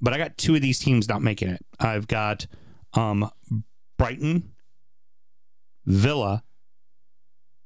But 0.00 0.14
I 0.14 0.18
got 0.18 0.38
two 0.38 0.54
of 0.54 0.62
these 0.62 0.78
teams 0.78 1.08
not 1.08 1.20
making 1.20 1.48
it. 1.48 1.64
I've 1.80 2.06
got 2.08 2.46
um, 2.94 3.30
Brighton, 3.98 4.52
Villa, 5.84 6.42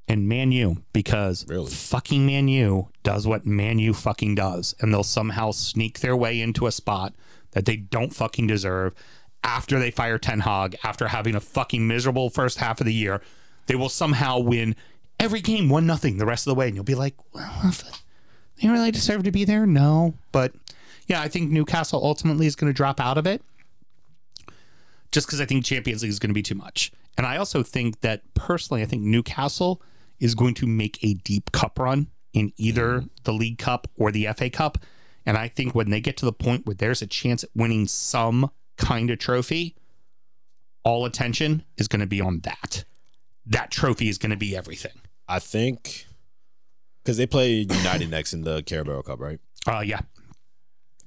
and 0.07 0.27
Man 0.27 0.51
U 0.51 0.83
because 0.91 1.45
Really? 1.47 1.71
fucking 1.71 2.25
Man 2.25 2.47
U 2.49 2.89
does 3.03 3.27
what 3.27 3.45
Man 3.45 3.93
fucking 3.93 4.35
does, 4.35 4.73
and 4.79 4.93
they'll 4.93 5.03
somehow 5.03 5.51
sneak 5.51 5.99
their 5.99 6.15
way 6.15 6.41
into 6.41 6.67
a 6.67 6.71
spot 6.71 7.13
that 7.51 7.65
they 7.65 7.75
don't 7.75 8.15
fucking 8.15 8.47
deserve 8.47 8.95
after 9.43 9.79
they 9.79 9.91
fire 9.91 10.17
Ten 10.17 10.39
Hag 10.41 10.77
after 10.83 11.09
having 11.09 11.35
a 11.35 11.39
fucking 11.39 11.85
miserable 11.87 12.29
first 12.29 12.57
half 12.57 12.79
of 12.79 12.85
the 12.85 12.93
year. 12.93 13.21
They 13.67 13.75
will 13.75 13.89
somehow 13.89 14.39
win 14.39 14.75
every 15.19 15.41
game 15.41 15.69
one 15.69 15.85
nothing 15.85 16.17
the 16.17 16.25
rest 16.25 16.47
of 16.47 16.51
the 16.51 16.55
way, 16.55 16.67
and 16.67 16.75
you'll 16.75 16.83
be 16.83 16.95
like, 16.95 17.15
well, 17.33 17.73
they 18.61 18.67
really 18.67 18.91
deserve 18.91 19.23
to 19.23 19.31
be 19.31 19.45
there. 19.45 19.65
No, 19.65 20.13
but 20.31 20.53
yeah, 21.07 21.21
I 21.21 21.27
think 21.27 21.51
Newcastle 21.51 22.03
ultimately 22.03 22.47
is 22.47 22.55
going 22.55 22.71
to 22.71 22.75
drop 22.75 22.99
out 22.99 23.17
of 23.17 23.27
it 23.27 23.41
just 25.11 25.27
because 25.27 25.39
I 25.39 25.45
think 25.45 25.63
Champions 25.63 26.01
League 26.01 26.09
is 26.09 26.19
going 26.19 26.31
to 26.31 26.33
be 26.33 26.41
too 26.41 26.55
much. 26.55 26.91
And 27.17 27.27
I 27.27 27.37
also 27.37 27.61
think 27.61 28.01
that 28.01 28.21
personally, 28.33 28.81
I 28.81 28.85
think 28.85 29.03
Newcastle 29.03 29.81
is 30.19 30.33
going 30.35 30.55
to 30.55 30.67
make 30.67 30.97
a 31.03 31.13
deep 31.13 31.51
cup 31.51 31.77
run 31.77 32.07
in 32.33 32.51
either 32.57 33.05
the 33.23 33.33
League 33.33 33.57
Cup 33.57 33.87
or 33.95 34.11
the 34.11 34.27
FA 34.35 34.49
Cup. 34.49 34.77
And 35.25 35.37
I 35.37 35.47
think 35.47 35.73
when 35.73 35.89
they 35.89 36.01
get 36.01 36.17
to 36.17 36.25
the 36.25 36.33
point 36.33 36.65
where 36.65 36.75
there's 36.75 37.01
a 37.01 37.07
chance 37.07 37.43
at 37.43 37.49
winning 37.55 37.87
some 37.87 38.51
kind 38.77 39.09
of 39.09 39.19
trophy, 39.19 39.75
all 40.83 41.05
attention 41.05 41.63
is 41.77 41.87
going 41.87 42.01
to 42.01 42.07
be 42.07 42.19
on 42.19 42.41
that. 42.41 42.83
That 43.45 43.71
trophy 43.71 44.09
is 44.09 44.17
going 44.17 44.31
to 44.31 44.37
be 44.37 44.55
everything. 44.55 44.99
I 45.27 45.39
think 45.39 46.07
because 47.03 47.17
they 47.17 47.27
play 47.27 47.51
United 47.51 48.09
next 48.09 48.33
in 48.33 48.43
the 48.43 48.63
Carabao 48.63 49.01
Cup, 49.01 49.19
right? 49.19 49.39
Uh, 49.67 49.79
yeah. 49.79 50.01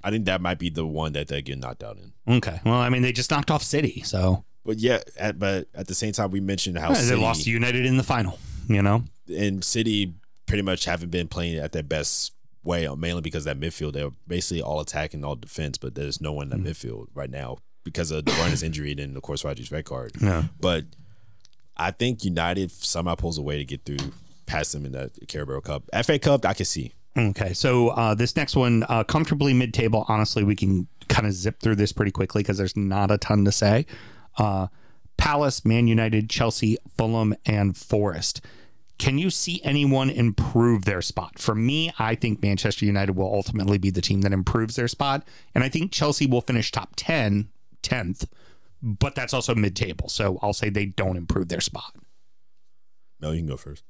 I 0.03 0.11
think 0.11 0.27
that 0.27 0.41
might 0.41 0.59
be 0.59 0.71
the 0.71 0.87
one 0.87 1.13
that 1.15 1.29
they 1.29 1.43
get 1.43 1.59
knocked 1.59 1.83
out 1.83 1.97
in. 1.97 2.13
Okay. 2.37 2.61
Well, 2.65 2.75
I 2.75 2.89
mean, 2.91 3.03
they 3.03 3.13
just 3.13 3.31
knocked 3.31 3.51
off 3.51 3.63
City, 3.63 4.03
so 4.05 4.45
But 4.65 4.79
yeah, 4.79 5.01
at, 5.19 5.39
but 5.39 5.69
at 5.75 5.89
the 5.89 5.95
same 5.95 6.13
time, 6.13 6.31
we 6.31 6.41
mentioned 6.41 6.79
how 6.79 6.93
Yeah, 6.93 7.03
they 7.03 7.17
lost 7.17 7.45
to 7.45 7.51
United 7.51 7.85
in 7.85 7.97
the 7.97 8.03
final. 8.03 8.39
You 8.69 8.83
know, 8.83 9.05
and 9.29 9.65
City 9.65 10.15
pretty 10.47 10.63
much 10.63 10.85
haven't 10.85 11.11
been 11.11 11.29
playing 11.29 11.59
at 11.59 11.73
their 11.73 11.83
best 11.83 12.33
way, 12.63 12.89
mainly 12.97 13.21
because 13.21 13.45
that 13.45 13.59
midfield 13.59 13.93
they're 13.93 14.11
basically 14.27 14.63
all 14.63 14.81
attacking, 14.81 15.25
all 15.25 15.37
defense, 15.37 15.79
but 15.79 15.95
there's 15.95 16.21
no 16.21 16.33
one 16.33 16.51
in 16.53 16.63
that 16.63 16.71
midfield 16.71 17.07
right 17.15 17.31
now 17.31 17.59
because 17.85 18.11
of 18.11 18.25
Bruyne's 18.25 18.63
injury 18.63 18.91
and 18.91 19.01
then 19.01 19.17
of 19.17 19.23
course 19.23 19.45
Rodri's 19.45 19.71
red 19.71 19.85
card. 19.85 20.13
Yeah. 20.21 20.45
But 20.61 20.85
I 21.77 21.91
think 21.91 22.25
United 22.25 22.71
somehow 22.71 23.15
pulls 23.15 23.39
a 23.39 23.43
way 23.43 23.59
to 23.59 23.65
get 23.65 23.85
through 23.85 24.13
past 24.47 24.73
them 24.73 24.87
in 24.87 24.93
the 24.93 25.11
Carabao 25.29 25.61
Cup. 25.61 25.85
FA 26.05 26.19
Cup, 26.19 26.45
I 26.45 26.55
can 26.55 26.67
see. 26.67 26.93
Okay, 27.17 27.55
so 27.55 27.89
uh, 27.89 28.15
this 28.15 28.37
next 28.37 28.57
one, 28.57 28.85
uh, 28.89 29.03
comfortably 29.03 29.55
mid-table. 29.55 30.05
Honestly, 30.07 30.45
we 30.45 30.55
can 30.55 30.87
kind 31.09 31.27
of 31.27 31.33
zip 31.33 31.61
through 31.61 31.77
this 31.77 31.93
pretty 31.93 32.11
quickly 32.11 32.43
because 32.43 32.59
there's 32.59 32.77
not 32.77 33.11
a 33.11 33.17
ton 33.17 33.45
to 33.47 33.53
say. 33.53 33.87
Uh, 34.37 34.67
Palace, 35.17 35.65
Man 35.65 35.89
United, 35.89 36.29
Chelsea, 36.29 36.77
Fulham, 36.99 37.35
and 37.47 37.77
Forest. 37.77 38.43
Can 38.99 39.19
you 39.19 39.29
see 39.29 39.61
anyone 39.63 40.09
improve 40.09 40.85
their 40.85 41.03
spot? 41.03 41.39
For 41.39 41.55
me, 41.55 41.93
I 41.99 42.15
think 42.15 42.43
Manchester 42.43 42.87
United 42.87 43.13
will 43.13 43.33
ultimately 43.33 43.79
be 43.79 43.91
the 43.91 44.01
team 44.01 44.23
that 44.23 44.33
improves 44.33 44.77
their 44.77 44.89
spot, 44.89 45.27
and 45.55 45.63
I 45.63 45.69
think 45.69 45.93
Chelsea 45.93 46.27
will 46.27 46.41
finish 46.41 46.73
top 46.73 46.95
10, 46.97 47.49
10th, 47.83 48.27
but 48.83 49.15
that's 49.15 49.35
also 49.35 49.55
mid-table. 49.55 50.09
So 50.09 50.39
I'll 50.43 50.55
say 50.55 50.71
they 50.71 50.87
don't 50.87 51.17
improve 51.17 51.49
their 51.49 51.61
spot. 51.61 51.95
No, 53.21 53.33
you 53.33 53.41
can 53.41 53.49
go 53.49 53.57
first. 53.57 53.85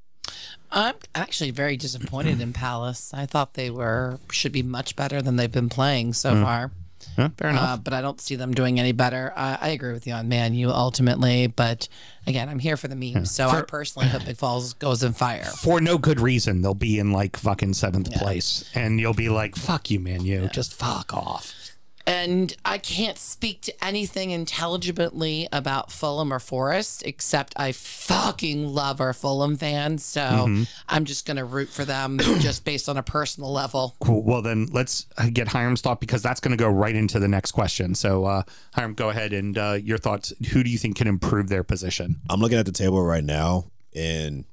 I'm 0.72 0.96
actually 1.14 1.52
very 1.52 1.76
disappointed 1.76 2.40
in 2.40 2.52
Palace. 2.52 3.12
I 3.14 3.26
thought 3.26 3.54
they 3.54 3.70
were 3.70 4.18
should 4.30 4.52
be 4.52 4.62
much 4.62 4.96
better 4.96 5.22
than 5.22 5.36
they've 5.36 5.50
been 5.50 5.68
playing 5.68 6.14
so 6.14 6.34
hmm. 6.34 6.42
far. 6.42 6.72
Yeah, 7.16 7.28
fair 7.36 7.50
enough. 7.50 7.68
Uh, 7.68 7.76
but 7.78 7.92
I 7.92 8.00
don't 8.00 8.20
see 8.20 8.36
them 8.36 8.52
doing 8.52 8.78
any 8.78 8.92
better. 8.92 9.32
I, 9.36 9.58
I 9.60 9.68
agree 9.68 9.92
with 9.92 10.06
you 10.06 10.12
on 10.12 10.28
Man 10.28 10.54
U 10.54 10.70
ultimately, 10.70 11.46
but 11.46 11.88
again, 12.26 12.48
I'm 12.48 12.58
here 12.58 12.76
for 12.76 12.88
the 12.88 12.96
memes. 12.96 13.30
So 13.30 13.48
I 13.48 13.62
personally 13.62 14.08
hope 14.08 14.24
Big 14.24 14.36
Falls 14.36 14.74
goes 14.74 15.02
in 15.02 15.12
fire. 15.12 15.44
for 15.62 15.80
no 15.80 15.98
good 15.98 16.20
reason, 16.20 16.62
they'll 16.62 16.74
be 16.74 16.98
in 16.98 17.12
like 17.12 17.36
fucking 17.36 17.74
seventh 17.74 18.12
place, 18.12 18.70
and 18.74 19.00
you'll 19.00 19.14
be 19.14 19.28
like, 19.28 19.56
"Fuck 19.56 19.90
you, 19.90 20.00
man, 20.00 20.24
you 20.24 20.48
just 20.52 20.74
fuck 20.74 21.14
off." 21.14 21.65
And 22.07 22.57
I 22.64 22.78
can't 22.78 23.18
speak 23.18 23.62
to 23.62 23.84
anything 23.84 24.30
intelligibly 24.30 25.48
about 25.52 25.90
Fulham 25.90 26.32
or 26.32 26.38
Forest, 26.38 27.02
except 27.04 27.52
I 27.57 27.72
fucking 27.72 28.68
love 28.72 29.00
our 29.00 29.12
Fulham 29.12 29.57
fans. 29.57 30.04
So 30.04 30.20
Mm-hmm. 30.20 30.62
I'm 30.88 31.04
just 31.04 31.26
going 31.26 31.36
to 31.38 31.44
root 31.44 31.68
for 31.68 31.84
them 31.84 32.18
just 32.20 32.64
based 32.64 32.88
on 32.88 32.96
a 32.96 33.02
personal 33.02 33.52
level. 33.52 33.96
Cool. 34.00 34.22
Well, 34.22 34.42
then 34.42 34.66
let's 34.70 35.07
uh, 35.18 35.28
get 35.32 35.48
Hiram's 35.48 35.80
thought 35.80 36.00
because 36.00 36.22
that's 36.22 36.40
going 36.40 36.57
to 36.57 36.62
go 36.62 36.68
right 36.68 36.94
into 36.94 37.18
the 37.18 37.28
next 37.28 37.52
question. 37.52 37.94
So, 37.94 38.24
uh, 38.24 38.42
Hiram, 38.74 38.94
go 38.94 39.11
ahead 39.11 39.32
and 39.32 39.57
uh, 39.59 39.78
your 39.82 39.98
thoughts. 39.98 40.32
Who 40.52 40.62
do 40.62 40.70
you 40.70 40.78
think 40.78 40.96
can 40.96 41.09
improve 41.09 41.48
their 41.48 41.64
position? 41.64 42.20
I'm 42.30 42.40
looking 42.40 42.59
at 42.59 42.66
the 42.66 42.72
table 42.72 43.02
right 43.02 43.24
now, 43.24 43.70
and 43.94 44.44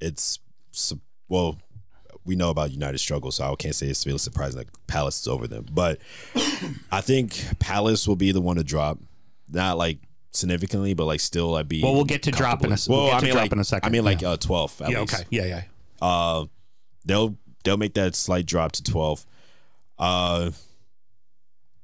it's 0.00 0.38
well, 1.28 1.58
we 2.26 2.36
know 2.36 2.50
about 2.50 2.70
United 2.72 2.98
struggle, 2.98 3.30
so 3.30 3.50
I 3.50 3.54
can't 3.56 3.74
say 3.74 3.86
it's 3.86 4.04
really 4.04 4.18
surprising 4.18 4.58
that 4.58 4.86
Palace 4.86 5.20
is 5.20 5.28
over 5.28 5.46
them. 5.46 5.66
But 5.72 5.98
I 6.92 7.00
think 7.00 7.42
Palace 7.58 8.06
will 8.06 8.16
be 8.16 8.32
the 8.32 8.40
one 8.40 8.56
to 8.56 8.64
drop, 8.64 8.98
not 9.50 9.78
like 9.78 9.98
significantly, 10.32 10.92
but 10.94 11.04
like 11.06 11.20
still 11.20 11.50
like 11.52 11.68
be. 11.68 11.82
Well, 11.82 11.94
we'll 11.94 12.04
get 12.04 12.22
to 12.24 12.30
drop 12.30 12.64
in 12.64 12.72
a 12.72 12.76
Well, 12.88 13.04
we'll 13.04 13.12
I 13.12 13.18
to 13.20 13.24
mean, 13.24 13.32
drop 13.32 13.42
like, 13.44 13.52
in 13.52 13.58
a 13.60 13.64
second. 13.64 13.88
I 13.88 13.90
mean, 13.90 14.04
like 14.04 14.20
Yeah. 14.22 14.30
uh, 14.30 14.36
12 14.36 14.82
at 14.82 14.90
yeah. 14.90 15.00
least. 15.00 15.14
Okay. 15.14 15.24
Yeah. 15.30 15.44
Yeah. 15.46 15.62
Uh, 16.02 16.44
they'll 17.04 17.36
they'll 17.64 17.76
make 17.76 17.94
that 17.94 18.14
slight 18.14 18.44
drop 18.46 18.72
to 18.72 18.82
12. 18.82 19.24
Uh, 19.98 20.50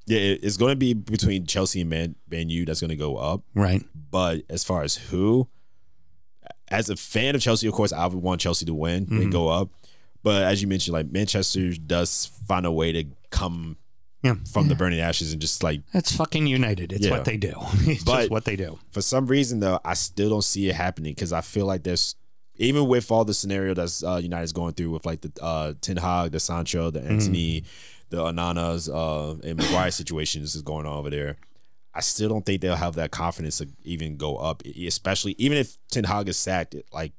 yeah, 0.06 0.18
it- 0.18 0.40
it's 0.42 0.56
going 0.56 0.72
to 0.72 0.76
be 0.76 0.94
between 0.94 1.46
Chelsea 1.46 1.80
and 1.80 1.88
Man, 1.90 2.16
Man 2.30 2.48
U 2.50 2.64
that's 2.64 2.80
going 2.80 2.90
to 2.90 2.96
go 2.96 3.16
up. 3.16 3.42
Right. 3.54 3.82
But 4.10 4.42
as 4.50 4.64
far 4.64 4.82
as 4.82 4.96
who, 4.96 5.48
as 6.68 6.90
a 6.90 6.96
fan 6.96 7.34
of 7.34 7.40
Chelsea, 7.40 7.66
of 7.68 7.74
course, 7.74 7.92
I 7.92 8.06
would 8.06 8.20
want 8.22 8.40
Chelsea 8.40 8.64
to 8.66 8.74
win 8.74 9.06
Mm-hmm. 9.06 9.16
and 9.22 9.32
go 9.32 9.48
up. 9.48 9.70
But 10.22 10.44
as 10.44 10.62
you 10.62 10.68
mentioned, 10.68 10.92
like 10.94 11.10
Manchester 11.10 11.72
does 11.74 12.26
find 12.46 12.64
a 12.66 12.72
way 12.72 12.92
to 12.92 13.04
come 13.30 13.76
Yeah. 14.22 14.36
from 14.52 14.68
the 14.68 14.74
burning 14.76 15.00
ashes 15.00 15.32
and 15.32 15.40
just 15.40 15.62
like 15.62 15.82
It's 15.92 16.14
fucking 16.14 16.46
United. 16.46 16.92
It's 16.92 17.06
Yeah. 17.06 17.10
what 17.12 17.24
they 17.24 17.36
do. 17.36 17.54
It's 17.86 18.04
But- 18.04 18.18
just 18.20 18.30
what 18.30 18.44
they 18.44 18.56
do. 18.56 18.78
for 18.92 19.02
some 19.02 19.26
reason 19.26 19.60
though, 19.60 19.80
I 19.84 19.94
still 19.94 20.30
don't 20.30 20.44
see 20.44 20.68
it 20.68 20.74
happening 20.76 21.12
because 21.14 21.32
I 21.32 21.40
feel 21.40 21.66
like 21.66 21.82
there's 21.82 22.14
even 22.56 22.86
with 22.86 23.10
all 23.10 23.24
the 23.24 23.34
scenario 23.34 23.74
that's 23.74 24.04
uh, 24.04 24.20
United's 24.22 24.52
going 24.52 24.74
through 24.74 24.90
with 24.90 25.06
like 25.06 25.22
the 25.22 25.32
uh, 25.42 25.72
Ten 25.80 25.96
Hag, 25.96 26.32
the 26.32 26.38
Sancho, 26.40 26.90
the 26.90 27.00
Antony, 27.02 27.64
the 28.10 28.24
Ananas, 28.26 28.88
uh, 28.90 29.34
and 29.42 29.56
Maguire 29.56 29.90
situations 29.90 30.54
is 30.54 30.62
going 30.62 30.86
on 30.86 30.96
over 30.98 31.10
there. 31.10 31.38
I 31.94 32.00
still 32.02 32.28
don't 32.28 32.44
think 32.46 32.60
they'll 32.60 32.76
have 32.76 32.94
that 32.94 33.10
confidence 33.10 33.58
to 33.58 33.68
even 33.84 34.16
go 34.16 34.36
up, 34.36 34.62
especially 34.86 35.34
even 35.38 35.58
if 35.58 35.76
Ten 35.90 36.04
Hag 36.04 36.28
is 36.28 36.36
sacked 36.36 36.76
like 36.92 37.12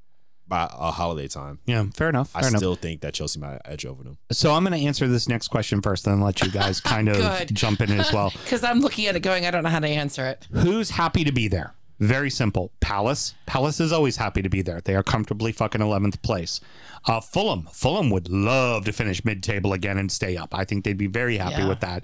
by 0.53 0.69
a 0.71 0.91
holiday 0.91 1.27
time. 1.27 1.57
Yeah. 1.65 1.85
Fair 1.95 2.09
enough. 2.09 2.29
Fair 2.29 2.43
I 2.43 2.47
enough. 2.47 2.59
still 2.59 2.75
think 2.75 3.01
that 3.01 3.15
Chelsea 3.15 3.39
might 3.39 3.59
edge 3.65 3.85
over 3.87 4.03
them. 4.03 4.17
so 4.31 4.53
I'm 4.53 4.63
going 4.63 4.79
to 4.79 4.85
answer 4.85 5.07
this 5.07 5.27
next 5.27 5.47
question 5.47 5.81
first, 5.81 6.05
then 6.05 6.21
let 6.21 6.41
you 6.43 6.51
guys 6.51 6.79
kind 6.93 7.09
of 7.09 7.47
jump 7.47 7.81
in 7.81 7.91
as 7.91 8.13
well. 8.13 8.31
Because 8.43 8.63
I'm 8.63 8.79
looking 8.81 9.07
at 9.07 9.15
it 9.15 9.21
going, 9.21 9.45
I 9.47 9.51
don't 9.51 9.63
know 9.63 9.69
how 9.69 9.79
to 9.79 9.87
answer 9.87 10.27
it. 10.27 10.47
Who's 10.51 10.91
happy 10.91 11.23
to 11.23 11.31
be 11.31 11.47
there? 11.47 11.73
Very 11.99 12.29
simple. 12.29 12.71
Palace. 12.81 13.33
Palace 13.47 13.79
is 13.79 13.91
always 13.91 14.17
happy 14.17 14.41
to 14.43 14.49
be 14.49 14.61
there. 14.61 14.79
They 14.81 14.93
are 14.95 15.01
comfortably 15.01 15.51
fucking 15.51 15.81
11th 15.81 16.21
place. 16.21 16.59
Uh, 17.07 17.19
Fulham. 17.19 17.67
Fulham 17.71 18.09
would 18.11 18.29
love 18.29 18.85
to 18.85 18.91
finish 18.93 19.25
mid 19.25 19.41
table 19.41 19.73
again 19.73 19.97
and 19.97 20.11
stay 20.11 20.37
up. 20.37 20.53
I 20.53 20.65
think 20.65 20.83
they'd 20.83 20.97
be 20.97 21.07
very 21.07 21.37
happy 21.37 21.61
Yeah. 21.63 21.69
with 21.69 21.79
that. 21.79 22.03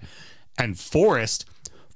And 0.58 0.80
Forest. 0.80 1.46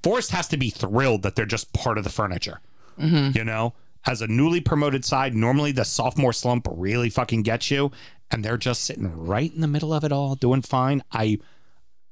Forest 0.04 0.30
has 0.30 0.46
to 0.48 0.56
be 0.56 0.70
thrilled 0.70 1.22
that 1.22 1.34
they're 1.34 1.46
just 1.46 1.72
part 1.72 1.98
of 1.98 2.04
the 2.04 2.10
furniture. 2.10 2.60
You 2.96 3.42
know, 3.44 3.74
as 4.06 4.20
a 4.20 4.26
newly 4.26 4.60
promoted 4.60 5.04
side, 5.04 5.34
normally 5.34 5.72
the 5.72 5.84
sophomore 5.84 6.32
slump 6.32 6.66
really 6.70 7.10
fucking 7.10 7.42
gets 7.42 7.70
you, 7.70 7.90
and 8.30 8.44
they're 8.44 8.56
just 8.56 8.84
sitting 8.84 9.14
right 9.16 9.52
in 9.54 9.60
the 9.60 9.68
middle 9.68 9.92
of 9.92 10.04
it 10.04 10.12
all, 10.12 10.34
doing 10.34 10.62
fine. 10.62 11.02
I 11.12 11.38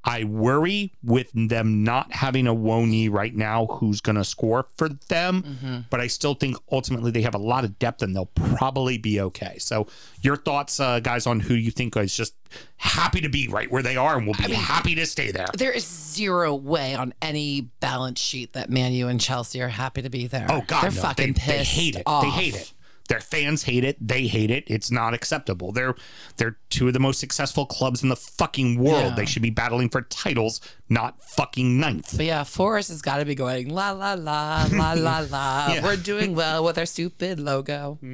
I 0.05 0.25
worry 0.25 0.93
with 1.03 1.31
them 1.35 1.85
not 1.85 2.13
having 2.13 2.47
Awoniyi 2.47 3.11
right 3.11 3.35
now 3.35 3.67
who's 3.67 4.01
going 4.01 4.17
to 4.17 4.25
score 4.25 4.67
for 4.77 4.89
them, 4.89 5.87
but 5.91 6.01
I 6.01 6.09
still 6.09 6.35
think 6.35 6.57
ultimately 6.71 7.11
they 7.11 7.23
have 7.23 7.35
a 7.35 7.39
lot 7.39 7.65
of 7.65 7.79
depth 7.79 8.03
and 8.03 8.15
they'll 8.15 8.27
probably 8.27 8.99
be 8.99 9.21
okay. 9.21 9.59
So, 9.59 9.87
your 10.21 10.37
thoughts, 10.37 10.81
uh, 10.81 11.01
guys, 11.01 11.27
on 11.27 11.41
who 11.41 11.55
you 11.55 11.71
think 11.71 11.97
is 11.97 12.17
just 12.17 12.35
happy 12.77 13.21
to 13.21 13.29
be 13.29 13.49
right 13.49 13.71
where 13.71 13.83
they 13.83 13.97
are 13.97 14.17
and 14.17 14.27
will 14.27 14.35
be 14.35 14.53
happy 14.53 14.95
to 14.97 15.07
stay 15.07 15.31
there? 15.31 15.47
There 15.57 15.73
is 15.73 15.87
zero 15.87 16.55
way 16.55 16.95
on 16.95 17.15
any 17.23 17.63
balance 17.81 18.21
sheet 18.21 18.53
that 18.55 18.71
Manu 18.71 19.09
and 19.09 19.21
Chelsea 19.21 19.63
are 19.63 19.69
happy 19.69 20.03
to 20.03 20.11
be 20.11 20.27
there. 20.27 20.47
Oh 20.49 20.63
God, 20.67 20.83
they're 20.83 20.91
no. 20.91 21.01
fucking 21.01 21.33
they, 21.35 21.41
pissed 21.41 21.47
They 21.47 21.65
hate 21.65 21.97
it. 21.97 22.03
off. 22.07 22.25
They 22.25 22.31
hate 22.31 22.57
it. 22.57 22.73
Their 23.09 23.21
fans 23.21 23.65
hate 23.65 23.85
it. 23.85 23.97
They 24.01 24.27
hate 24.27 24.51
it. 24.51 24.65
It's 24.69 24.91
not 24.91 25.13
acceptable. 25.15 25.73
They're 25.73 25.95
they're 26.37 26.57
two 26.71 26.87
of 26.87 26.93
the 26.95 27.01
most 27.01 27.19
successful 27.21 27.67
clubs 27.67 28.03
in 28.03 28.09
the 28.09 28.17
fucking 28.17 28.79
world. 28.79 29.11
Yeah. 29.11 29.15
They 29.17 29.27
should 29.27 29.43
be 29.43 29.51
battling 29.51 29.89
for 29.91 30.03
titles, 30.03 30.61
not 30.89 31.21
fucking 31.23 31.79
ninth. 31.81 32.17
But 32.17 32.27
yeah, 32.27 32.45
Forest 32.45 32.91
has 32.91 33.03
got 33.03 33.19
to 33.19 33.25
be 33.25 33.35
going 33.35 33.69
la 33.69 33.91
la 33.91 34.15
la 34.15 34.67
la 34.73 34.93
la 34.93 35.19
la. 35.31 35.73
Yeah. 35.75 35.83
We're 35.83 35.97
doing 35.97 36.35
well 36.35 36.65
with 36.65 36.79
our 36.79 36.87
stupid 36.87 37.39
logo. 37.41 37.99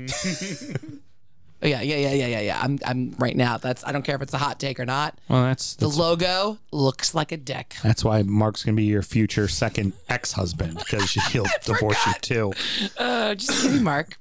Yeah, 1.60 1.80
yeah, 1.82 1.96
yeah, 1.96 2.12
yeah, 2.12 2.26
yeah, 2.28 2.40
yeah. 2.40 2.60
I'm, 2.62 2.78
I'm 2.84 3.16
right 3.18 3.34
now. 3.36 3.58
That's 3.58 3.84
I 3.84 3.90
don't 3.90 4.02
care 4.04 4.14
if 4.14 4.22
it's 4.22 4.32
a 4.32 4.38
hot 4.38 4.60
take 4.60 4.78
or 4.78 4.86
not. 4.86 5.18
Well, 5.28 5.42
that's 5.42 5.74
The 5.74 5.88
logo 5.88 6.58
looks 6.70 7.16
like 7.16 7.32
a 7.32 7.36
dick. 7.36 7.74
that's 7.82 8.04
why 8.04 8.22
Mark's 8.22 8.62
gonna 8.62 8.76
be 8.76 8.84
your 8.84 9.02
future 9.02 9.48
second 9.48 9.92
ex 10.08 10.30
husband 10.30 10.78
because 10.78 11.10
he'll 11.32 11.46
divorce 11.64 11.98
you 12.06 12.12
too. 12.20 12.52
Uh, 12.96 13.34
just 13.34 13.64
give 13.64 13.72
me 13.72 13.80
Mark. 13.80 14.18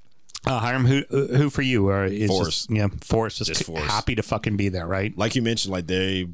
Uh, 0.47 0.59
Hiram, 0.59 0.85
who 0.85 1.03
who 1.09 1.49
for 1.49 1.61
you? 1.61 1.89
Or 1.89 2.05
is 2.05 2.29
Forest. 2.29 2.69
Just, 2.69 2.71
yeah, 2.71 2.87
Forest 3.03 3.37
just, 3.39 3.49
Just 3.49 3.63
Forest. 3.65 3.85
happy 3.85 4.15
to 4.15 4.23
fucking 4.23 4.55
be 4.57 4.69
there, 4.69 4.87
right? 4.87 5.15
like 5.17 5.35
you 5.35 5.41
mentioned, 5.41 5.71
like 5.73 5.87
they 5.87 6.27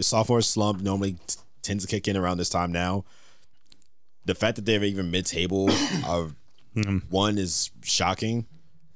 sophomore 0.00 0.42
slump 0.42 0.80
normally 0.80 1.12
t- 1.26 1.36
tends 1.62 1.84
to 1.84 1.90
kick 1.90 2.08
in 2.08 2.16
around 2.16 2.38
this 2.38 2.48
time 2.48 2.72
now. 2.72 3.04
The 4.24 4.34
fact 4.34 4.56
that 4.56 4.66
they're 4.66 4.82
even 4.84 5.10
mid 5.10 5.26
table, 5.26 5.68
uh, 6.04 6.28
one 7.10 7.38
is 7.38 7.70
shocking, 7.82 8.46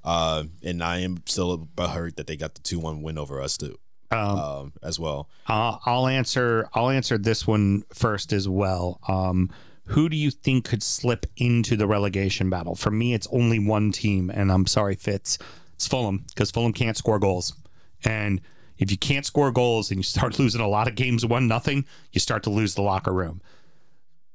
uh, 0.03 0.45
and 0.63 0.83
I 0.83 0.99
am 0.99 1.19
still 1.27 1.69
hurt 1.79 2.17
that 2.17 2.27
they 2.27 2.37
got 2.37 2.55
the 2.55 2.61
two 2.61 2.79
one 2.81 3.01
win 3.03 3.17
over 3.17 3.41
us 3.41 3.57
too, 3.57 3.79
um, 4.11 4.73
as 4.83 4.99
well. 4.99 5.29
Uh, 5.49 5.77
I'll 5.87 6.09
answer. 6.09 6.69
I'll 6.75 6.91
answer 6.91 7.17
this 7.17 7.47
one 7.47 7.85
first 7.93 8.33
as 8.33 8.49
well. 8.49 8.99
Um, 9.09 9.51
who 9.87 10.09
do 10.09 10.17
you 10.17 10.31
think 10.31 10.65
could 10.65 10.83
slip 10.83 11.27
into 11.37 11.77
the 11.77 11.87
relegation 11.87 12.51
battle? 12.51 12.75
For 12.75 12.91
me, 12.91 13.15
it's 13.15 13.29
only 13.31 13.59
one 13.59 13.93
team, 13.93 14.31
and 14.31 14.51
I'm 14.51 14.67
sorry, 14.67 14.95
Fitz. 14.95 15.39
It's 15.75 15.87
Fulham 15.87 16.25
because 16.29 16.51
Fulham 16.51 16.73
can't 16.73 16.97
score 16.97 17.19
goals, 17.19 17.55
and 18.05 18.41
if 18.79 18.91
you 18.91 18.97
can't 18.97 19.27
score 19.27 19.51
goals 19.51 19.91
and 19.91 19.99
you 19.99 20.05
start 20.05 20.39
losing 20.39 20.61
a 20.61 20.69
lot 20.69 20.89
of 20.89 20.95
games 20.95 21.27
one 21.27 21.49
nothing, 21.49 21.85
you 22.13 22.21
start 22.21 22.43
to 22.45 22.51
lose 22.51 22.75
the 22.75 22.83
locker 22.83 23.13
room. 23.13 23.41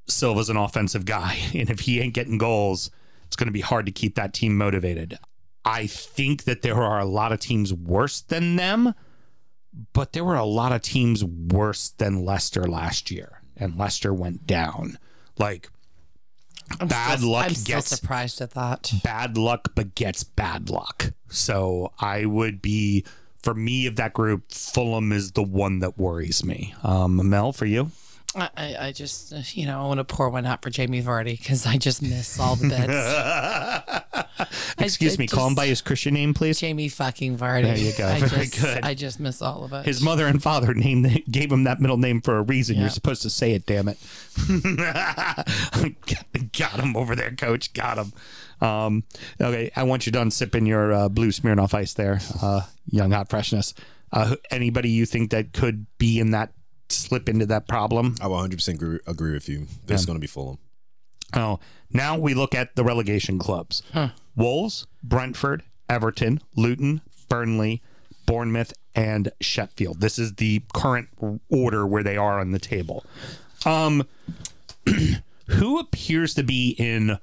Silva's 0.08 0.50
an 0.50 0.58
offensive 0.58 1.06
guy, 1.06 1.38
and 1.54 1.70
if 1.70 1.82
he 1.82 2.00
ain't 2.00 2.14
getting 2.14 2.38
goals, 2.38 2.92
it's 3.26 3.36
going 3.36 3.48
to 3.48 3.54
be 3.54 3.62
hard 3.62 3.86
to 3.86 3.92
keep 3.92 4.16
that 4.16 4.34
team 4.34 4.58
motivated. 4.58 5.18
I 5.66 5.88
think 5.88 6.46
that 6.46 6.62
there 6.62 6.82
are 6.82 7.00
a 7.00 7.06
lot 7.06 7.32
of 7.32 7.40
teams 7.40 7.74
worse 7.74 8.22
than 8.22 8.56
them 8.56 8.94
but 9.94 10.14
there 10.14 10.24
were 10.24 10.36
a 10.36 10.46
lot 10.46 10.72
of 10.72 10.82
teams 10.82 11.24
worse 11.24 11.90
than 11.90 12.26
Leicester 12.26 12.64
last 12.68 13.12
year, 13.12 13.42
and 13.56 13.78
Leicester 13.78 14.14
went 14.14 14.48
down. 14.48 14.98
Like 15.40 15.70
bad 16.86 17.20
Still- 17.20 17.32
luck 17.32 17.48
I'm 17.48 17.54
gets 17.64 17.88
surprised 17.88 18.42
at 18.42 18.52
that. 18.52 18.92
bad 19.04 19.38
luck 19.38 19.74
begets 19.74 20.24
bad 20.24 20.70
luck. 20.70 21.14
So 21.30 21.92
I 22.00 22.26
would 22.26 22.62
be 22.62 23.06
for 23.42 23.54
me 23.54 23.86
of 23.88 23.96
that 23.96 24.14
group, 24.14 24.52
Fulham 24.52 25.12
is 25.12 25.32
the 25.32 25.44
one 25.44 25.80
that 25.80 25.98
worries 25.98 26.44
me. 26.44 26.76
Um, 26.84 27.30
Mel, 27.30 27.54
for 27.54 27.66
you, 27.66 27.92
I, 28.36 28.76
I, 28.80 28.92
just, 28.92 29.56
you 29.56 29.66
know, 29.66 29.82
I 29.82 29.88
want 29.88 30.00
to 30.00 30.04
pour 30.04 30.30
one 30.30 30.46
out 30.46 30.62
for 30.62 30.70
Jamie 30.70 31.02
Vardy 31.02 31.38
because 31.38 31.66
I 31.66 31.78
just 31.78 32.02
miss 32.02 32.40
all 32.40 32.56
the 32.58 32.68
bits. 32.68 33.86
excuse 34.86 35.16
I 35.16 35.20
me, 35.20 35.28
call 35.28 35.48
him 35.48 35.56
by 35.56 35.68
his 35.68 35.82
Christian 35.82 36.14
name, 36.14 36.34
please. 36.34 36.60
Jamie 36.60 36.90
fucking 36.90 37.38
Vardy. 37.38 37.64
There 37.64 37.78
you 37.78 37.94
go. 37.98 38.08
I 38.08 38.20
Very 38.20 38.48
just, 38.48 38.62
good. 38.62 38.84
I 38.84 38.94
just 38.94 39.20
miss 39.20 39.42
all 39.42 39.64
of 39.64 39.74
it. 39.74 39.86
His 39.86 40.02
mother 40.02 40.28
and 40.28 40.42
father 40.42 40.74
named 40.74 41.24
gave 41.32 41.52
him 41.52 41.64
that 41.66 41.80
middle 41.80 41.98
name 41.98 42.22
for 42.22 42.38
a 42.38 42.42
reason. 42.42 42.76
Yeah. 42.76 42.82
You're 42.82 42.90
supposed 42.90 43.22
to 43.24 43.30
say 43.30 43.54
it, 43.54 43.66
damn 43.66 43.88
it. 43.88 43.98
Got 46.58 46.80
him 46.80 46.96
over 46.96 47.16
there, 47.16 47.32
coach. 47.32 47.74
Got 47.74 47.98
him. 47.98 48.14
Um, 48.62 49.04
okay, 49.40 49.72
I 49.76 49.84
want 49.84 50.06
you 50.06 50.12
done 50.12 50.32
sipping 50.32 50.66
your 50.66 50.92
uh, 50.92 51.10
blue 51.10 51.30
Smirnoff 51.30 51.74
Ice 51.74 51.94
there, 51.94 52.20
uh, 52.42 52.62
young 52.90 53.12
hot 53.12 53.30
freshness. 53.30 53.74
Uh, 54.12 54.36
anybody 54.52 54.90
you 54.90 55.06
think 55.06 55.32
that 55.32 55.54
could 55.54 55.86
be 55.98 56.20
in 56.20 56.32
that 56.32 56.52
slip 56.90 57.30
into 57.30 57.46
that 57.46 57.68
problem? 57.68 58.16
I 58.22 58.28
will 58.28 58.36
100 58.36 58.58
percent 58.58 58.82
agree, 58.82 59.00
agree 59.08 59.34
with 59.34 59.48
you. 59.48 59.68
This 59.86 60.02
is 60.02 60.06
going 60.06 60.18
to 60.18 60.22
be 60.22 60.28
Fulham. 60.28 60.58
Oh, 61.34 61.60
now 61.92 62.18
we 62.18 62.34
look 62.34 62.56
at 62.56 62.76
the 62.76 62.84
relegation 62.84 63.40
clubs: 63.40 63.84
Wolves, 64.36 64.88
Brentford, 65.04 65.64
Everton, 65.90 66.42
Luton, 66.56 67.02
Burnley, 67.28 67.82
Bournemouth, 68.26 68.74
and 68.96 69.32
Sheffield. 69.42 70.02
This 70.02 70.20
is 70.20 70.36
the 70.36 70.64
current 70.74 71.10
order 71.50 71.86
where 71.86 72.04
they 72.04 72.18
are 72.18 72.40
on 72.40 72.52
the 72.52 72.60
table. 72.60 73.06
Um, 73.66 74.08
who 75.48 75.80
appears 75.80 76.34
to 76.36 76.44
be 76.44 76.76
in 76.78 77.18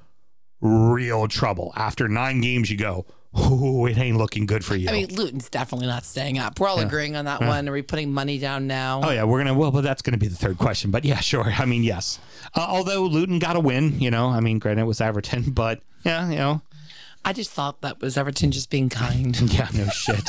real 0.60 1.28
trouble 1.28 1.72
after 1.76 2.08
nine 2.08 2.40
games? 2.40 2.70
You 2.70 2.76
go, 2.76 3.06
oh, 3.36 3.86
it 3.86 3.98
ain't 3.98 4.16
looking 4.16 4.46
good 4.46 4.64
for 4.64 4.74
you. 4.76 4.88
I 4.88 4.92
mean, 4.92 5.14
Luton's 5.14 5.48
definitely 5.48 5.86
not 5.86 6.04
staying 6.04 6.38
up. 6.38 6.58
We're 6.58 6.68
all 6.68 6.78
agreeing 6.80 7.16
on 7.16 7.26
that 7.26 7.40
one. 7.40 7.68
Are 7.68 7.72
we 7.72 7.82
putting 7.82 8.12
money 8.12 8.38
down 8.38 8.66
now? 8.66 9.00
Oh 9.04 9.10
yeah, 9.10 9.24
we're 9.24 9.38
gonna. 9.38 9.54
Well, 9.54 9.70
but 9.70 9.82
that's 9.82 10.02
gonna 10.02 10.18
be 10.18 10.28
the 10.28 10.36
third 10.36 10.58
question. 10.58 10.90
But 10.90 11.04
yeah, 11.04 11.20
sure. 11.20 11.44
I 11.44 11.64
mean, 11.64 11.84
yes. 11.84 12.18
Uh, 12.54 12.66
although 12.68 13.04
Luton 13.04 13.38
got 13.38 13.56
a 13.56 13.60
win, 13.60 14.00
you 14.00 14.10
know. 14.10 14.28
I 14.28 14.40
mean, 14.40 14.58
granted 14.58 14.82
it 14.82 14.86
was 14.86 15.00
Everton, 15.00 15.42
but 15.50 15.80
yeah, 16.04 16.28
you 16.28 16.36
know. 16.36 16.62
I 17.24 17.32
just 17.32 17.50
thought 17.50 17.80
that 17.80 18.00
was 18.00 18.16
Everton 18.16 18.52
just 18.52 18.70
being 18.70 18.88
kind. 18.88 19.36
Yeah, 19.52 19.68
no 19.74 19.88
shit. 19.88 20.22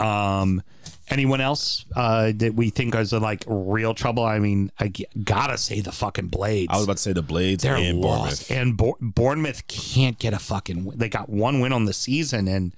um, 0.00 0.62
anyone 1.08 1.40
else 1.40 1.84
uh, 1.94 2.32
that 2.36 2.54
we 2.54 2.70
think 2.70 2.94
is 2.94 3.12
in 3.12 3.22
like 3.22 3.44
real 3.46 3.94
trouble? 3.94 4.24
I 4.24 4.38
mean, 4.38 4.70
I 4.78 4.88
g- 4.88 5.06
gotta 5.22 5.58
say 5.58 5.80
the 5.80 5.92
fucking 5.92 6.28
Blades. 6.28 6.68
I 6.72 6.76
was 6.76 6.84
about 6.84 6.96
to 6.96 7.02
say 7.02 7.12
the 7.12 7.22
Blades 7.22 7.62
They're 7.62 7.76
and 7.76 8.00
lost, 8.00 8.48
Bournemouth. 8.48 8.50
and 8.50 8.76
Bour- 8.76 8.96
Bournemouth 9.00 9.66
can't 9.66 10.18
get 10.18 10.32
a 10.34 10.38
fucking. 10.38 10.84
Win. 10.84 10.98
They 10.98 11.08
got 11.08 11.28
one 11.28 11.60
win 11.60 11.72
on 11.72 11.84
the 11.84 11.92
season, 11.92 12.48
and 12.48 12.72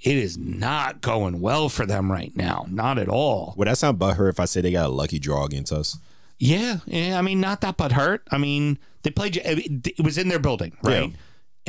it 0.00 0.16
is 0.16 0.36
not 0.36 1.00
going 1.00 1.40
well 1.40 1.68
for 1.68 1.86
them 1.86 2.12
right 2.12 2.34
now. 2.36 2.66
Not 2.68 2.98
at 2.98 3.08
all. 3.08 3.54
Would 3.56 3.68
that 3.68 3.78
sound 3.78 3.98
butthurt 3.98 4.30
if 4.30 4.40
I 4.40 4.44
say 4.44 4.60
they 4.60 4.72
got 4.72 4.86
a 4.86 4.92
lucky 4.92 5.18
draw 5.18 5.44
against 5.44 5.72
us? 5.72 5.98
Yeah, 6.38 6.78
yeah. 6.86 7.18
I 7.18 7.22
mean, 7.22 7.40
not 7.40 7.62
that, 7.62 7.78
but 7.78 7.92
hurt. 7.92 8.22
I 8.30 8.36
mean, 8.38 8.78
they 9.02 9.10
played. 9.10 9.36
It 9.38 9.86
it 9.98 10.02
was 10.04 10.18
in 10.18 10.28
their 10.28 10.38
building, 10.38 10.76
right? 10.82 11.10
Yeah. 11.10 11.16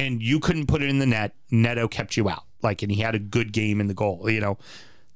And 0.06 0.22
you 0.22 0.40
couldn't 0.40 0.68
put 0.68 0.84
it 0.84 0.90
in 0.90 1.00
the 1.00 1.06
net. 1.08 1.34
Neto 1.50 1.88
kept 1.88 2.18
you 2.18 2.30
out. 2.30 2.44
Like, 2.62 2.82
and 2.84 2.92
he 2.92 3.02
had 3.02 3.16
a 3.16 3.20
good 3.20 3.52
game 3.54 3.80
in 3.80 3.88
the 3.88 3.94
goal. 3.94 4.30
You 4.30 4.42
know, 4.42 4.58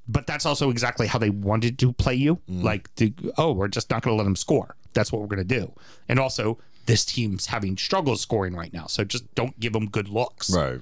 but 0.08 0.26
that's 0.26 0.46
also 0.46 0.70
exactly 0.70 1.06
how 1.06 1.18
they 1.18 1.30
wanted 1.30 1.78
to 1.80 1.92
play 1.92 2.14
you. 2.14 2.36
Mm. 2.50 2.62
Like, 2.62 2.94
to, 2.96 3.12
oh, 3.38 3.52
we're 3.52 3.68
just 3.68 3.90
not 3.90 4.02
going 4.02 4.14
to 4.14 4.18
let 4.18 4.24
them 4.24 4.36
score. 4.36 4.76
That's 4.94 5.12
what 5.12 5.20
we're 5.20 5.28
going 5.28 5.46
to 5.46 5.60
do. 5.60 5.72
And 6.08 6.18
also, 6.18 6.58
this 6.86 7.04
team's 7.04 7.46
having 7.46 7.76
struggles 7.76 8.20
scoring 8.20 8.54
right 8.54 8.72
now. 8.72 8.86
So 8.86 9.04
just 9.04 9.32
don't 9.34 9.58
give 9.60 9.72
them 9.72 9.88
good 9.88 10.08
looks 10.08 10.50
Right. 10.50 10.80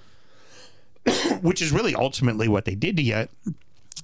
which 1.43 1.63
is 1.63 1.73
really 1.73 1.95
ultimately 1.95 2.49
what 2.49 2.65
they 2.65 2.75
did 2.75 2.97
to 2.97 3.03
you. 3.03 3.29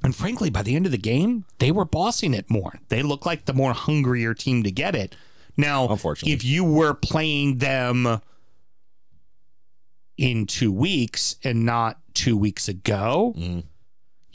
And 0.02 0.14
frankly, 0.14 0.50
by 0.50 0.62
the 0.62 0.76
end 0.76 0.86
of 0.86 0.92
the 0.92 0.98
game, 0.98 1.44
they 1.58 1.72
were 1.72 1.84
bossing 1.84 2.34
it 2.34 2.50
more. 2.50 2.74
They 2.88 3.02
looked 3.02 3.26
like 3.26 3.46
the 3.46 3.54
more 3.54 3.72
hungrier 3.72 4.34
team 4.34 4.62
to 4.62 4.70
get 4.70 4.94
it. 4.94 5.16
Now, 5.56 5.88
Unfortunately. 5.88 6.32
if 6.34 6.44
you 6.44 6.64
were 6.64 6.92
playing 6.92 7.58
them 7.58 8.20
in 10.18 10.46
two 10.46 10.70
weeks 10.70 11.36
and 11.42 11.64
not 11.64 11.98
two 12.14 12.36
weeks 12.36 12.68
ago, 12.68 13.34
mm. 13.36 13.64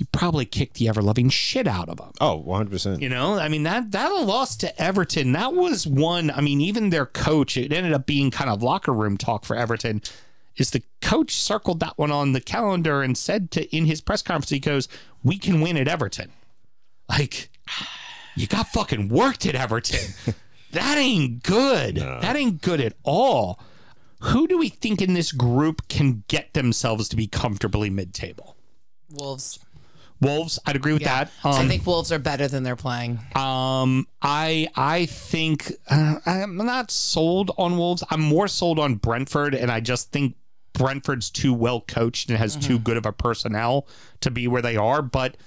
You 0.01 0.07
probably 0.11 0.45
kicked 0.45 0.77
the 0.77 0.89
ever 0.89 0.99
loving 0.99 1.29
shit 1.29 1.67
out 1.67 1.87
of 1.87 1.97
them. 1.97 2.09
Oh, 2.19 2.37
100 2.37 2.71
percent. 2.71 3.01
You 3.03 3.09
know, 3.09 3.35
I 3.37 3.49
mean 3.49 3.61
that 3.63 3.91
that 3.91 4.07
loss 4.07 4.55
to 4.57 4.81
Everton, 4.81 5.33
that 5.33 5.53
was 5.53 5.85
one. 5.85 6.31
I 6.31 6.41
mean, 6.41 6.59
even 6.59 6.89
their 6.89 7.05
coach, 7.05 7.55
it 7.55 7.71
ended 7.71 7.93
up 7.93 8.07
being 8.07 8.31
kind 8.31 8.49
of 8.49 8.63
locker 8.63 8.93
room 8.93 9.15
talk 9.15 9.45
for 9.45 9.55
Everton. 9.55 10.01
Is 10.57 10.71
the 10.71 10.81
coach 11.03 11.35
circled 11.35 11.81
that 11.81 11.99
one 11.99 12.09
on 12.09 12.31
the 12.31 12.41
calendar 12.41 13.03
and 13.03 13.15
said 13.15 13.51
to 13.51 13.63
in 13.75 13.85
his 13.85 14.01
press 14.01 14.23
conference, 14.23 14.49
he 14.49 14.57
goes, 14.57 14.87
"We 15.23 15.37
can 15.37 15.61
win 15.61 15.77
at 15.77 15.87
Everton." 15.87 16.31
Like, 17.07 17.51
you 18.35 18.47
got 18.47 18.69
fucking 18.69 19.07
worked 19.09 19.45
at 19.45 19.53
Everton. 19.53 20.15
that 20.71 20.97
ain't 20.97 21.43
good. 21.43 21.97
That 21.97 22.35
ain't 22.35 22.63
good 22.63 22.81
at 22.81 22.93
all. 23.03 23.59
Who 24.21 24.47
do 24.47 24.57
we 24.57 24.69
think 24.69 24.99
in 24.99 25.13
this 25.13 25.31
group 25.31 25.87
can 25.89 26.23
get 26.27 26.53
themselves 26.55 27.07
to 27.09 27.15
be 27.15 27.27
comfortably 27.27 27.91
mid-table? 27.91 28.55
Wolves. 29.11 29.59
Wolves, 30.21 30.59
I'd 30.65 30.75
agree 30.75 30.93
with 30.93 31.01
Yeah. 31.01 31.25
that. 31.25 31.31
I 31.43 31.59
Um, 31.61 31.67
think 31.67 31.85
Wolves 31.85 32.11
are 32.11 32.19
better 32.19 32.47
than 32.47 32.63
they're 32.63 32.75
playing. 32.75 33.19
Um, 33.35 34.07
I 34.21 34.67
I 34.75 35.07
think 35.07 35.71
uh, 35.89 36.15
I'm 36.25 36.57
not 36.57 36.91
sold 36.91 37.51
on 37.57 37.77
Wolves. 37.77 38.03
I'm 38.11 38.21
more 38.21 38.47
sold 38.47 38.77
on 38.79 38.95
Brentford, 38.95 39.55
and 39.55 39.71
I 39.71 39.79
just 39.79 40.11
think 40.11 40.35
Brentford's 40.73 41.29
too 41.29 41.53
well 41.53 41.81
coached 41.81 42.29
and 42.29 42.37
has 42.37 42.55
too 42.55 42.79
good 42.79 42.97
of 42.97 43.05
a 43.05 43.11
personnel 43.11 43.87
to 44.21 44.31
be 44.31 44.47
where 44.47 44.61
they 44.61 44.77
are. 44.77 45.01
But 45.01 45.37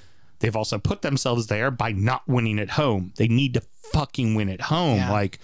they've 0.40 0.56
also 0.56 0.78
put 0.78 1.02
themselves 1.02 1.46
there 1.46 1.70
by 1.70 1.92
not 1.92 2.26
winning 2.28 2.58
at 2.58 2.70
home. 2.70 3.12
They 3.16 3.28
need 3.28 3.54
to 3.54 3.62
fucking 3.92 4.34
win 4.34 4.48
at 4.48 4.62
home. 4.62 4.96
Yeah. 4.98 5.12
Like 5.12 5.38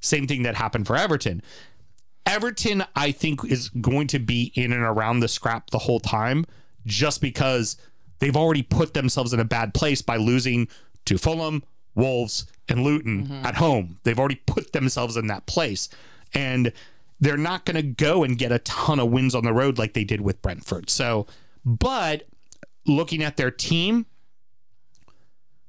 same 0.00 0.26
thing 0.26 0.42
that 0.42 0.56
happened 0.56 0.86
for 0.88 0.96
Everton. 0.96 1.40
Everton, 2.26 2.84
I 2.94 3.12
think, 3.12 3.44
is 3.44 3.68
going 3.68 4.06
to 4.08 4.18
be 4.18 4.52
in 4.54 4.72
and 4.72 4.82
around 4.82 5.20
the 5.20 5.28
scrap 5.28 5.70
the 5.70 5.78
whole 5.78 6.00
time 6.00 6.44
just 6.86 7.20
because 7.20 7.76
they've 8.22 8.36
already 8.36 8.62
put 8.62 8.94
themselves 8.94 9.32
in 9.32 9.40
a 9.40 9.44
bad 9.44 9.74
place 9.74 10.00
by 10.00 10.16
losing 10.16 10.68
to 11.06 11.18
Fulham, 11.18 11.64
Wolves, 11.96 12.46
and 12.68 12.84
Luton 12.84 13.24
mm-hmm. 13.24 13.44
at 13.44 13.56
home. 13.56 13.98
They've 14.04 14.18
already 14.18 14.40
put 14.46 14.72
themselves 14.72 15.16
in 15.16 15.26
that 15.26 15.46
place. 15.46 15.88
And 16.32 16.72
they're 17.18 17.36
not 17.36 17.64
going 17.64 17.74
to 17.74 17.82
go 17.82 18.22
and 18.22 18.38
get 18.38 18.52
a 18.52 18.60
ton 18.60 19.00
of 19.00 19.10
wins 19.10 19.34
on 19.34 19.42
the 19.42 19.52
road 19.52 19.76
like 19.76 19.94
they 19.94 20.04
did 20.04 20.20
with 20.20 20.40
Brentford. 20.40 20.88
So, 20.88 21.26
but 21.64 22.28
looking 22.86 23.24
at 23.24 23.36
their 23.36 23.50
team, 23.50 24.06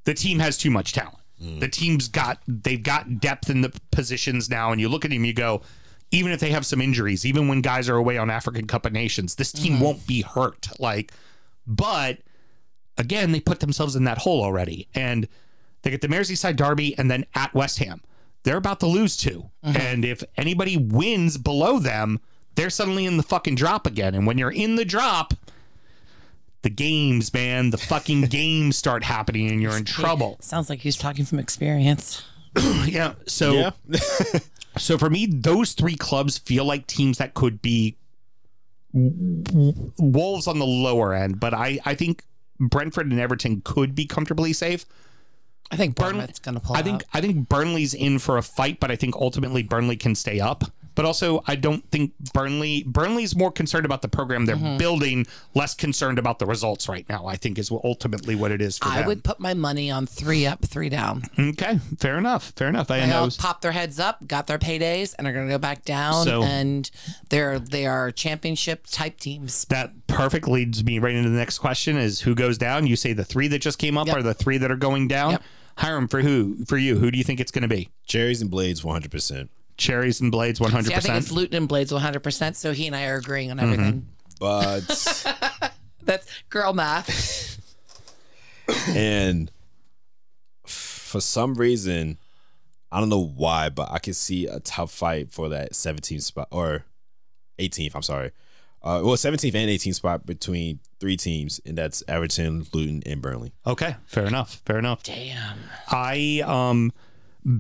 the 0.04 0.14
team 0.14 0.38
has 0.38 0.56
too 0.56 0.70
much 0.70 0.94
talent. 0.94 1.18
Mm. 1.42 1.60
The 1.60 1.70
team's 1.70 2.08
got 2.08 2.38
they've 2.48 2.84
got 2.84 3.20
depth 3.20 3.50
in 3.50 3.62
the 3.62 3.74
positions 3.90 4.48
now, 4.48 4.72
and 4.72 4.80
you 4.80 4.90
look 4.90 5.06
at 5.06 5.12
them, 5.12 5.26
you 5.26 5.34
go, 5.34 5.64
even 6.12 6.32
if 6.32 6.40
they 6.40 6.52
have 6.52 6.68
some 6.68 6.82
injuries, 6.82 7.26
even 7.26 7.48
when 7.48 7.62
guys 7.62 7.90
are 7.90 7.96
away 7.96 8.20
on 8.20 8.30
African 8.30 8.68
Cup 8.68 8.86
of 8.86 8.94
Nations, 8.94 9.34
this 9.36 9.52
team 9.52 9.74
mm-hmm. 9.74 9.84
won't 9.84 10.06
be 10.06 10.22
hurt. 10.22 10.68
Like, 10.80 11.12
but 11.66 12.20
again, 12.98 13.32
they 13.32 13.40
put 13.40 13.60
themselves 13.60 13.96
in 13.96 14.04
that 14.06 14.20
hole 14.20 14.44
already, 14.44 14.88
and 14.94 15.28
they 15.82 15.92
get 15.92 16.02
the 16.02 16.08
Merseyside 16.08 16.56
derby, 16.56 16.98
and 16.98 17.10
then 17.10 17.26
at 17.36 17.54
West 17.54 17.80
Ham, 17.80 18.02
they're 18.44 18.58
about 18.58 18.80
to 18.82 18.88
lose 18.88 19.16
to, 19.18 19.50
mm-hmm. 19.64 19.78
and 19.78 20.06
if 20.06 20.24
anybody 20.38 20.78
wins 20.78 21.38
below 21.38 21.80
them, 21.80 22.20
they're 22.56 22.70
suddenly 22.70 23.06
in 23.06 23.18
the 23.18 23.24
fucking 23.24 23.56
drop 23.56 23.88
again, 23.88 24.16
and 24.16 24.28
when 24.28 24.38
you're 24.38 24.52
in 24.52 24.76
the 24.76 24.86
drop. 24.86 25.34
The 26.62 26.70
games, 26.70 27.34
man, 27.34 27.72
the 27.72 27.78
fucking 27.78 28.22
games 28.30 28.78
start 28.78 29.04
happening 29.04 29.52
and 29.52 29.62
you're 29.62 29.76
in 29.76 29.84
trouble. 29.84 30.38
Sounds 30.40 30.70
like 30.70 30.80
he's 30.80 30.96
talking 30.96 31.26
from 31.26 31.40
experience. 31.40 32.24
Yeah. 32.86 33.16
So 33.28 33.52
Yeah. 33.52 33.72
so 34.78 34.98
for 34.98 35.10
me, 35.10 35.26
those 35.26 35.74
three 35.74 35.98
clubs 35.98 36.38
feel 36.38 36.64
like 36.64 36.88
teams 36.88 37.18
that 37.18 37.34
could 37.34 37.62
be 37.62 37.98
Wolves 38.94 40.48
on 40.48 40.60
the 40.60 40.66
lower 40.66 41.14
end, 41.14 41.40
but 41.40 41.54
I, 41.54 41.80
I 41.84 41.96
think 41.96 42.24
Brentford 42.60 43.12
and 43.12 43.20
Everton 43.20 43.62
could 43.64 43.96
be 43.96 44.06
comfortably 44.06 44.54
safe. 44.54 44.86
I 45.72 45.76
think 45.76 45.96
Burnley- 45.96 46.14
Bournemouth's 46.14 46.40
going 46.40 46.56
to 46.56 46.62
pull 46.62 46.76
I 46.76 46.82
think 46.82 47.04
out. 47.04 47.10
I 47.14 47.22
think 47.22 47.50
Burnley's 47.50 47.94
in 47.94 48.20
for 48.20 48.38
a 48.38 48.44
fight, 48.44 48.80
but 48.80 48.92
I 48.92 48.96
think 48.96 49.16
ultimately 49.16 49.64
Burnley 49.64 49.96
can 49.96 50.16
stay 50.16 50.40
up. 50.40 50.66
But 50.96 51.06
also, 51.06 51.44
I 51.48 51.56
don't 51.56 51.90
think 51.92 52.14
Burnley 52.34 52.84
Burnley's 52.86 53.36
more 53.36 53.52
concerned 53.52 53.86
about 53.86 54.02
the 54.02 54.08
program 54.08 54.46
they're 54.46 54.54
Mm-hmm. 54.56 54.78
building, 54.78 55.26
less 55.56 55.74
concerned 55.74 56.20
about 56.20 56.38
the 56.40 56.46
results 56.46 56.88
right 56.88 57.08
now. 57.10 57.26
I 57.26 57.36
think 57.36 57.58
is 57.58 57.72
ultimately 57.72 58.36
what 58.36 58.52
it 58.52 58.62
is 58.62 58.78
for 58.78 58.88
I 58.88 58.98
them. 59.00 59.08
would 59.08 59.24
put 59.24 59.40
my 59.40 59.54
money 59.56 59.90
on 59.90 60.06
three 60.06 60.46
up, 60.46 60.64
three 60.64 60.90
down. 60.90 61.24
Okay, 61.40 61.80
fair 62.00 62.18
enough. 62.18 62.54
Fair 62.56 62.68
enough. 62.68 62.92
I 62.92 63.00
They 63.02 63.08
know. 63.08 63.22
all 63.24 63.30
pop 63.38 63.62
their 63.62 63.72
heads 63.72 64.00
up, 64.00 64.28
got 64.28 64.46
their 64.48 64.60
paydays, 64.60 65.16
and 65.18 65.28
are 65.28 65.34
going 65.34 65.48
to 65.48 65.54
go 65.54 65.58
back 65.58 65.84
down. 65.84 66.26
So- 66.26 66.44
and 66.44 66.90
they're 67.30 67.58
they 67.60 67.86
are 67.88 68.12
championship 68.12 68.86
type 68.90 69.20
teams. 69.20 69.66
that 69.66 69.92
perfect 70.08 70.48
leads 70.48 70.84
me 70.84 71.00
right 71.00 71.16
into 71.16 71.30
the 71.30 71.38
next 71.38 71.58
question 71.60 71.98
is 71.98 72.20
who 72.22 72.36
goes 72.36 72.58
down 72.58 72.86
you 72.86 72.96
say 72.96 73.14
the 73.14 73.24
three 73.26 73.48
that 73.48 73.60
just 73.60 73.80
came 73.80 73.98
up 73.98 74.06
Yep. 74.08 74.16
are 74.18 74.22
the 74.24 74.34
three 74.34 74.58
that 74.60 74.70
are 74.70 74.76
going 74.76 75.08
down 75.08 75.32
Yep. 75.32 75.44
hiram 75.78 76.08
for 76.08 76.22
who 76.22 76.64
for 76.66 76.78
you 76.78 76.98
who 77.00 77.10
do 77.10 77.18
you 77.18 77.24
think 77.24 77.40
it's 77.40 77.52
going 77.52 77.64
to 77.64 77.68
be 77.68 77.90
Cherries 78.06 78.42
and 78.42 78.52
blades, 78.52 78.84
one 78.84 78.94
hundred 78.94 79.12
percent. 79.12 79.50
Cherries 79.78 80.22
and 80.22 80.32
blades 80.32 80.60
100% 80.60 80.86
See, 80.86 80.94
I 80.94 81.00
think 81.00 81.16
it's 81.16 81.32
Luton 81.32 81.56
and 81.58 81.68
Blades 81.68 81.92
100%. 81.92 82.56
So 82.56 82.72
he 82.74 82.88
and 82.88 82.96
I 82.96 83.06
are 83.08 83.18
agreeing 83.18 83.50
Mm-hmm. 83.50 83.60
on 83.60 83.74
everything. 83.74 84.08
But 84.40 85.74
That's 86.04 86.28
girl 86.50 86.74
math. 86.74 87.60
and 88.90 89.52
for 90.66 91.22
some 91.22 91.56
reason, 91.56 92.18
I 92.92 93.00
don't 93.00 93.10
know 93.10 93.26
why, 93.26 93.70
but 93.70 93.92
I 93.92 94.00
can 94.00 94.14
see 94.14 94.46
a 94.48 94.60
tough 94.60 94.92
fight 94.92 95.32
for 95.32 95.50
that 95.50 95.74
17th 95.74 96.22
spot 96.24 96.48
or 96.52 96.86
18th. 97.60 97.96
I'm 97.96 98.02
sorry. 98.02 98.32
Uh, 98.82 99.00
well, 99.04 99.16
17th 99.16 99.56
and 99.56 99.70
18th 99.70 99.96
spot 99.96 100.26
between 100.26 100.80
three 101.00 101.16
teams, 101.16 101.62
and 101.66 101.78
that's 101.78 102.04
Everton, 102.08 102.66
Luton, 102.74 103.02
and 103.06 103.22
Burnley. 103.22 103.54
okay 103.66 103.96
fair 104.06 104.26
enough 104.26 104.62
fair 104.66 104.78
enough 104.78 105.04
Damn. 105.04 105.58
i 105.90 106.42
um 106.46 106.92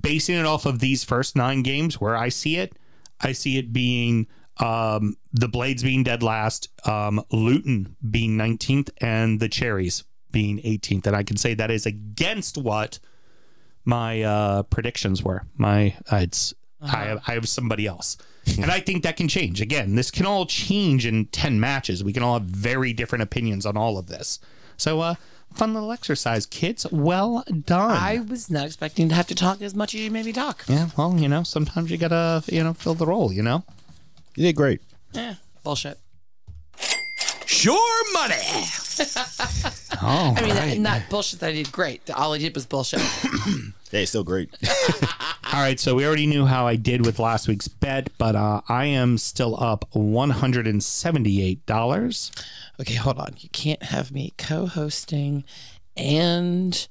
basing 0.01 0.35
it 0.35 0.45
off 0.45 0.65
of 0.65 0.79
these 0.79 1.03
first 1.03 1.35
nine 1.35 1.61
games 1.63 1.99
where 1.99 2.15
i 2.15 2.29
see 2.29 2.57
it 2.57 2.77
i 3.21 3.31
see 3.31 3.57
it 3.57 3.73
being 3.73 4.27
um 4.57 5.15
the 5.31 5.47
blades 5.47 5.83
being 5.83 6.03
dead 6.03 6.21
last 6.23 6.69
um 6.87 7.23
luton 7.31 7.95
being 8.09 8.37
19th 8.37 8.89
and 8.99 9.39
the 9.39 9.49
cherries 9.49 10.03
being 10.31 10.57
18th 10.59 11.07
and 11.07 11.15
i 11.15 11.23
can 11.23 11.37
say 11.37 11.53
that 11.53 11.71
is 11.71 11.85
against 11.85 12.57
what 12.57 12.99
my 13.85 14.21
uh 14.21 14.63
predictions 14.63 15.23
were. 15.23 15.43
My 15.57 15.95
uh, 16.11 16.17
it's 16.17 16.53
I 16.81 17.05
have, 17.05 17.21
I 17.27 17.33
have 17.33 17.47
somebody 17.47 17.87
else. 17.87 18.17
And 18.57 18.69
i 18.69 18.79
think 18.79 19.03
that 19.03 19.15
can 19.17 19.27
change. 19.27 19.61
Again 19.61 19.95
this 19.95 20.11
can 20.11 20.25
all 20.25 20.45
change 20.45 21.05
in 21.05 21.25
10 21.27 21.59
matches. 21.59 22.03
We 22.03 22.13
can 22.13 22.23
all 22.23 22.33
have 22.33 22.43
very 22.43 22.93
different 22.93 23.23
opinions 23.23 23.65
on 23.65 23.77
all 23.77 23.97
of 23.97 24.07
this. 24.07 24.39
So 24.77 25.01
uh 25.01 25.15
fun 25.53 25.73
little 25.73 25.91
exercise 25.91 26.45
kids 26.45 26.85
well 26.91 27.43
done 27.65 27.91
I 27.91 28.19
was 28.19 28.49
not 28.49 28.65
expecting 28.65 29.09
to 29.09 29.15
have 29.15 29.27
to 29.27 29.35
talk 29.35 29.61
as 29.61 29.73
much 29.75 29.93
as 29.93 30.01
you 30.01 30.11
made 30.11 30.25
me 30.25 30.33
talk. 30.33 30.63
yeah 30.67 30.89
well 30.97 31.17
you 31.17 31.27
know 31.27 31.43
sometimes 31.43 31.89
you 31.91 31.97
gotta 31.97 32.43
you 32.47 32.63
know 32.63 32.73
fill 32.73 32.95
the 32.95 33.05
role 33.05 33.31
you 33.31 33.41
know 33.43 33.63
You 34.35 34.43
did 34.45 34.55
great. 34.55 34.81
Yeah, 35.13 35.35
bullshit. 35.63 35.99
Sure 37.63 38.13
money. 38.13 38.35
oh 40.01 40.33
I 40.37 40.65
mean, 40.67 40.83
not 40.83 41.03
bullshit 41.09 41.39
that 41.39 41.51
I 41.51 41.53
did 41.53 41.71
great. 41.71 42.09
All 42.11 42.33
I 42.33 42.37
did 42.37 42.53
was 42.55 42.65
bullshit. 42.65 42.99
Yeah, 43.93 43.99
it's 43.99 44.09
still 44.09 44.23
great. 44.23 44.49
all 45.53 45.61
right 45.61 45.79
so 45.79 45.93
we 45.93 46.03
already 46.03 46.25
knew 46.25 46.47
how 46.47 46.65
i 46.65 46.75
did 46.75 47.05
with 47.05 47.19
last 47.19 47.47
week's 47.47 47.67
bet 47.67 48.09
but 48.17 48.35
uh 48.35 48.59
i 48.67 48.85
am 48.85 49.19
still 49.19 49.55
up 49.61 49.85
$178 49.93 52.31
okay, 52.79 52.95
hold 52.95 53.19
on. 53.19 53.35
You 53.39 53.49
can't 53.49 53.83
have 53.83 54.11
me 54.11 54.33
co 54.37 54.65
hosting 54.65 55.43
and 55.95 56.87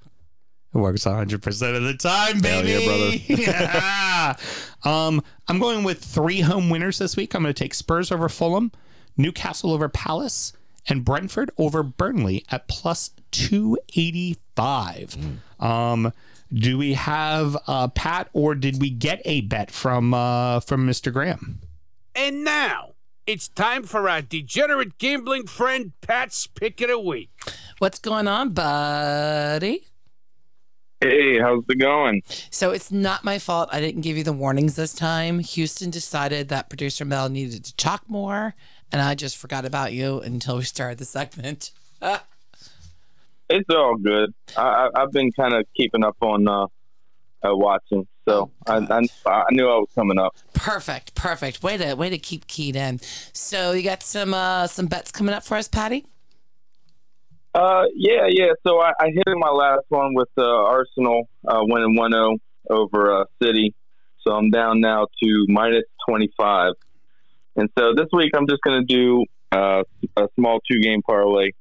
it 0.74 0.78
works 0.80 1.03
100% 1.05 1.76
of 1.78 1.84
the 1.84 1.93
time, 1.93 2.41
Hell 2.41 2.64
baby. 2.64 3.24
yeah, 3.28 4.36
Yeah. 4.84 5.05
um, 5.07 5.22
I'm 5.47 5.59
going 5.59 5.84
with 5.84 6.03
three 6.03 6.41
home 6.41 6.72
winners 6.72 6.97
this 6.97 7.16
week. 7.16 7.36
I'm 7.36 7.43
going 7.43 7.53
to 7.53 7.64
take 7.64 7.76
Spurs 7.76 8.11
over 8.11 8.28
Fulham, 8.28 8.72
Newcastle 9.16 9.72
over 9.72 9.88
Palace, 9.88 10.51
and 10.89 11.05
Brentford 11.05 11.51
over 11.59 11.84
Burnley 11.84 12.43
at 12.49 12.68
plus 12.68 13.11
285. 13.32 15.16
Um, 15.59 16.11
do 16.51 16.80
we 16.80 16.93
have 16.93 17.55
uh, 17.68 17.89
Pat 17.89 18.30
or 18.34 18.55
did 18.55 18.82
we 18.82 18.89
get 18.89 19.22
a 19.26 19.41
bet 19.41 19.70
from 19.70 20.16
uh, 20.16 20.59
from 20.61 20.88
Mr. 20.88 21.14
Graham? 21.14 21.59
And 22.16 22.43
now 22.43 22.93
it's 23.26 23.47
time 23.47 23.84
for 23.84 24.07
our 24.07 24.22
degenerate 24.22 24.97
gambling 24.97 25.47
friend 25.47 25.93
Pat's 26.01 26.45
pick 26.45 26.80
of 26.82 26.89
the 26.89 26.99
week. 26.99 27.32
What's 27.80 27.99
going 27.99 28.28
on, 28.28 28.49
buddy? 28.49 29.86
Hey, 31.01 31.39
how's 31.39 31.64
it 31.68 31.80
going? 31.80 32.22
So 32.49 32.72
it's 32.72 32.91
not 32.91 33.24
my 33.24 33.39
fault. 33.39 33.70
I 33.72 33.82
didn't 33.82 34.01
give 34.01 34.16
you 34.16 34.24
the 34.24 34.32
warnings 34.32 34.76
this 34.76 34.93
time. 34.93 35.39
Houston 35.39 35.89
decided 35.89 36.49
that 36.49 36.70
producer 36.70 37.03
Mel 37.03 37.30
needed 37.30 37.66
to 37.66 37.76
talk 37.76 38.09
more, 38.09 38.55
and 38.91 39.01
I 39.01 39.16
just 39.16 39.36
forgot 39.36 39.66
about 39.66 39.91
you 39.91 40.22
until 40.22 40.57
we 40.57 40.64
started 40.64 40.99
the 40.99 41.05
segment. 41.05 41.72
It's 43.49 43.70
all 43.70 43.97
good. 43.97 44.34
I, 44.57 44.61
I, 44.61 45.01
I've 45.01 45.11
been 45.11 45.32
kind 45.32 45.53
of 45.53 45.66
keeping 45.76 46.03
up 46.03 46.16
on 46.22 46.47
uh, 46.47 46.64
uh, 46.64 47.55
watching, 47.55 48.07
so 48.26 48.51
I, 48.67 48.78
I, 48.78 49.30
I 49.30 49.43
knew 49.51 49.67
I 49.67 49.78
was 49.78 49.89
coming 49.95 50.17
up. 50.17 50.36
Perfect, 50.53 51.15
perfect. 51.15 51.63
Way 51.63 51.78
to 51.78 51.95
way 51.95 52.09
to 52.09 52.17
keep 52.17 52.47
keyed 52.47 52.76
in. 52.76 52.99
So 53.34 53.71
you 53.71 53.84
got 53.84 54.03
some 54.03 54.34
uh, 54.34 54.67
some 54.67 54.88
bets 54.88 55.11
coming 55.11 55.34
up 55.34 55.43
for 55.43 55.57
us, 55.57 55.67
Patty? 55.67 56.05
Uh, 57.53 57.84
yeah, 57.95 58.28
yeah. 58.30 58.53
So 58.65 58.82
I, 58.82 58.93
I 58.99 59.07
hit 59.07 59.24
in 59.28 59.39
my 59.39 59.49
last 59.49 59.86
one 59.89 60.13
with 60.15 60.30
uh, 60.38 60.43
Arsenal 60.43 61.30
uh, 61.47 61.59
winning 61.61 61.95
1-0 61.95 62.38
over 62.69 63.21
uh, 63.21 63.26
City. 63.41 63.76
So 64.21 64.34
I'm 64.34 64.49
down 64.49 64.80
now 64.82 65.07
to 65.21 65.45
minus 65.49 65.84
25. 66.09 66.74
And 67.55 67.69
so 67.78 67.93
this 67.95 68.07
week 68.11 68.32
I'm 68.36 68.47
just 68.47 68.61
going 68.63 68.86
to 68.88 68.93
do 68.93 69.26
uh, 69.51 69.84
a 70.17 70.28
small 70.36 70.59
two-game 70.61 71.03
parlay. 71.03 71.51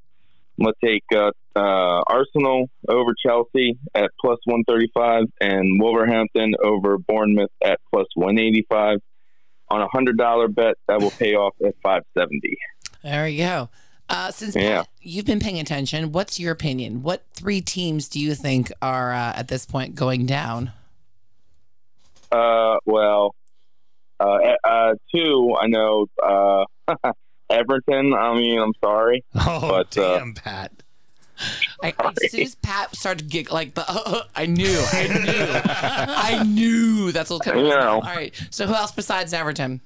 I'm 0.57 0.65
going 0.65 0.73
to 0.81 0.87
take 0.87 1.03
uh, 1.15 1.31
uh, 1.55 2.01
Arsenal 2.07 2.69
over 2.87 3.13
Chelsea 3.25 3.77
at 3.93 4.09
plus 4.19 4.39
135 4.45 5.25
and 5.41 5.79
Wolverhampton 5.81 6.53
over 6.63 6.97
Bournemouth 6.97 7.51
at 7.63 7.79
plus 7.91 8.07
185 8.15 8.99
on 9.69 9.81
a 9.81 9.87
$100 9.87 10.53
bet 10.55 10.75
that 10.87 10.99
will 10.99 11.11
pay 11.11 11.35
off 11.35 11.53
at 11.65 11.73
570. 11.83 12.57
There 13.03 13.27
you 13.27 13.37
go. 13.45 13.69
Uh, 14.09 14.31
since 14.31 14.55
Yeah. 14.55 14.79
Pat, 14.79 14.89
you've 15.01 15.25
been 15.25 15.39
paying 15.39 15.59
attention, 15.59 16.11
what's 16.11 16.39
your 16.39 16.51
opinion? 16.51 17.01
What 17.03 17.23
three 17.33 17.61
teams 17.61 18.07
do 18.09 18.19
you 18.19 18.35
think 18.35 18.71
are 18.81 19.13
uh, 19.13 19.33
at 19.35 19.47
this 19.47 19.65
point 19.65 19.95
going 19.95 20.25
down? 20.25 20.71
Uh, 22.31 22.77
well, 22.85 23.35
uh, 24.19 24.37
uh, 24.63 24.93
two, 25.13 25.55
I 25.59 25.67
know, 25.67 26.07
uh, 26.21 26.65
Everton. 27.49 28.13
I 28.13 28.33
mean, 28.35 28.59
I'm 28.59 28.73
sorry. 28.83 29.23
Oh, 29.35 29.69
But, 29.69 29.97
uh, 29.97 30.19
damn, 30.19 30.33
Pat. 30.33 30.71
I, 31.83 31.93
as 32.23 32.31
soon 32.31 32.41
as 32.41 32.55
Pat 32.55 32.95
started 32.95 33.19
to 33.19 33.25
gig 33.25 33.51
like 33.51 33.73
the, 33.75 34.25
I 34.35 34.45
knew, 34.45 34.83
I 34.91 35.07
knew, 35.07 35.61
I 36.39 36.43
knew 36.43 37.11
that's 37.11 37.29
what 37.29 37.43
coming. 37.43 37.65
You 37.65 37.71
know. 37.71 37.95
All 37.95 38.01
right. 38.01 38.33
So 38.51 38.65
who 38.67 38.73
else 38.73 38.91
besides 38.91 39.33
Everton? 39.33 39.81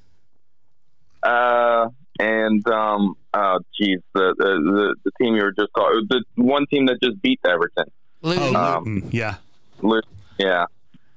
Uh, 1.24 1.90
and 2.20 2.68
um, 2.70 3.16
oh, 3.34 3.60
geez, 3.80 4.00
the, 4.14 4.34
the 4.38 4.46
the 4.46 4.96
the 5.06 5.12
team 5.22 5.36
you 5.36 5.44
were 5.44 5.52
just 5.52 5.72
called, 5.74 6.08
the 6.10 6.24
one 6.36 6.66
team 6.68 6.86
that 6.88 6.98
just 7.02 7.22
beat 7.22 7.40
Everton. 7.48 7.86
Luton. 8.22 8.56
Oh, 8.56 8.78
Um, 8.78 9.04
yeah. 9.12 9.36
Lu- 9.82 10.02
Yeah, 10.40 10.66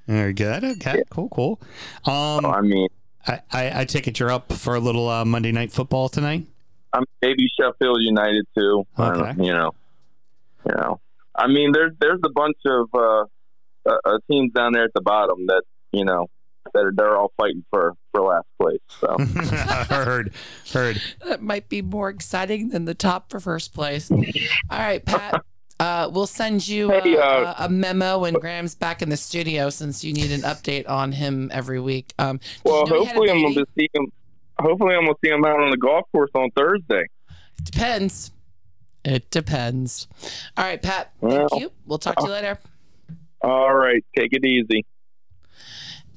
Very 0.06 0.32
good. 0.32 0.64
Okay, 0.64 1.02
cool, 1.10 1.28
cool. 1.30 1.60
Um, 2.06 2.44
I 2.46 2.60
mean, 2.62 2.88
I, 3.26 3.40
I, 3.52 3.80
I 3.80 3.84
take 3.84 4.08
it 4.08 4.18
you're 4.18 4.30
up 4.30 4.52
for 4.52 4.74
a 4.74 4.80
little 4.80 5.08
uh, 5.08 5.24
Monday 5.24 5.52
night 5.52 5.72
football 5.72 6.08
tonight. 6.08 6.46
I'm 6.92 7.04
maybe 7.22 7.46
Sheffield 7.58 7.98
United 8.00 8.46
too. 8.56 8.86
I 8.98 9.08
don't- 9.12 9.22
Okay. 9.28 9.44
you 9.44 9.52
know, 9.52 9.72
you 10.66 10.74
know, 10.76 11.00
I 11.34 11.46
mean, 11.46 11.72
there's 11.72 11.92
there's 12.00 12.20
a 12.24 12.30
bunch 12.30 12.56
of 12.66 12.88
uh, 12.94 13.24
uh, 13.88 13.96
uh, 14.04 14.18
teams 14.30 14.52
down 14.52 14.72
there 14.72 14.84
at 14.84 14.94
the 14.94 15.00
bottom 15.00 15.46
that 15.46 15.62
you 15.92 16.04
know 16.04 16.26
that 16.74 16.84
are, 16.84 16.92
they're 16.94 17.16
all 17.16 17.32
fighting 17.36 17.64
for 17.70 17.94
for 18.12 18.22
last 18.22 18.46
place. 18.60 18.80
So 18.88 19.16
heard, 19.94 20.32
heard. 20.72 21.02
That 21.26 21.42
might 21.42 21.68
be 21.68 21.82
more 21.82 22.10
exciting 22.10 22.70
than 22.70 22.84
the 22.84 22.94
top 22.94 23.30
for 23.30 23.40
first 23.40 23.74
place. 23.74 24.10
All 24.10 24.20
right, 24.70 25.04
Pat. 25.04 25.44
Uh, 25.78 26.10
we'll 26.12 26.26
send 26.26 26.68
you 26.68 26.92
uh, 26.92 27.00
Hey, 27.00 27.16
uh, 27.16 27.54
a 27.58 27.70
memo 27.70 28.18
when 28.18 28.34
Graham's 28.34 28.74
back 28.74 29.00
in 29.00 29.08
the 29.08 29.16
studio 29.16 29.70
since 29.70 30.04
you 30.04 30.12
need 30.12 30.30
an 30.30 30.42
update 30.42 30.86
on 30.86 31.10
him 31.10 31.50
every 31.54 31.80
week. 31.80 32.12
Um, 32.18 32.38
well, 32.64 32.84
you 32.86 32.92
know 32.92 33.00
he 33.00 33.06
had 33.06 33.16
a 33.16 33.18
hopefully 33.18 33.30
I'm 33.30 33.54
gonna 33.54 33.66
see 33.78 33.88
him. 33.94 34.12
Hopefully 34.58 34.94
I'm 34.94 35.06
gonna 35.06 35.16
see 35.24 35.30
him 35.30 35.42
out 35.42 35.58
on 35.58 35.70
the 35.70 35.78
golf 35.78 36.04
course 36.12 36.30
on 36.34 36.50
Thursday. 36.50 37.06
Depends. 37.62 38.30
It 39.04 39.30
depends. 39.30 40.08
All 40.56 40.64
right, 40.64 40.80
Pat. 40.80 41.12
Thank 41.20 41.54
you. 41.54 41.72
We'll 41.86 41.98
talk 41.98 42.16
to 42.16 42.22
you 42.26 42.28
uh, 42.28 42.34
later. 42.34 42.58
All 43.42 43.74
right, 43.74 44.04
take 44.16 44.32
it 44.32 44.44
easy. 44.44 44.84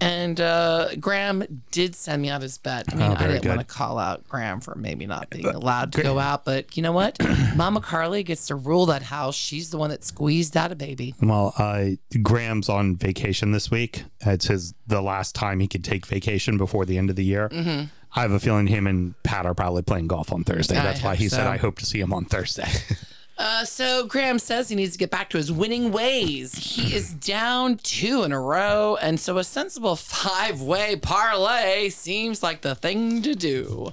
And 0.03 0.41
uh, 0.41 0.95
Graham 0.99 1.63
did 1.71 1.95
send 1.95 2.21
me 2.21 2.29
out 2.29 2.41
his 2.41 2.57
bet. 2.57 2.85
I 2.91 2.95
mean, 2.95 3.11
Oh, 3.11 3.15
I 3.17 3.27
didn't 3.27 3.47
want 3.47 3.59
to 3.61 3.65
call 3.65 3.97
out 3.97 4.27
Graham 4.27 4.59
for 4.59 4.75
maybe 4.75 5.05
not 5.05 5.29
being 5.29 5.45
allowed 5.45 5.93
to 5.93 6.03
go 6.03 6.19
out, 6.19 6.43
but 6.43 6.75
you 6.75 6.83
know 6.83 6.91
what? 6.91 7.17
Mama 7.55 7.79
Carly 7.79 8.23
gets 8.23 8.47
to 8.47 8.55
rule 8.55 8.85
that 8.87 9.03
house. 9.03 9.35
She's 9.35 9.69
the 9.69 9.77
one 9.77 9.89
that 9.91 10.03
squeezed 10.03 10.57
out 10.57 10.71
a 10.71 10.75
baby. 10.75 11.15
Well, 11.21 11.53
uh, 11.57 11.91
Graham's 12.21 12.67
on 12.69 12.95
vacation 12.97 13.51
this 13.51 13.71
week. 13.71 14.03
It's 14.21 14.47
his 14.47 14.73
the 14.87 15.01
last 15.01 15.35
time 15.35 15.59
he 15.59 15.67
could 15.67 15.83
take 15.83 16.05
vacation 16.05 16.57
before 16.57 16.85
the 16.85 16.97
end 16.97 17.09
of 17.09 17.15
the 17.15 17.23
year. 17.23 17.49
Mm-hmm. 17.49 17.85
I 18.15 18.21
have 18.21 18.31
a 18.31 18.39
feeling 18.39 18.67
him 18.67 18.85
and 18.85 19.15
Pat 19.23 19.45
are 19.45 19.55
probably 19.55 19.81
playing 19.81 20.07
golf 20.07 20.31
on 20.31 20.43
Thursday. 20.43 20.77
I 20.77 20.83
That's 20.83 21.01
why 21.01 21.11
hope 21.11 21.19
he 21.19 21.29
said. 21.29 21.47
I 21.47 21.57
hope 21.57 21.79
to 21.79 21.85
see 21.85 21.99
him 21.99 22.13
on 22.13 22.25
Thursday. 22.25 22.67
Uh, 23.43 23.65
so 23.65 24.05
Graham 24.07 24.39
says 24.39 24.69
he 24.69 24.75
needs 24.75 24.93
to 24.93 24.97
get 24.97 25.11
back 25.11 25.29
to 25.31 25.37
his 25.37 25.51
winning 25.51 25.91
ways. 25.91 26.55
He 26.55 26.95
is 26.95 27.13
down 27.13 27.75
two 27.75 28.23
in 28.23 28.31
a 28.31 28.39
row, 28.39 28.97
and 29.01 29.19
so 29.19 29.37
a 29.37 29.43
sensible 29.43 29.97
five-way 29.97 30.95
parlay 30.95 31.89
seems 31.89 32.41
like 32.41 32.61
the 32.61 32.73
thing 32.73 33.21
to 33.23 33.35
do. 33.35 33.91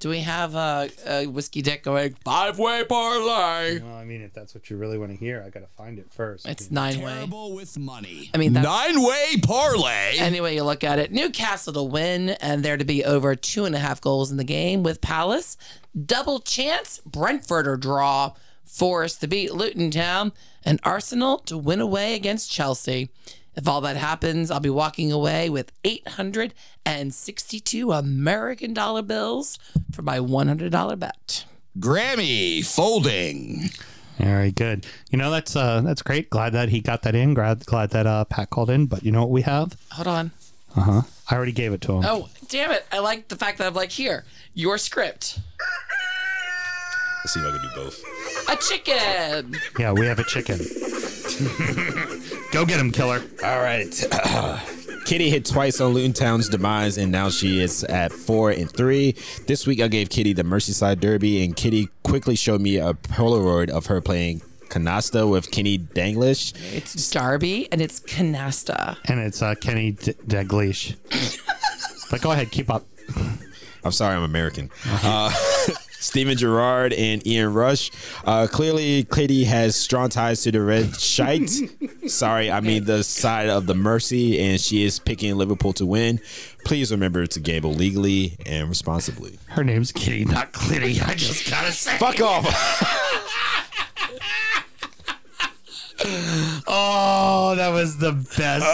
Do 0.00 0.08
we 0.08 0.18
have 0.22 0.56
a, 0.56 0.90
a 1.06 1.26
whiskey 1.28 1.62
dick 1.62 1.84
going 1.84 2.14
five-way 2.24 2.82
parlay? 2.84 3.78
well, 3.78 3.94
I 3.94 4.04
mean, 4.04 4.22
if 4.22 4.34
that's 4.34 4.56
what 4.56 4.68
you 4.68 4.76
really 4.76 4.98
want 4.98 5.12
to 5.12 5.16
hear, 5.16 5.40
I 5.46 5.50
got 5.50 5.60
to 5.60 5.68
find 5.78 6.00
it 6.00 6.12
first. 6.12 6.44
It's 6.48 6.68
nine-way. 6.72 7.12
Terrible 7.14 7.54
with 7.54 7.78
money. 7.78 8.28
I 8.34 8.38
mean, 8.38 8.54
that's- 8.54 8.66
nine 8.92 9.00
way 9.04 9.36
parlay. 9.40 10.16
Any 10.18 10.40
way 10.40 10.56
you 10.56 10.64
look 10.64 10.82
at 10.82 10.98
it, 10.98 11.12
Newcastle 11.12 11.72
to 11.74 11.82
win 11.84 12.30
and 12.30 12.64
there 12.64 12.76
to 12.76 12.84
be 12.84 13.04
over 13.04 13.36
two 13.36 13.66
and 13.66 13.74
a 13.76 13.78
half 13.78 14.00
goals 14.00 14.32
in 14.32 14.36
the 14.36 14.42
game 14.44 14.82
with 14.82 15.00
Palace. 15.00 15.56
Double 16.04 16.40
chance, 16.40 17.00
Brentford 17.06 17.68
or 17.68 17.76
draw, 17.76 18.32
Forest 18.64 19.20
to 19.20 19.28
beat 19.28 19.54
Luton 19.54 19.90
Town, 19.90 20.32
and 20.64 20.80
Arsenal 20.82 21.38
to 21.38 21.56
win 21.56 21.80
away 21.80 22.14
against 22.14 22.50
Chelsea. 22.50 23.10
If 23.56 23.68
all 23.68 23.80
that 23.82 23.96
happens, 23.96 24.50
I'll 24.50 24.60
be 24.60 24.70
walking 24.70 25.12
away 25.12 25.48
with 25.48 25.70
862 25.84 27.92
American 27.92 28.74
dollar 28.74 29.02
bills 29.02 29.58
for 29.92 30.02
my 30.02 30.18
$100 30.18 30.98
bet. 30.98 31.44
Grammy 31.78 32.64
folding. 32.64 33.70
Very 34.18 34.52
good. 34.52 34.86
You 35.10 35.18
know 35.18 35.30
that's 35.30 35.56
uh 35.56 35.80
that's 35.80 36.02
great. 36.02 36.30
Glad 36.30 36.52
that 36.52 36.68
he 36.68 36.80
got 36.80 37.02
that 37.02 37.16
in. 37.16 37.34
Glad 37.34 37.66
glad 37.66 37.90
that 37.90 38.06
uh 38.06 38.24
Pat 38.24 38.50
called 38.50 38.70
in. 38.70 38.86
But 38.86 39.04
you 39.04 39.10
know 39.10 39.22
what 39.22 39.30
we 39.30 39.42
have? 39.42 39.76
Hold 39.90 40.06
on. 40.06 40.30
Uh 40.76 40.80
huh. 40.80 41.02
I 41.30 41.34
already 41.34 41.52
gave 41.52 41.72
it 41.72 41.80
to 41.82 41.94
him. 41.94 42.04
Oh, 42.06 42.28
damn 42.48 42.70
it. 42.70 42.86
I 42.92 43.00
like 43.00 43.28
the 43.28 43.36
fact 43.36 43.58
that 43.58 43.66
I'm 43.66 43.74
like, 43.74 43.90
here, 43.90 44.24
your 44.54 44.78
script. 44.78 45.40
Let's 47.24 47.34
see 47.34 47.40
if 47.40 47.46
I 47.46 47.50
can 47.50 47.62
do 47.62 47.68
both. 47.74 48.00
A 48.48 48.56
chicken. 48.56 49.56
Yeah, 49.78 49.92
we 49.92 50.06
have 50.06 50.18
a 50.18 50.24
chicken. 50.24 50.58
Go 52.52 52.64
get 52.64 52.78
him, 52.78 52.90
killer. 52.92 53.22
All 53.42 53.60
right. 53.60 53.90
Kitty 55.04 55.28
hit 55.28 55.44
twice 55.44 55.80
on 55.80 55.92
Luton 55.92 56.12
Town's 56.14 56.48
demise, 56.48 56.96
and 56.96 57.12
now 57.12 57.28
she 57.28 57.60
is 57.60 57.84
at 57.84 58.12
four 58.12 58.50
and 58.50 58.70
three. 58.70 59.14
This 59.46 59.66
week, 59.66 59.80
I 59.80 59.88
gave 59.88 60.08
Kitty 60.08 60.32
the 60.32 60.44
Merseyside 60.44 61.00
Derby, 61.00 61.44
and 61.44 61.54
Kitty 61.54 61.88
quickly 62.04 62.36
showed 62.36 62.60
me 62.60 62.76
a 62.78 62.94
Polaroid 62.94 63.68
of 63.68 63.86
her 63.86 64.00
playing 64.00 64.40
canasta 64.68 65.30
with 65.30 65.50
Kenny 65.50 65.78
Danglish. 65.78 66.54
It's 66.74 67.10
Darby 67.10 67.70
and 67.70 67.80
it's 67.80 68.00
Canasta. 68.00 68.96
And 69.04 69.20
it's 69.20 69.42
uh, 69.42 69.54
Kenny 69.54 69.92
D- 69.92 70.14
Dalglish. 70.26 70.96
but 72.10 72.20
go 72.22 72.32
ahead, 72.32 72.50
keep 72.50 72.70
up. 72.70 72.84
I'm 73.84 73.92
sorry, 73.92 74.16
I'm 74.16 74.22
American. 74.22 74.70
Uh, 74.86 75.30
Steven 76.04 76.36
Gerrard 76.36 76.92
and 76.92 77.26
Ian 77.26 77.54
Rush. 77.54 77.90
Uh, 78.24 78.46
clearly, 78.50 79.04
Kitty 79.04 79.44
has 79.44 79.74
strong 79.74 80.10
ties 80.10 80.42
to 80.42 80.52
the 80.52 80.60
Red 80.60 80.94
Shite. 81.00 81.50
sorry, 82.06 82.50
I 82.50 82.60
mean 82.60 82.84
the 82.84 83.02
side 83.02 83.48
of 83.48 83.66
the 83.66 83.74
Mersey, 83.74 84.38
and 84.38 84.60
she 84.60 84.84
is 84.84 84.98
picking 84.98 85.36
Liverpool 85.36 85.72
to 85.74 85.86
win. 85.86 86.20
Please 86.64 86.90
remember 86.90 87.26
to 87.26 87.40
gamble 87.40 87.72
legally 87.72 88.36
and 88.44 88.68
responsibly. 88.68 89.38
Her 89.48 89.64
name's 89.64 89.92
Kitty, 89.92 90.26
not 90.26 90.52
Clitty. 90.52 91.06
I 91.06 91.14
just 91.14 91.50
gotta 91.50 91.72
say. 91.72 91.96
Fuck 91.98 92.20
off. 92.20 93.00
Oh, 96.66 97.54
that 97.56 97.70
was 97.70 97.96
the 97.98 98.12
best. 98.12 98.66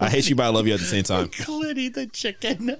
I 0.00 0.08
hate 0.08 0.28
you, 0.30 0.36
but 0.36 0.44
I 0.44 0.48
love 0.48 0.66
you 0.66 0.74
at 0.74 0.80
the 0.80 0.86
same 0.86 1.02
time. 1.02 1.28
Clitty 1.28 1.92
the 1.92 2.06
chicken. 2.06 2.76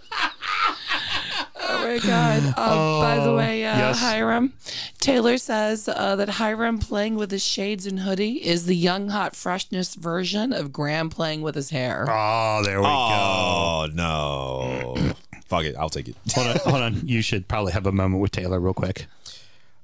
Oh 1.68 1.84
my 1.84 1.98
God. 1.98 2.54
Um, 2.58 3.00
by 3.00 3.20
the 3.24 3.34
way, 3.34 3.64
uh, 3.64 3.76
yes. 3.76 4.00
Hiram, 4.00 4.52
Taylor 5.00 5.38
says 5.38 5.88
uh, 5.88 6.16
that 6.16 6.28
Hiram 6.28 6.78
playing 6.78 7.14
with 7.16 7.30
his 7.30 7.44
shades 7.44 7.86
and 7.86 8.00
hoodie 8.00 8.44
is 8.44 8.66
the 8.66 8.74
young, 8.74 9.08
hot 9.08 9.36
freshness 9.36 9.94
version 9.94 10.52
of 10.52 10.72
Graham 10.72 11.08
playing 11.10 11.42
with 11.42 11.54
his 11.54 11.70
hair. 11.70 12.06
Oh, 12.08 12.62
there 12.64 12.78
we 12.78 12.84
go. 12.84 12.90
Oh 12.90 13.88
no. 13.92 14.96
Fuck 15.46 15.64
it, 15.64 15.76
I'll 15.78 15.88
take 15.88 16.08
it. 16.08 16.16
Hold 16.34 16.46
on, 16.48 16.56
hold 16.58 16.82
on. 16.82 17.06
You 17.08 17.22
should 17.22 17.48
probably 17.48 17.72
have 17.72 17.86
a 17.86 17.92
moment 17.92 18.20
with 18.20 18.32
Taylor 18.32 18.60
real 18.60 18.74
quick. 18.74 19.06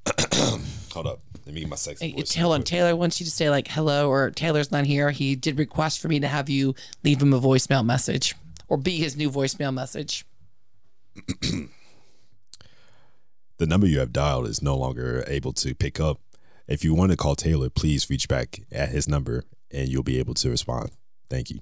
Hold 0.92 1.06
up. 1.06 1.20
Let 1.46 1.54
me 1.54 1.60
get 1.60 1.70
my 1.70 1.76
sexy 1.76 2.08
Hey, 2.10 2.12
voice. 2.16 2.34
Hold 2.34 2.54
on, 2.54 2.62
Taylor 2.64 2.94
wants 2.96 3.20
you 3.20 3.24
to 3.24 3.30
say 3.32 3.48
like 3.50 3.68
hello 3.68 4.10
or 4.10 4.30
Taylor's 4.30 4.70
not 4.72 4.84
here. 4.84 5.10
He 5.10 5.34
did 5.36 5.58
request 5.58 6.00
for 6.00 6.08
me 6.08 6.20
to 6.20 6.28
have 6.28 6.48
you 6.48 6.74
leave 7.02 7.22
him 7.22 7.32
a 7.32 7.40
voicemail 7.40 7.84
message 7.84 8.34
or 8.68 8.76
be 8.76 8.96
his 8.98 9.16
new 9.16 9.30
voicemail 9.30 9.72
message. 9.72 10.24
The 13.58 13.66
number 13.66 13.86
you 13.86 14.00
have 14.00 14.12
dialed 14.12 14.48
is 14.48 14.60
no 14.62 14.76
longer 14.76 15.22
able 15.28 15.52
to 15.54 15.74
pick 15.76 16.00
up. 16.00 16.18
If 16.66 16.82
you 16.82 16.92
want 16.92 17.12
to 17.12 17.16
call 17.16 17.36
Taylor, 17.36 17.70
please 17.70 18.10
reach 18.10 18.26
back 18.28 18.60
at 18.72 18.88
his 18.88 19.08
number 19.08 19.44
and 19.70 19.88
you'll 19.88 20.02
be 20.02 20.18
able 20.18 20.34
to 20.34 20.50
respond. 20.50 20.90
Thank 21.30 21.50
you. 21.50 21.60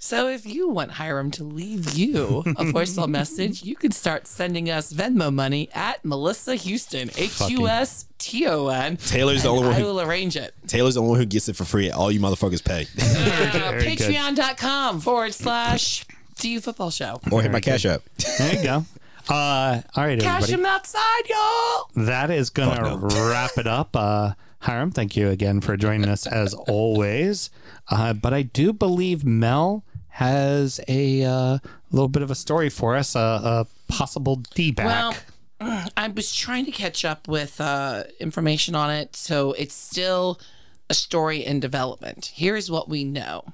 So 0.00 0.28
if 0.28 0.46
you 0.46 0.68
want 0.68 0.92
Hiram 0.92 1.32
to 1.32 1.42
leave 1.42 1.94
you 1.94 2.44
a 2.46 2.64
voicemail 2.66 3.08
message, 3.08 3.64
you 3.64 3.74
can 3.74 3.90
start 3.90 4.28
sending 4.28 4.70
us 4.70 4.92
Venmo 4.92 5.34
money 5.34 5.68
at 5.74 6.04
Melissa 6.04 6.54
Houston, 6.54 7.10
H 7.16 7.40
U 7.50 7.66
S 7.66 8.06
T 8.18 8.46
O 8.46 8.68
N. 8.68 8.96
Taylor's 8.98 9.42
the 9.42 9.48
only 9.48 9.64
one 9.64 9.72
I 9.74 9.80
who- 9.80 9.86
will 9.86 10.00
arrange 10.00 10.36
it. 10.36 10.54
Taylor's 10.68 10.94
the 10.94 11.00
only 11.00 11.10
one 11.10 11.18
who 11.18 11.26
gets 11.26 11.48
it 11.48 11.56
for 11.56 11.64
free. 11.64 11.90
All 11.90 12.12
you 12.12 12.20
motherfuckers 12.20 12.64
pay. 12.64 12.82
Uh, 12.82 13.70
Very 13.72 13.96
good. 13.96 13.98
Patreon.com 13.98 15.00
forward 15.00 15.34
slash 15.34 16.06
DU 16.38 16.60
Football 16.60 16.90
Show. 16.90 17.20
or 17.30 17.42
hit 17.42 17.50
my 17.52 17.60
cash 17.60 17.84
app. 17.86 18.02
There 18.38 18.54
you 18.54 18.62
go. 18.62 18.84
Uh, 19.30 19.82
all 19.94 20.04
right, 20.06 20.18
Cash 20.18 20.44
everybody. 20.44 20.52
him 20.62 20.64
outside, 20.64 21.28
y'all. 21.28 21.90
That 21.96 22.30
is 22.30 22.48
going 22.48 22.70
to 22.70 22.76
Fuck 22.76 23.02
no. 23.02 23.08
wrap 23.30 23.58
it 23.58 23.66
up. 23.66 23.94
Uh, 23.94 24.32
Hiram, 24.60 24.90
thank 24.90 25.16
you 25.16 25.28
again 25.28 25.60
for 25.60 25.76
joining 25.76 26.08
us 26.08 26.26
as 26.26 26.54
always. 26.54 27.50
Uh, 27.90 28.14
but 28.14 28.32
I 28.32 28.40
do 28.40 28.72
believe 28.72 29.26
Mel 29.26 29.84
has 30.08 30.80
a 30.88 31.24
uh, 31.24 31.58
little 31.90 32.08
bit 32.08 32.22
of 32.22 32.30
a 32.30 32.34
story 32.34 32.70
for 32.70 32.96
us, 32.96 33.14
uh, 33.14 33.66
a 33.66 33.92
possible 33.92 34.36
D 34.54 34.70
back. 34.70 35.14
Well, 35.60 35.88
I 35.98 36.08
was 36.08 36.34
trying 36.34 36.64
to 36.64 36.70
catch 36.70 37.04
up 37.04 37.28
with 37.28 37.60
uh, 37.60 38.04
information 38.20 38.74
on 38.74 38.90
it, 38.90 39.14
so 39.14 39.52
it's 39.52 39.74
still 39.74 40.40
a 40.88 40.94
story 40.94 41.44
in 41.44 41.60
development. 41.60 42.32
Here's 42.34 42.70
what 42.70 42.88
we 42.88 43.04
know: 43.04 43.44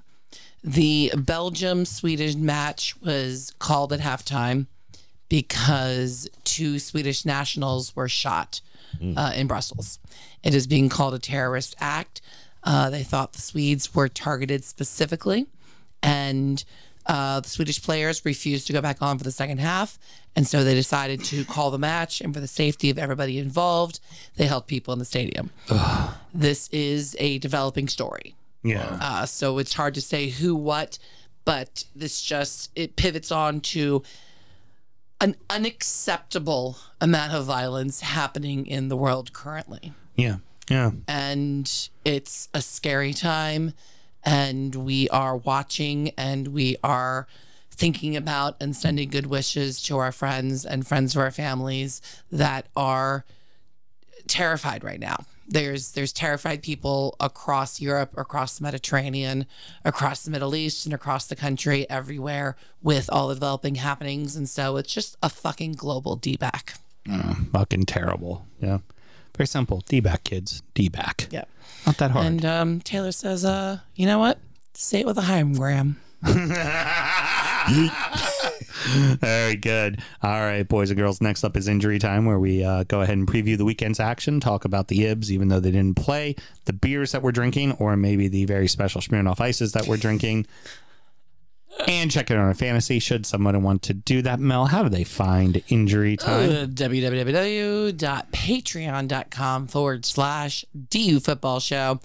the 0.64 1.12
Belgium 1.14 1.84
Swedish 1.84 2.34
match 2.34 2.94
was 3.02 3.52
called 3.58 3.92
at 3.92 4.00
halftime 4.00 4.66
because 5.28 6.26
two 6.44 6.78
Swedish 6.78 7.26
nationals 7.26 7.94
were 7.94 8.08
shot 8.08 8.62
uh, 9.16 9.32
in 9.34 9.46
Brussels. 9.46 9.98
It 10.42 10.54
is 10.54 10.66
being 10.66 10.88
called 10.88 11.12
a 11.14 11.18
terrorist 11.18 11.74
act. 11.80 12.22
Uh, 12.62 12.88
they 12.88 13.02
thought 13.02 13.34
the 13.34 13.42
Swedes 13.42 13.94
were 13.94 14.08
targeted 14.08 14.64
specifically, 14.64 15.46
and 16.02 16.64
uh, 17.06 17.40
the 17.40 17.48
Swedish 17.48 17.82
players 17.82 18.24
refused 18.24 18.66
to 18.68 18.72
go 18.72 18.80
back 18.80 19.02
on 19.02 19.18
for 19.18 19.24
the 19.24 19.32
second 19.32 19.58
half. 19.58 19.98
And 20.34 20.46
so 20.46 20.64
they 20.64 20.74
decided 20.74 21.22
to 21.24 21.44
call 21.44 21.70
the 21.70 21.78
match, 21.78 22.22
and 22.22 22.32
for 22.32 22.40
the 22.40 22.48
safety 22.48 22.88
of 22.88 22.98
everybody 22.98 23.38
involved, 23.38 24.00
they 24.36 24.46
held 24.46 24.66
people 24.66 24.92
in 24.92 24.98
the 24.98 25.04
stadium. 25.04 25.50
This 26.32 26.68
is 26.68 27.14
a 27.18 27.38
developing 27.38 27.88
story. 27.88 28.34
Yeah. 28.64 28.98
Uh, 29.00 29.26
so 29.26 29.58
it's 29.58 29.74
hard 29.74 29.94
to 29.94 30.00
say 30.00 30.30
who, 30.30 30.54
what, 30.56 30.98
but 31.44 31.84
this 31.94 32.22
just 32.22 32.70
it 32.74 32.96
pivots 32.96 33.30
on 33.30 33.60
to 33.60 34.02
an 35.20 35.36
unacceptable 35.50 36.78
amount 37.00 37.32
of 37.32 37.44
violence 37.44 38.00
happening 38.00 38.66
in 38.66 38.88
the 38.88 38.96
world 38.96 39.32
currently, 39.32 39.92
Yeah. 40.16 40.36
Yeah. 40.68 40.90
and 41.06 41.70
it's 42.04 42.48
a 42.54 42.60
scary 42.62 43.12
time. 43.14 43.74
And 44.26 44.74
we 44.74 45.06
are 45.10 45.36
watching, 45.36 46.10
and 46.16 46.48
we 46.48 46.76
are 46.82 47.26
thinking 47.70 48.16
about 48.16 48.56
and 48.58 48.74
sending 48.74 49.10
good 49.10 49.26
wishes 49.26 49.82
to 49.82 49.98
our 49.98 50.12
friends 50.12 50.64
and 50.64 50.86
friends 50.86 51.14
of 51.14 51.20
our 51.20 51.30
families 51.30 52.00
that 52.32 52.66
are 52.74 53.26
terrified 54.26 54.82
right 54.82 55.00
now. 55.00 55.26
There's 55.46 55.92
there's 55.92 56.12
terrified 56.12 56.62
people 56.62 57.16
across 57.20 57.80
Europe, 57.80 58.12
across 58.16 58.58
the 58.58 58.62
Mediterranean, 58.62 59.46
across 59.84 60.24
the 60.24 60.30
Middle 60.30 60.54
East, 60.54 60.86
and 60.86 60.94
across 60.94 61.26
the 61.26 61.36
country, 61.36 61.88
everywhere 61.90 62.56
with 62.82 63.10
all 63.12 63.28
the 63.28 63.34
developing 63.34 63.76
happenings. 63.76 64.36
And 64.36 64.48
so 64.48 64.76
it's 64.76 64.92
just 64.92 65.16
a 65.22 65.28
fucking 65.28 65.72
global 65.72 66.16
D 66.16 66.36
back. 66.36 66.74
Fucking 67.52 67.84
terrible. 67.84 68.46
Yeah. 68.60 68.78
Very 69.36 69.46
simple. 69.46 69.82
D 69.86 70.00
back, 70.00 70.24
kids. 70.24 70.62
D 70.74 70.88
back. 70.88 71.28
Yeah. 71.30 71.44
Not 71.86 71.98
that 71.98 72.12
hard. 72.12 72.26
And 72.26 72.44
um, 72.44 72.80
Taylor 72.80 73.12
says, 73.12 73.44
uh, 73.44 73.80
you 73.94 74.06
know 74.06 74.18
what? 74.18 74.38
Say 74.74 75.00
it 75.00 75.06
with 75.06 75.18
a 75.18 75.22
Heimgram. 75.22 75.96
Very 79.20 79.56
good. 79.56 80.00
All 80.22 80.40
right, 80.40 80.66
boys 80.66 80.90
and 80.90 80.98
girls. 80.98 81.20
Next 81.20 81.44
up 81.44 81.56
is 81.56 81.68
injury 81.68 81.98
time, 81.98 82.26
where 82.26 82.38
we 82.38 82.64
uh, 82.64 82.84
go 82.84 83.00
ahead 83.00 83.16
and 83.16 83.26
preview 83.26 83.56
the 83.56 83.64
weekend's 83.64 84.00
action, 84.00 84.40
talk 84.40 84.64
about 84.64 84.88
the 84.88 85.00
Ibs, 85.00 85.30
even 85.30 85.48
though 85.48 85.60
they 85.60 85.70
didn't 85.70 85.96
play, 85.96 86.34
the 86.64 86.72
beers 86.72 87.12
that 87.12 87.22
we're 87.22 87.32
drinking, 87.32 87.72
or 87.72 87.96
maybe 87.96 88.28
the 88.28 88.44
very 88.46 88.68
special 88.68 89.00
Smirnoff 89.00 89.40
ices 89.40 89.72
that 89.72 89.86
we're 89.86 89.96
drinking, 89.96 90.46
and 91.86 92.10
check 92.10 92.30
it 92.30 92.36
on 92.36 92.44
our 92.44 92.54
fantasy. 92.54 92.98
Should 92.98 93.26
someone 93.26 93.62
want 93.62 93.82
to 93.82 93.94
do 93.94 94.22
that, 94.22 94.40
Mel, 94.40 94.66
how 94.66 94.82
do 94.82 94.88
they 94.88 95.04
find 95.04 95.62
injury 95.68 96.16
time? 96.16 96.50
Uh, 96.50 96.66
www.patreon.com 96.66 99.66
forward 99.66 100.04
slash 100.04 100.64
DU 100.90 101.20
football 101.20 101.60
show. 101.60 102.00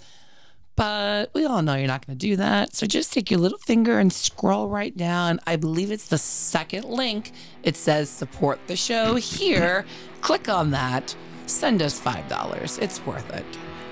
But 0.79 1.31
we 1.33 1.45
all 1.45 1.61
know 1.61 1.75
you're 1.75 1.87
not 1.87 2.07
going 2.07 2.17
to 2.17 2.27
do 2.27 2.37
that. 2.37 2.73
So 2.73 2.87
just 2.87 3.11
take 3.11 3.29
your 3.29 3.41
little 3.41 3.57
finger 3.57 3.99
and 3.99 4.13
scroll 4.13 4.69
right 4.69 4.95
down. 4.95 5.41
I 5.45 5.57
believe 5.57 5.91
it's 5.91 6.07
the 6.07 6.17
second 6.17 6.85
link. 6.85 7.33
It 7.63 7.75
says 7.75 8.09
support 8.09 8.59
the 8.67 8.77
show 8.77 9.15
here. 9.15 9.83
Click 10.21 10.47
on 10.47 10.71
that. 10.71 11.13
Send 11.47 11.81
us 11.81 11.99
$5. 11.99 12.81
It's 12.81 13.05
worth 13.05 13.29
it. 13.33 13.45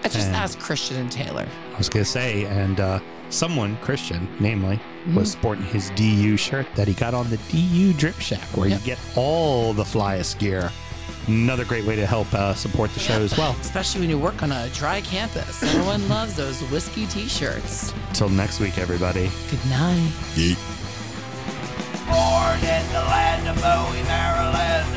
I 0.05 0.07
just 0.07 0.27
And- 0.27 0.35
asked 0.37 0.59
Christian 0.59 0.95
and 0.95 1.11
Taylor. 1.11 1.45
I 1.73 1.77
was 1.77 1.89
gonna 1.89 2.05
say, 2.05 2.45
and 2.45 2.79
uh, 2.79 2.99
someone 3.31 3.75
Christian, 3.81 4.25
namely, 4.39 4.79
was 5.13 5.29
sporting 5.31 5.65
his 5.65 5.89
DU 5.95 6.37
shirt 6.37 6.67
that 6.75 6.87
he 6.87 6.93
got 6.93 7.13
on 7.13 7.29
the 7.29 7.37
DU 7.51 7.91
Drip 7.93 8.17
Shack, 8.21 8.47
where 8.55 8.69
Yep. 8.69 8.79
you 8.79 8.85
get 8.85 8.99
all 9.17 9.73
the 9.73 9.83
flyest 9.83 10.37
gear. 10.39 10.71
Another 11.27 11.65
great 11.65 11.83
way 11.83 11.95
to 11.97 12.05
help 12.05 12.33
uh, 12.33 12.53
support 12.53 12.89
the 12.93 12.99
show 13.01 13.21
as 13.21 13.37
well. 13.37 13.55
Especially 13.61 13.99
when 14.01 14.09
you 14.09 14.17
work 14.17 14.43
on 14.43 14.51
a 14.51 14.69
dry 14.69 15.01
campus. 15.01 15.61
Everyone 15.61 16.07
loves 16.15 16.35
those 16.35 16.61
whiskey 16.71 17.05
t 17.05 17.27
shirts. 17.27 17.93
Until 18.09 18.29
next 18.29 18.59
week, 18.61 18.77
everybody. 18.77 19.29
Good 19.49 19.65
night. 19.69 20.11
Yeet. 20.35 20.57
Born 22.07 22.59
in 22.63 22.85
the 22.95 23.03
land 23.11 23.43
of 23.49 23.55
Bowie, 23.59 24.03
Maryland. 24.07 24.87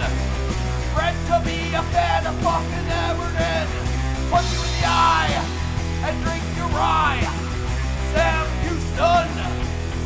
Bred 0.95 1.15
to 1.27 1.43
be 1.45 1.75
a 1.75 1.83
fan 1.91 2.27
of 2.27 2.37
fucking 2.47 2.87
Everton. 3.11 3.67
Punch 4.31 4.47
you 4.55 4.63
in 4.63 4.71
the 4.79 4.87
eye 4.87 5.35
and 6.07 6.15
drink 6.23 6.45
your 6.57 6.69
rye. 6.69 7.27
Sam 8.15 8.47
Houston. 8.63 9.29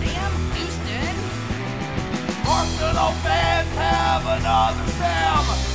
Sam 0.01 0.33
Houston. 0.57 1.17
Arsenal 2.49 3.13
fans 3.21 3.69
have 3.77 4.25
another 4.25 4.91
Sam. 4.93 5.74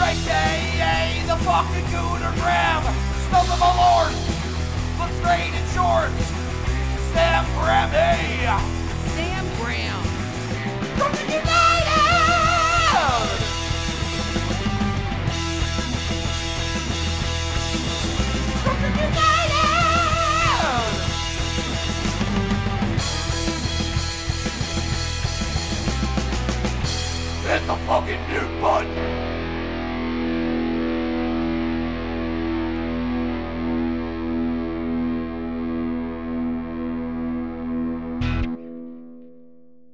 Right 0.00 0.16
A, 0.16 1.22
the 1.26 1.36
fucking 1.44 1.84
Gooner 1.92 2.32
Graham. 2.40 2.82
Stuff 3.28 3.52
of 3.52 3.58
my 3.60 3.70
lord. 3.76 4.14
Look 4.98 5.12
straight 5.20 5.52
in 5.52 5.64
shorts. 5.74 6.24
Sam 7.12 7.44
Grammy. 7.54 8.48
Sam 9.14 9.44
Brown. 9.60 10.02
Brooklyn 10.96 11.28
United! 11.28 11.50
Brooklyn 18.62 18.94
United! 18.96 19.50
Hit 27.46 27.62
the 27.66 27.76
fucking 27.86 28.22
mute 28.28 28.54
button! 28.62 29.09